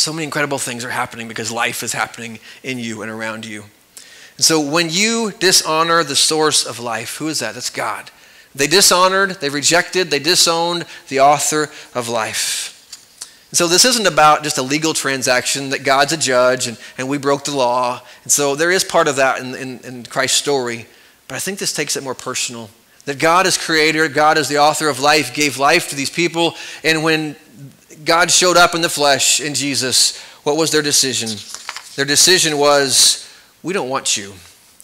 so 0.00 0.12
many 0.12 0.24
incredible 0.24 0.58
things 0.58 0.84
are 0.84 0.90
happening 0.90 1.28
because 1.28 1.52
life 1.52 1.82
is 1.82 1.92
happening 1.92 2.38
in 2.62 2.78
you 2.78 3.02
and 3.02 3.10
around 3.10 3.44
you. 3.44 3.64
And 4.36 4.44
so 4.44 4.60
when 4.60 4.88
you 4.88 5.32
dishonor 5.38 6.02
the 6.02 6.16
source 6.16 6.64
of 6.64 6.80
life, 6.80 7.16
who 7.16 7.28
is 7.28 7.40
that? 7.40 7.54
That's 7.54 7.70
God. 7.70 8.10
They 8.54 8.66
dishonored, 8.66 9.32
they 9.40 9.50
rejected, 9.50 10.10
they 10.10 10.18
disowned 10.18 10.86
the 11.08 11.20
author 11.20 11.70
of 11.94 12.08
life. 12.08 12.76
And 13.50 13.58
so 13.58 13.66
this 13.66 13.84
isn't 13.84 14.06
about 14.06 14.42
just 14.42 14.58
a 14.58 14.62
legal 14.62 14.94
transaction 14.94 15.70
that 15.70 15.84
God's 15.84 16.12
a 16.12 16.16
judge 16.16 16.66
and, 16.66 16.78
and 16.96 17.08
we 17.08 17.18
broke 17.18 17.44
the 17.44 17.54
law. 17.54 18.00
And 18.22 18.32
so 18.32 18.54
there 18.54 18.70
is 18.70 18.84
part 18.84 19.08
of 19.08 19.16
that 19.16 19.40
in, 19.40 19.54
in, 19.54 19.80
in 19.80 20.04
Christ's 20.04 20.38
story. 20.38 20.86
But 21.28 21.34
I 21.34 21.38
think 21.40 21.58
this 21.58 21.72
takes 21.72 21.96
it 21.96 22.02
more 22.02 22.14
personal. 22.14 22.70
That 23.04 23.18
God 23.18 23.46
is 23.46 23.58
creator, 23.58 24.08
God 24.08 24.38
is 24.38 24.48
the 24.48 24.58
author 24.58 24.88
of 24.88 25.00
life, 25.00 25.34
gave 25.34 25.58
life 25.58 25.90
to 25.90 25.96
these 25.96 26.10
people. 26.10 26.54
And 26.84 27.02
when 27.04 27.36
God 28.04 28.30
showed 28.30 28.56
up 28.56 28.74
in 28.74 28.80
the 28.80 28.88
flesh 28.88 29.40
in 29.40 29.54
Jesus, 29.54 30.18
what 30.42 30.56
was 30.56 30.70
their 30.70 30.82
decision? 30.82 31.30
Their 31.96 32.04
decision 32.04 32.58
was, 32.58 33.28
we 33.62 33.72
don't 33.72 33.88
want 33.88 34.16
you. 34.16 34.32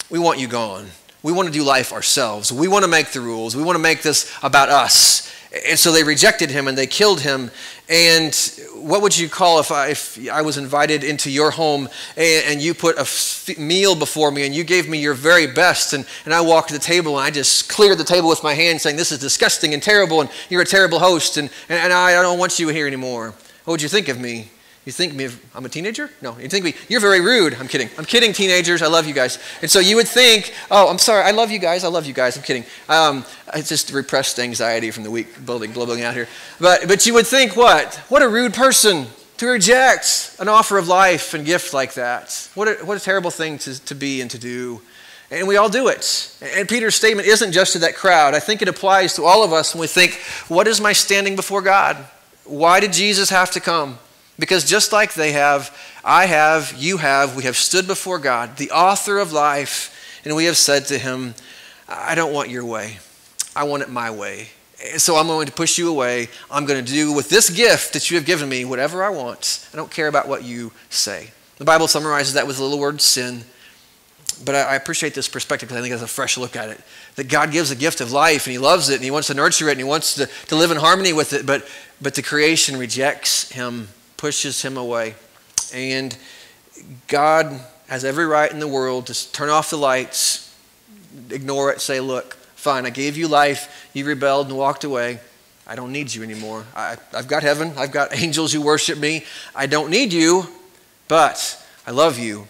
We 0.09 0.19
want 0.19 0.39
you 0.39 0.47
gone. 0.47 0.87
We 1.23 1.33
want 1.33 1.47
to 1.47 1.53
do 1.53 1.63
life 1.63 1.91
ourselves. 1.93 2.51
We 2.51 2.67
want 2.67 2.85
to 2.85 2.91
make 2.91 3.11
the 3.11 3.21
rules. 3.21 3.55
We 3.55 3.63
want 3.63 3.75
to 3.75 3.81
make 3.81 4.01
this 4.01 4.31
about 4.43 4.69
us. 4.69 5.33
And 5.65 5.79
so 5.79 5.91
they 5.91 6.03
rejected 6.03 6.49
him 6.49 6.67
and 6.67 6.77
they 6.77 6.87
killed 6.87 7.21
him. 7.21 7.51
And 7.89 8.35
what 8.75 9.01
would 9.01 9.17
you 9.17 9.29
call 9.29 9.59
if 9.59 9.71
I, 9.71 9.87
if 9.87 10.29
I 10.29 10.41
was 10.41 10.57
invited 10.57 11.03
into 11.03 11.31
your 11.31 11.51
home 11.51 11.87
and, 12.17 12.45
and 12.45 12.61
you 12.61 12.73
put 12.73 12.97
a 12.97 13.01
f- 13.01 13.57
meal 13.57 13.95
before 13.95 14.29
me 14.31 14.45
and 14.45 14.53
you 14.53 14.63
gave 14.63 14.89
me 14.89 14.99
your 14.99 15.13
very 15.13 15.47
best 15.47 15.93
and, 15.93 16.05
and 16.25 16.33
I 16.33 16.41
walked 16.41 16.67
to 16.69 16.73
the 16.73 16.79
table 16.79 17.17
and 17.17 17.25
I 17.25 17.31
just 17.31 17.69
cleared 17.69 17.97
the 17.97 18.03
table 18.03 18.29
with 18.29 18.43
my 18.43 18.53
hand 18.53 18.81
saying, 18.81 18.97
This 18.97 19.11
is 19.11 19.19
disgusting 19.19 19.73
and 19.73 19.81
terrible 19.81 20.21
and 20.21 20.29
you're 20.49 20.61
a 20.61 20.65
terrible 20.65 20.99
host 20.99 21.37
and, 21.37 21.49
and, 21.69 21.79
and 21.79 21.93
I, 21.93 22.19
I 22.19 22.21
don't 22.21 22.39
want 22.39 22.59
you 22.59 22.67
here 22.67 22.87
anymore? 22.87 23.33
What 23.63 23.73
would 23.73 23.81
you 23.81 23.89
think 23.89 24.09
of 24.09 24.19
me? 24.19 24.49
You 24.87 24.93
think 24.93 25.13
me, 25.13 25.27
I'm 25.53 25.65
a 25.65 25.69
teenager? 25.69 26.09
No, 26.21 26.37
you 26.39 26.47
think 26.47 26.63
me, 26.63 26.73
you're 26.87 27.01
very 27.01 27.19
rude. 27.19 27.55
I'm 27.55 27.67
kidding. 27.67 27.89
I'm 27.97 28.05
kidding, 28.05 28.31
teenagers. 28.31 28.81
I 28.81 28.87
love 28.87 29.05
you 29.05 29.13
guys. 29.13 29.37
And 29.61 29.69
so 29.69 29.79
you 29.81 29.97
would 29.97 30.07
think, 30.07 30.53
oh, 30.71 30.87
I'm 30.87 30.97
sorry. 30.97 31.23
I 31.23 31.31
love 31.31 31.51
you 31.51 31.59
guys. 31.59 31.83
I 31.83 31.89
love 31.89 32.05
you 32.05 32.13
guys. 32.13 32.37
I'm 32.37 32.43
kidding. 32.43 32.63
Um, 32.87 33.25
it's 33.53 33.67
just 33.67 33.91
repressed 33.91 34.39
anxiety 34.39 34.91
from 34.91 35.03
the 35.03 35.11
week 35.11 35.45
building, 35.45 35.73
building 35.73 36.03
out 36.03 36.13
here. 36.13 36.29
But, 36.61 36.87
but 36.87 37.05
you 37.05 37.13
would 37.15 37.27
think 37.27 37.57
what? 37.57 37.95
What 38.07 38.21
a 38.21 38.29
rude 38.29 38.53
person 38.53 39.07
to 39.39 39.47
reject 39.47 40.37
an 40.39 40.47
offer 40.47 40.77
of 40.77 40.87
life 40.87 41.33
and 41.33 41.45
gift 41.45 41.73
like 41.73 41.95
that. 41.95 42.49
What 42.55 42.69
a, 42.69 42.85
what 42.85 42.95
a 42.95 43.01
terrible 43.01 43.29
thing 43.29 43.57
to, 43.57 43.83
to 43.87 43.93
be 43.93 44.21
and 44.21 44.31
to 44.31 44.39
do. 44.39 44.81
And 45.29 45.49
we 45.49 45.57
all 45.57 45.67
do 45.67 45.89
it. 45.89 46.33
And 46.55 46.65
Peter's 46.65 46.95
statement 46.95 47.27
isn't 47.27 47.51
just 47.51 47.73
to 47.73 47.79
that 47.79 47.97
crowd. 47.97 48.33
I 48.33 48.39
think 48.39 48.61
it 48.61 48.69
applies 48.69 49.15
to 49.15 49.25
all 49.25 49.43
of 49.43 49.51
us 49.51 49.75
when 49.75 49.81
we 49.81 49.87
think, 49.87 50.13
what 50.47 50.65
is 50.65 50.79
my 50.79 50.93
standing 50.93 51.35
before 51.35 51.61
God? 51.61 51.97
Why 52.45 52.79
did 52.79 52.93
Jesus 52.93 53.29
have 53.31 53.51
to 53.51 53.59
come? 53.59 53.99
Because 54.39 54.63
just 54.63 54.93
like 54.93 55.13
they 55.13 55.31
have, 55.31 55.75
I 56.03 56.27
have, 56.27 56.75
you 56.77 56.97
have, 56.97 57.35
we 57.35 57.43
have 57.43 57.57
stood 57.57 57.87
before 57.87 58.19
God, 58.19 58.57
the 58.57 58.71
author 58.71 59.17
of 59.17 59.33
life, 59.33 60.21
and 60.23 60.35
we 60.35 60.45
have 60.45 60.57
said 60.57 60.85
to 60.85 60.97
him, 60.97 61.33
I 61.87 62.15
don't 62.15 62.33
want 62.33 62.49
your 62.49 62.65
way. 62.65 62.99
I 63.55 63.63
want 63.63 63.83
it 63.83 63.89
my 63.89 64.11
way. 64.11 64.49
So 64.97 65.15
I'm 65.15 65.25
going 65.25 65.47
to 65.47 65.51
push 65.51 65.79
you 65.79 65.89
away. 65.89 66.29
I'm 66.51 66.65
going 66.65 66.83
to 66.83 66.91
do 66.91 67.11
with 67.11 67.29
this 67.29 67.49
gift 67.49 67.93
that 67.93 68.11
you 68.11 68.17
have 68.17 68.25
given 68.25 68.47
me 68.47 68.63
whatever 68.63 69.03
I 69.03 69.09
want. 69.09 69.67
I 69.73 69.77
don't 69.77 69.89
care 69.89 70.07
about 70.07 70.27
what 70.27 70.43
you 70.43 70.71
say. 70.89 71.31
The 71.57 71.65
Bible 71.65 71.87
summarizes 71.87 72.33
that 72.35 72.45
with 72.45 72.57
the 72.57 72.63
little 72.63 72.77
word 72.77 73.01
sin. 73.01 73.43
But 74.45 74.53
I, 74.53 74.75
appreciate 74.75 75.15
this 75.15 75.27
perspective 75.27 75.67
because 75.67 75.79
I 75.79 75.81
think 75.81 75.93
it's 75.95 76.03
a 76.03 76.07
fresh 76.07 76.37
look 76.37 76.55
at 76.55 76.69
it. 76.69 76.79
That 77.15 77.27
God 77.27 77.51
gives 77.51 77.71
a 77.71 77.75
gift 77.75 78.01
of 78.01 78.11
life 78.11 78.45
and 78.45 78.51
He 78.51 78.59
loves 78.59 78.89
it 78.89 78.95
and 78.95 79.03
He 79.03 79.09
wants 79.09 79.29
to 79.29 79.33
nurture 79.33 79.67
it 79.69 79.71
and 79.71 79.79
He 79.79 79.83
wants 79.83 80.13
to, 80.13 80.27
to 80.49 80.55
live 80.55 80.69
in 80.69 80.77
harmony 80.77 81.11
with 81.11 81.33
it, 81.33 81.47
but, 81.47 81.67
but 81.99 82.13
the 82.13 82.21
creation 82.21 82.77
rejects 82.77 83.49
Him 83.49 83.87
pushes 84.17 84.61
him 84.61 84.77
away. 84.77 85.15
And 85.73 86.17
God 87.07 87.59
has 87.87 88.03
every 88.03 88.25
right 88.25 88.51
in 88.51 88.59
the 88.59 88.67
world 88.67 89.07
to 89.07 89.31
turn 89.31 89.49
off 89.49 89.69
the 89.69 89.77
lights, 89.77 90.53
ignore 91.29 91.71
it, 91.71 91.81
say, 91.81 91.99
Look, 91.99 92.35
fine, 92.55 92.85
I 92.85 92.89
gave 92.89 93.17
you 93.17 93.27
life, 93.27 93.89
you 93.93 94.05
rebelled 94.05 94.47
and 94.47 94.57
walked 94.57 94.83
away. 94.83 95.19
I 95.65 95.75
don't 95.75 95.91
need 95.91 96.13
you 96.13 96.23
anymore. 96.23 96.65
I, 96.75 96.97
have 97.11 97.27
got 97.27 97.43
heaven, 97.43 97.73
I've 97.77 97.91
got 97.91 98.17
angels 98.17 98.53
who 98.53 98.61
worship 98.61 98.97
me. 98.97 99.25
I 99.55 99.67
don't 99.67 99.89
need 99.89 100.13
you, 100.13 100.47
but 101.07 101.63
I 101.85 101.91
love 101.91 102.17
you. 102.17 102.47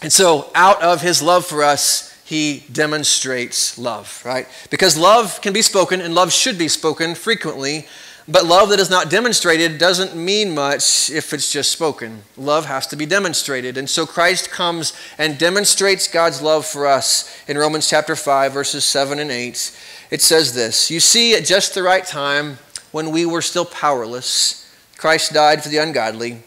And 0.00 0.12
so, 0.12 0.50
out 0.54 0.80
of 0.82 1.02
his 1.02 1.22
love 1.22 1.44
for 1.44 1.62
us, 1.64 2.14
he 2.24 2.62
demonstrates 2.70 3.78
love, 3.78 4.22
right? 4.24 4.46
Because 4.70 4.96
love 4.98 5.40
can 5.40 5.52
be 5.52 5.62
spoken 5.62 6.00
and 6.00 6.14
love 6.14 6.32
should 6.32 6.58
be 6.58 6.68
spoken 6.68 7.14
frequently, 7.14 7.86
but 8.28 8.44
love 8.44 8.68
that 8.68 8.80
is 8.80 8.90
not 8.90 9.10
demonstrated 9.10 9.78
doesn't 9.78 10.14
mean 10.14 10.54
much 10.54 11.10
if 11.10 11.32
it's 11.32 11.50
just 11.50 11.72
spoken. 11.72 12.22
Love 12.36 12.66
has 12.66 12.86
to 12.88 12.96
be 12.96 13.06
demonstrated. 13.06 13.76
And 13.76 13.88
so 13.88 14.06
Christ 14.06 14.50
comes 14.50 14.92
and 15.16 15.38
demonstrates 15.38 16.06
God's 16.06 16.42
love 16.42 16.66
for 16.66 16.86
us 16.86 17.42
in 17.48 17.56
Romans 17.56 17.88
chapter 17.88 18.14
5, 18.14 18.52
verses 18.52 18.84
7 18.84 19.18
and 19.18 19.30
8. 19.30 19.78
It 20.10 20.20
says 20.20 20.54
this 20.54 20.90
You 20.90 21.00
see, 21.00 21.34
at 21.34 21.44
just 21.44 21.74
the 21.74 21.82
right 21.82 22.04
time, 22.04 22.58
when 22.92 23.10
we 23.10 23.24
were 23.24 23.42
still 23.42 23.64
powerless, 23.64 24.70
Christ 24.96 25.32
died 25.32 25.62
for 25.62 25.70
the 25.70 25.78
ungodly. 25.78 26.42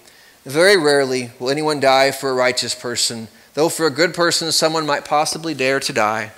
Very 0.46 0.78
rarely 0.78 1.32
will 1.40 1.50
anyone 1.50 1.80
die 1.80 2.12
for 2.12 2.30
a 2.30 2.34
righteous 2.34 2.76
person 2.76 3.28
though 3.54 3.70
for 3.70 3.86
a 3.86 3.92
good 3.92 4.14
person 4.14 4.52
someone 4.52 4.86
might 4.86 5.06
possibly 5.06 5.54
dare 5.54 5.80
to 5.80 5.94
die. 5.94 6.32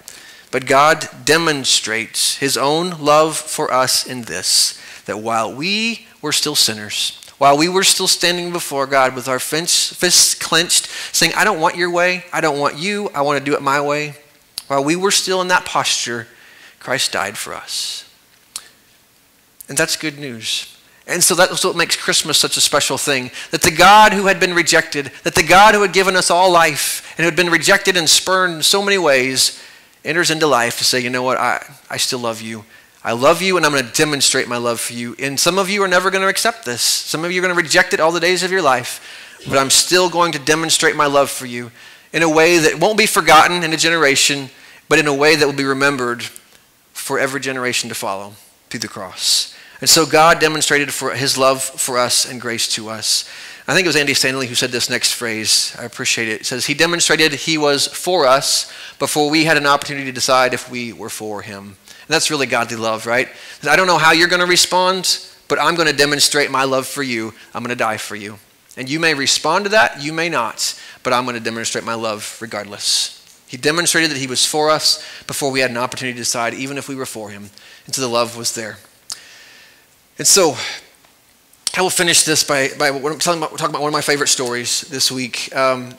But 0.51 0.65
God 0.65 1.07
demonstrates 1.25 2.37
his 2.37 2.57
own 2.57 2.91
love 3.03 3.37
for 3.37 3.73
us 3.73 4.05
in 4.05 4.23
this 4.23 4.79
that 5.05 5.19
while 5.19 5.53
we 5.53 6.07
were 6.21 6.31
still 6.31 6.55
sinners, 6.55 7.19
while 7.37 7.57
we 7.57 7.67
were 7.67 7.83
still 7.83 8.07
standing 8.07 8.51
before 8.51 8.87
God 8.87 9.15
with 9.15 9.27
our 9.27 9.39
fists 9.39 10.35
clenched, 10.35 10.87
saying, 11.11 11.33
I 11.35 11.43
don't 11.43 11.59
want 11.59 11.75
your 11.75 11.91
way, 11.91 12.23
I 12.31 12.41
don't 12.41 12.59
want 12.59 12.77
you, 12.77 13.09
I 13.09 13.21
want 13.21 13.39
to 13.39 13.43
do 13.43 13.55
it 13.55 13.61
my 13.61 13.81
way, 13.81 14.15
while 14.67 14.83
we 14.83 14.95
were 14.95 15.11
still 15.11 15.41
in 15.41 15.49
that 15.49 15.65
posture, 15.65 16.27
Christ 16.79 17.11
died 17.11 17.37
for 17.37 17.53
us. 17.53 18.09
And 19.67 19.77
that's 19.77 19.95
good 19.95 20.19
news. 20.19 20.77
And 21.05 21.21
so 21.21 21.35
that's 21.35 21.65
what 21.65 21.75
makes 21.75 21.97
Christmas 21.97 22.37
such 22.37 22.55
a 22.55 22.61
special 22.61 22.97
thing. 22.97 23.31
That 23.51 23.61
the 23.61 23.71
God 23.71 24.13
who 24.13 24.27
had 24.27 24.39
been 24.39 24.53
rejected, 24.53 25.11
that 25.23 25.35
the 25.35 25.43
God 25.43 25.75
who 25.75 25.81
had 25.81 25.91
given 25.91 26.15
us 26.15 26.31
all 26.31 26.49
life 26.49 27.13
and 27.17 27.23
who 27.23 27.25
had 27.25 27.35
been 27.35 27.49
rejected 27.49 27.97
and 27.97 28.09
spurned 28.09 28.55
in 28.55 28.63
so 28.63 28.81
many 28.81 28.97
ways, 28.97 29.61
enters 30.05 30.31
into 30.31 30.47
life 30.47 30.77
to 30.77 30.83
say, 30.83 30.99
you 30.99 31.09
know 31.09 31.23
what, 31.23 31.37
I, 31.37 31.65
I 31.89 31.97
still 31.97 32.19
love 32.19 32.41
you. 32.41 32.63
I 33.03 33.11
love 33.11 33.41
you 33.41 33.57
and 33.57 33.65
I'm 33.65 33.73
going 33.73 33.85
to 33.85 33.91
demonstrate 33.91 34.47
my 34.47 34.57
love 34.57 34.79
for 34.79 34.93
you. 34.93 35.15
And 35.19 35.39
some 35.39 35.57
of 35.59 35.69
you 35.69 35.83
are 35.83 35.87
never 35.87 36.09
going 36.09 36.21
to 36.21 36.29
accept 36.29 36.65
this. 36.65 36.81
Some 36.81 37.25
of 37.25 37.31
you 37.31 37.41
are 37.41 37.43
going 37.43 37.55
to 37.55 37.61
reject 37.61 37.93
it 37.93 37.99
all 37.99 38.11
the 38.11 38.19
days 38.19 38.43
of 38.43 38.51
your 38.51 38.61
life. 38.61 39.39
But 39.47 39.57
I'm 39.57 39.69
still 39.69 40.09
going 40.09 40.31
to 40.31 40.39
demonstrate 40.39 40.95
my 40.95 41.05
love 41.05 41.29
for 41.29 41.45
you 41.45 41.71
in 42.13 42.23
a 42.23 42.29
way 42.29 42.59
that 42.59 42.79
won't 42.79 42.97
be 42.97 43.05
forgotten 43.05 43.63
in 43.63 43.73
a 43.73 43.77
generation, 43.77 44.49
but 44.87 44.99
in 44.99 45.07
a 45.07 45.13
way 45.13 45.35
that 45.35 45.45
will 45.45 45.53
be 45.53 45.65
remembered 45.65 46.23
for 46.93 47.19
every 47.19 47.41
generation 47.41 47.89
to 47.89 47.95
follow 47.95 48.33
through 48.69 48.79
the 48.79 48.87
cross. 48.87 49.53
And 49.81 49.89
so 49.89 50.05
God 50.05 50.39
demonstrated 50.39 50.93
for 50.93 51.13
his 51.13 51.37
love 51.37 51.61
for 51.61 51.97
us 51.97 52.29
and 52.29 52.39
grace 52.39 52.69
to 52.75 52.87
us. 52.87 53.29
I 53.67 53.73
think 53.73 53.85
it 53.85 53.89
was 53.89 53.95
Andy 53.95 54.13
Stanley 54.13 54.47
who 54.47 54.55
said 54.55 54.71
this 54.71 54.89
next 54.89 55.13
phrase. 55.13 55.75
I 55.77 55.83
appreciate 55.83 56.29
it. 56.29 56.41
It 56.41 56.45
says, 56.45 56.65
He 56.65 56.73
demonstrated 56.73 57.33
He 57.33 57.57
was 57.57 57.87
for 57.87 58.25
us 58.25 58.71
before 58.99 59.29
we 59.29 59.45
had 59.45 59.57
an 59.57 59.65
opportunity 59.65 60.05
to 60.05 60.11
decide 60.11 60.53
if 60.53 60.69
we 60.69 60.93
were 60.93 61.09
for 61.09 61.41
Him. 61.41 61.77
And 62.07 62.13
that's 62.13 62.29
really 62.29 62.47
godly 62.47 62.77
love, 62.77 63.05
right? 63.05 63.29
I 63.67 63.75
don't 63.75 63.87
know 63.87 63.97
how 63.97 64.11
you're 64.11 64.27
going 64.27 64.41
to 64.41 64.45
respond, 64.45 65.19
but 65.47 65.59
I'm 65.59 65.75
going 65.75 65.87
to 65.87 65.95
demonstrate 65.95 66.51
my 66.51 66.63
love 66.63 66.87
for 66.87 67.03
you. 67.03 67.33
I'm 67.53 67.63
going 67.63 67.69
to 67.69 67.75
die 67.75 67.97
for 67.97 68.15
you. 68.15 68.39
And 68.75 68.89
you 68.89 68.99
may 68.99 69.13
respond 69.13 69.65
to 69.65 69.69
that, 69.69 70.01
you 70.01 70.13
may 70.13 70.29
not, 70.29 70.79
but 71.03 71.13
I'm 71.13 71.25
going 71.25 71.37
to 71.37 71.43
demonstrate 71.43 71.85
my 71.85 71.93
love 71.93 72.37
regardless. 72.41 73.19
He 73.47 73.57
demonstrated 73.57 74.09
that 74.09 74.17
He 74.17 74.25
was 74.25 74.45
for 74.45 74.69
us 74.69 75.05
before 75.27 75.51
we 75.51 75.59
had 75.59 75.69
an 75.69 75.77
opportunity 75.77 76.15
to 76.15 76.21
decide, 76.21 76.55
even 76.55 76.77
if 76.77 76.89
we 76.89 76.95
were 76.95 77.05
for 77.05 77.29
Him. 77.29 77.49
And 77.85 77.93
so 77.93 78.01
the 78.01 78.07
love 78.07 78.35
was 78.35 78.55
there. 78.55 78.79
And 80.17 80.27
so 80.27 80.55
I 81.77 81.81
will 81.81 81.89
finish 81.89 82.23
this 82.23 82.43
by, 82.43 82.69
by 82.79 82.89
talking 82.89 83.37
about, 83.37 83.57
talking 83.57 83.69
about 83.69 83.81
one 83.81 83.89
of 83.89 83.93
my 83.93 84.01
favorite 84.01 84.27
stories 84.27 84.81
this 84.81 85.11
week. 85.11 85.55
Um, 85.55 85.93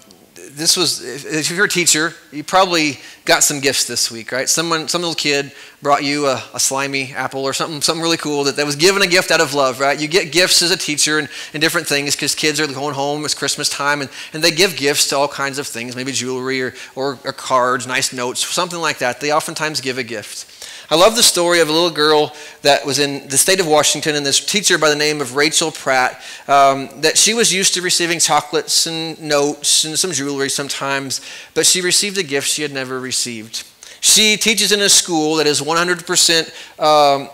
this 0.56 0.76
was, 0.76 1.02
if 1.02 1.50
you're 1.50 1.64
a 1.64 1.68
teacher, 1.68 2.14
you 2.30 2.44
probably 2.44 3.00
got 3.24 3.42
some 3.42 3.60
gifts 3.60 3.86
this 3.86 4.10
week, 4.10 4.30
right? 4.30 4.48
Someone, 4.48 4.88
some 4.88 5.00
little 5.00 5.14
kid 5.14 5.52
brought 5.82 6.04
you 6.04 6.26
a, 6.26 6.42
a, 6.54 6.60
slimy 6.60 7.12
apple 7.12 7.44
or 7.44 7.52
something, 7.52 7.80
something 7.82 8.02
really 8.02 8.16
cool 8.16 8.44
that, 8.44 8.56
that 8.56 8.64
was 8.64 8.76
given 8.76 9.02
a 9.02 9.06
gift 9.06 9.30
out 9.30 9.40
of 9.40 9.52
love, 9.52 9.80
right? 9.80 9.98
You 9.98 10.06
get 10.06 10.32
gifts 10.32 10.62
as 10.62 10.70
a 10.70 10.76
teacher 10.76 11.18
and, 11.18 11.28
and 11.52 11.60
different 11.60 11.86
things 11.86 12.14
because 12.14 12.34
kids 12.34 12.60
are 12.60 12.66
going 12.66 12.94
home, 12.94 13.24
it's 13.24 13.34
Christmas 13.34 13.68
time, 13.68 14.00
and, 14.00 14.10
and 14.32 14.42
they 14.42 14.50
give 14.50 14.76
gifts 14.76 15.08
to 15.08 15.16
all 15.16 15.28
kinds 15.28 15.58
of 15.58 15.66
things, 15.66 15.96
maybe 15.96 16.12
jewelry 16.12 16.62
or, 16.62 16.74
or, 16.94 17.18
or 17.24 17.32
cards, 17.32 17.86
nice 17.86 18.12
notes, 18.12 18.46
something 18.46 18.80
like 18.80 18.98
that. 18.98 19.20
They 19.20 19.32
oftentimes 19.32 19.80
give 19.80 19.98
a 19.98 20.04
gift. 20.04 20.63
I 20.90 20.96
love 20.96 21.16
the 21.16 21.22
story 21.22 21.60
of 21.60 21.68
a 21.70 21.72
little 21.72 21.90
girl 21.90 22.34
that 22.60 22.84
was 22.84 22.98
in 22.98 23.26
the 23.28 23.38
state 23.38 23.58
of 23.58 23.66
Washington 23.66 24.16
and 24.16 24.26
this 24.26 24.44
teacher 24.44 24.76
by 24.76 24.90
the 24.90 24.96
name 24.96 25.22
of 25.22 25.34
Rachel 25.34 25.70
Pratt, 25.70 26.20
um, 26.46 26.90
that 27.00 27.16
she 27.16 27.32
was 27.32 27.52
used 27.52 27.72
to 27.74 27.80
receiving 27.80 28.20
chocolates 28.20 28.86
and 28.86 29.18
notes 29.18 29.84
and 29.84 29.98
some 29.98 30.12
jewelry 30.12 30.50
sometimes, 30.50 31.22
but 31.54 31.64
she 31.64 31.80
received 31.80 32.18
a 32.18 32.22
gift 32.22 32.48
she 32.48 32.60
had 32.60 32.72
never 32.72 33.00
received. 33.00 33.64
She 34.00 34.36
teaches 34.36 34.72
in 34.72 34.80
a 34.82 34.90
school 34.90 35.36
that 35.36 35.46
is 35.46 35.62
100% 35.62 36.78
um, 36.78 37.30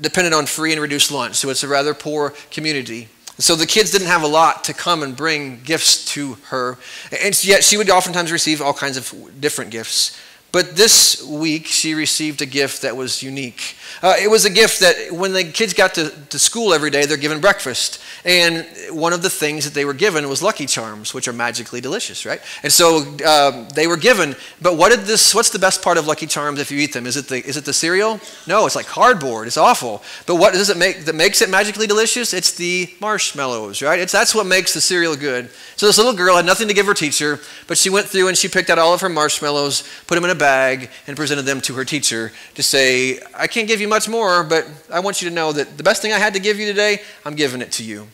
dependent 0.00 0.34
on 0.34 0.46
free 0.46 0.70
and 0.70 0.80
reduced 0.80 1.10
lunch, 1.10 1.34
so 1.34 1.50
it's 1.50 1.64
a 1.64 1.68
rather 1.68 1.94
poor 1.94 2.32
community. 2.52 3.08
So 3.38 3.56
the 3.56 3.66
kids 3.66 3.90
didn't 3.90 4.06
have 4.06 4.22
a 4.22 4.28
lot 4.28 4.62
to 4.64 4.72
come 4.72 5.02
and 5.02 5.16
bring 5.16 5.60
gifts 5.64 6.04
to 6.12 6.34
her, 6.50 6.78
and 7.10 7.44
yet 7.44 7.64
she 7.64 7.76
would 7.76 7.90
oftentimes 7.90 8.30
receive 8.30 8.62
all 8.62 8.72
kinds 8.72 8.96
of 8.96 9.40
different 9.40 9.72
gifts. 9.72 10.16
But 10.54 10.76
this 10.76 11.20
week, 11.26 11.66
she 11.66 11.94
received 11.94 12.40
a 12.40 12.46
gift 12.46 12.82
that 12.82 12.96
was 12.96 13.24
unique. 13.24 13.74
Uh, 14.00 14.14
it 14.22 14.30
was 14.30 14.44
a 14.44 14.50
gift 14.50 14.78
that 14.78 15.10
when 15.10 15.32
the 15.32 15.42
kids 15.42 15.74
got 15.74 15.94
to, 15.94 16.10
to 16.28 16.38
school 16.38 16.72
every 16.72 16.90
day, 16.90 17.06
they're 17.06 17.16
given 17.16 17.40
breakfast. 17.40 18.00
And 18.24 18.64
one 18.90 19.12
of 19.12 19.22
the 19.22 19.30
things 19.30 19.64
that 19.64 19.74
they 19.74 19.84
were 19.84 19.94
given 19.94 20.28
was 20.28 20.42
Lucky 20.42 20.66
Charms, 20.66 21.12
which 21.12 21.26
are 21.26 21.32
magically 21.32 21.80
delicious, 21.80 22.24
right? 22.24 22.40
And 22.62 22.72
so 22.72 22.98
um, 23.26 23.66
they 23.74 23.88
were 23.88 23.96
given. 23.96 24.36
But 24.62 24.76
what 24.78 24.90
did 24.90 25.06
this? 25.06 25.34
What's 25.34 25.50
the 25.50 25.58
best 25.58 25.82
part 25.82 25.98
of 25.98 26.06
Lucky 26.06 26.26
Charms 26.26 26.60
if 26.60 26.70
you 26.70 26.78
eat 26.78 26.92
them? 26.92 27.06
Is 27.06 27.16
it 27.16 27.26
the 27.26 27.44
is 27.44 27.56
it 27.56 27.64
the 27.64 27.72
cereal? 27.72 28.20
No, 28.46 28.64
it's 28.64 28.76
like 28.76 28.86
cardboard. 28.86 29.48
It's 29.48 29.58
awful. 29.58 30.04
But 30.24 30.36
what 30.36 30.52
does 30.52 30.70
it 30.70 30.76
make 30.76 31.04
that 31.06 31.16
makes 31.16 31.42
it 31.42 31.50
magically 31.50 31.88
delicious? 31.88 32.32
It's 32.32 32.52
the 32.52 32.94
marshmallows, 33.00 33.82
right? 33.82 33.98
It's 33.98 34.12
that's 34.12 34.36
what 34.36 34.46
makes 34.46 34.72
the 34.72 34.80
cereal 34.80 35.16
good. 35.16 35.50
So 35.76 35.86
this 35.86 35.98
little 35.98 36.14
girl 36.14 36.36
had 36.36 36.46
nothing 36.46 36.68
to 36.68 36.74
give 36.74 36.86
her 36.86 36.94
teacher, 36.94 37.40
but 37.66 37.76
she 37.76 37.90
went 37.90 38.06
through 38.06 38.28
and 38.28 38.38
she 38.38 38.48
picked 38.48 38.70
out 38.70 38.78
all 38.78 38.94
of 38.94 39.00
her 39.00 39.08
marshmallows, 39.08 39.82
put 40.06 40.14
them 40.14 40.24
in 40.24 40.30
a 40.30 40.34
bag, 40.44 40.76
and 41.06 41.16
presented 41.16 41.46
them 41.46 41.60
to 41.60 41.72
her 41.78 41.84
teacher 41.84 42.32
to 42.54 42.62
say, 42.62 43.18
"I 43.44 43.46
can't 43.46 43.68
give 43.68 43.80
you 43.80 43.88
much 43.88 44.06
more, 44.08 44.44
but 44.44 44.62
I 44.90 45.00
want 45.00 45.14
you 45.20 45.28
to 45.30 45.34
know 45.34 45.52
that 45.52 45.66
the 45.78 45.82
best 45.82 46.02
thing 46.02 46.12
I 46.12 46.20
had 46.26 46.32
to 46.34 46.40
give 46.40 46.56
you 46.60 46.66
today, 46.74 46.92
I'm 47.24 47.36
giving 47.36 47.62
it 47.62 47.72
to 47.78 47.82
you." 47.82 48.08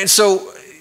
And 0.00 0.08
so 0.08 0.24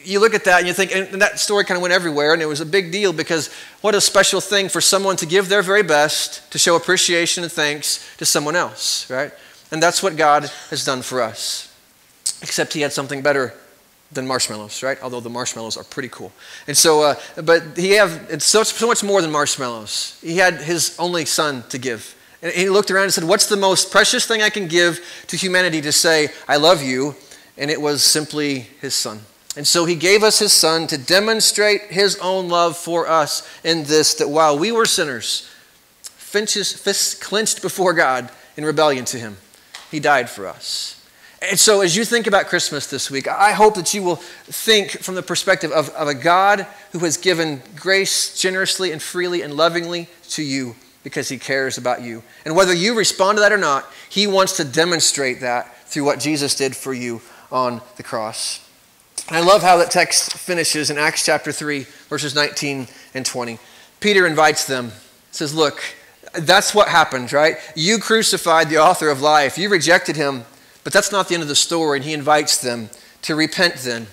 you 0.04 0.20
look 0.20 0.36
at 0.36 0.44
that 0.44 0.60
and 0.60 0.68
you 0.68 0.74
think, 0.74 0.92
and 0.96 1.22
that 1.22 1.40
story 1.40 1.64
kind 1.66 1.78
of 1.78 1.82
went 1.82 1.94
everywhere, 1.94 2.34
and 2.34 2.42
it 2.42 2.50
was 2.56 2.62
a 2.62 2.66
big 2.78 2.92
deal 2.92 3.12
because 3.14 3.50
what 3.82 3.96
a 3.96 4.02
special 4.02 4.42
thing 4.42 4.70
for 4.70 4.82
someone 4.82 5.16
to 5.18 5.26
give 5.26 5.48
their 5.48 5.64
very 5.64 5.84
best 5.84 6.42
to 6.52 6.58
show 6.60 6.76
appreciation 6.76 7.44
and 7.44 7.52
thanks 7.52 8.00
to 8.18 8.26
someone 8.26 8.56
else, 8.56 9.06
right? 9.10 9.32
And 9.72 9.82
that's 9.82 10.04
what 10.04 10.16
God 10.16 10.52
has 10.70 10.86
done 10.86 11.02
for 11.02 11.22
us. 11.22 11.70
Except 12.42 12.74
He 12.74 12.82
had 12.82 12.94
something 12.94 13.22
better 13.22 13.54
than 14.14 14.28
marshmallows, 14.28 14.84
right? 14.84 15.02
Although 15.02 15.20
the 15.20 15.30
marshmallows 15.30 15.78
are 15.78 15.84
pretty 15.84 16.10
cool. 16.10 16.32
And 16.68 16.78
so, 16.78 17.02
uh, 17.02 17.16
but 17.44 17.78
He 17.78 17.92
had 17.92 18.10
it's 18.30 18.46
so, 18.46 18.64
so 18.64 18.88
much 18.88 19.04
more 19.04 19.22
than 19.22 19.32
marshmallows. 19.32 20.20
He 20.22 20.38
had 20.38 20.56
His 20.56 20.96
only 21.00 21.26
Son 21.26 21.64
to 21.70 21.78
give. 21.78 22.16
And 22.42 22.52
he 22.52 22.70
looked 22.70 22.92
around 22.92 23.06
and 23.06 23.14
said, 23.14 23.24
What's 23.24 23.48
the 23.48 23.58
most 23.58 23.90
precious 23.90 24.26
thing 24.26 24.42
I 24.42 24.50
can 24.50 24.68
give 24.68 25.00
to 25.28 25.38
humanity 25.38 25.80
to 25.82 25.92
say, 25.92 26.28
I 26.48 26.58
love 26.58 26.82
you? 26.82 27.16
and 27.58 27.70
it 27.70 27.82
was 27.82 28.04
simply 28.04 28.68
his 28.82 28.96
son. 28.96 29.22
And 29.56 29.68
so 29.68 29.86
he 29.86 29.96
gave 29.96 30.24
us 30.24 30.40
his 30.40 30.52
son 30.52 30.88
to 30.88 30.98
demonstrate 30.98 31.82
his 31.84 32.18
own 32.18 32.50
love 32.50 32.76
for 32.76 33.08
us 33.08 33.48
in 33.64 33.84
this 33.84 34.16
that 34.16 34.30
while 34.30 34.58
we 34.58 34.72
were 34.72 34.86
sinners, 34.86 35.48
fists 36.02 37.14
clenched 37.14 37.62
before 37.62 37.94
God 37.94 38.32
in 38.58 38.66
rebellion 38.66 39.06
to 39.06 39.20
him, 39.20 39.38
he 39.92 40.00
died 40.00 40.30
for 40.30 40.48
us. 40.48 41.00
And 41.50 41.60
so, 41.60 41.82
as 41.82 41.96
you 41.96 42.06
think 42.06 42.26
about 42.26 42.48
Christmas 42.48 42.88
this 42.88 43.12
week, 43.12 43.28
I 43.28 43.52
hope 43.52 43.76
that 43.76 43.94
you 43.94 44.02
will 44.02 44.16
think 44.16 44.92
from 44.92 45.16
the 45.16 45.22
perspective 45.22 45.72
of, 45.72 45.90
of 45.90 46.08
a 46.08 46.14
God 46.14 46.66
who 46.94 47.00
has 47.00 47.18
given 47.18 47.62
grace 47.76 48.40
generously 48.40 48.94
and 48.94 49.02
freely 49.02 49.42
and 49.42 49.54
lovingly 49.54 50.08
to 50.30 50.42
you 50.42 50.76
because 51.04 51.28
he 51.28 51.38
cares 51.38 51.78
about 51.78 52.02
you. 52.02 52.24
And 52.46 52.56
whether 52.56 52.74
you 52.74 52.98
respond 52.98 53.38
to 53.38 53.42
that 53.42 53.52
or 53.52 53.58
not, 53.58 53.86
he 54.10 54.26
wants 54.26 54.56
to 54.58 54.64
demonstrate 54.64 55.42
that 55.42 55.76
through 55.88 56.06
what 56.06 56.22
Jesus 56.22 56.56
did 56.56 56.78
for 56.78 56.94
you 56.94 57.22
on 57.52 57.82
the 57.98 58.04
cross. 58.04 58.66
And 59.28 59.36
I 59.36 59.42
love 59.42 59.62
how 59.62 59.76
that 59.78 59.92
text 59.92 60.38
finishes 60.38 60.90
in 60.90 60.98
Acts 60.98 61.26
chapter 61.26 61.52
3, 61.52 61.86
verses 62.08 62.34
19 62.34 62.88
and 63.14 63.26
20. 63.26 63.60
Peter 64.00 64.26
invites 64.26 64.66
them, 64.66 64.94
says, 65.32 65.54
Look, 65.54 65.84
that's 66.34 66.74
what 66.74 66.88
happened, 66.88 67.34
right? 67.34 67.58
You 67.76 68.00
crucified 68.00 68.70
the 68.70 68.78
author 68.78 69.10
of 69.10 69.22
life. 69.22 69.58
You 69.58 69.68
rejected 69.68 70.16
him, 70.16 70.46
but 70.84 70.94
that's 70.94 71.12
not 71.12 71.28
the 71.28 71.34
end 71.34 71.44
of 71.44 71.50
the 71.50 71.56
story. 71.56 71.98
And 71.98 72.06
he 72.06 72.14
invites 72.14 72.58
them 72.58 72.90
to 73.24 73.36
repent 73.36 73.76
then. 73.76 74.08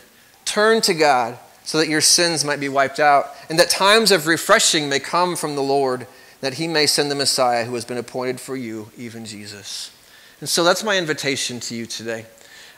Turn 0.45 0.81
to 0.83 0.95
God 0.95 1.39
so 1.65 1.79
that 1.79 1.89
your 1.89 2.01
sins 2.01 2.45
might 2.45 2.61
be 2.61 2.69
wiped 2.69 2.99
out, 2.99 3.29
and 3.49 3.59
that 3.59 3.71
times 3.71 4.11
of 4.11 4.27
refreshing 4.27 4.89
may 4.89 4.99
come 4.99 5.37
from 5.37 5.55
the 5.55 5.63
Lord, 5.63 6.07
that 6.41 6.55
he 6.55 6.67
may 6.67 6.87
send 6.87 7.11
the 7.11 7.15
Messiah 7.15 7.65
who 7.65 7.75
has 7.75 7.85
been 7.85 7.99
appointed 7.99 8.41
for 8.41 8.57
you, 8.57 8.91
even 8.97 9.25
Jesus. 9.25 9.93
And 10.41 10.49
so 10.49 10.65
that's 10.65 10.83
my 10.83 10.97
invitation 10.97 11.61
to 11.61 11.75
you 11.75 11.87
today 11.87 12.27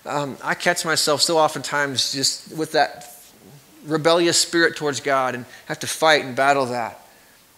um, 0.06 0.36
I 0.42 0.54
catch 0.54 0.84
myself 0.84 1.22
so 1.22 1.38
oftentimes 1.38 2.12
just 2.12 2.56
with 2.56 2.72
that 2.72 3.14
rebellious 3.84 4.38
spirit 4.38 4.76
towards 4.76 5.00
God 5.00 5.34
and 5.34 5.44
have 5.66 5.78
to 5.80 5.86
fight 5.86 6.24
and 6.24 6.34
battle 6.34 6.66
that. 6.66 6.98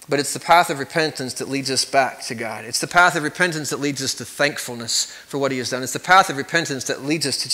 But 0.08 0.20
it's 0.20 0.34
the 0.34 0.40
path 0.40 0.68
of 0.68 0.78
repentance 0.78 1.34
that 1.34 1.48
leads 1.48 1.70
us 1.70 1.84
back 1.84 2.20
to 2.22 2.34
God. 2.34 2.64
It's 2.64 2.80
the 2.80 2.86
path 2.86 3.16
of 3.16 3.22
repentance 3.22 3.70
that 3.70 3.80
leads 3.80 4.02
us 4.02 4.12
to 4.14 4.24
thankfulness 4.24 5.06
for 5.26 5.38
what 5.38 5.50
He 5.50 5.58
has 5.58 5.70
done. 5.70 5.82
It's 5.82 5.94
the 5.94 5.98
path 5.98 6.28
of 6.28 6.36
repentance 6.36 6.84
that 6.84 7.04
leads 7.04 7.26
us 7.26 7.38
to 7.38 7.48
change. 7.48 7.52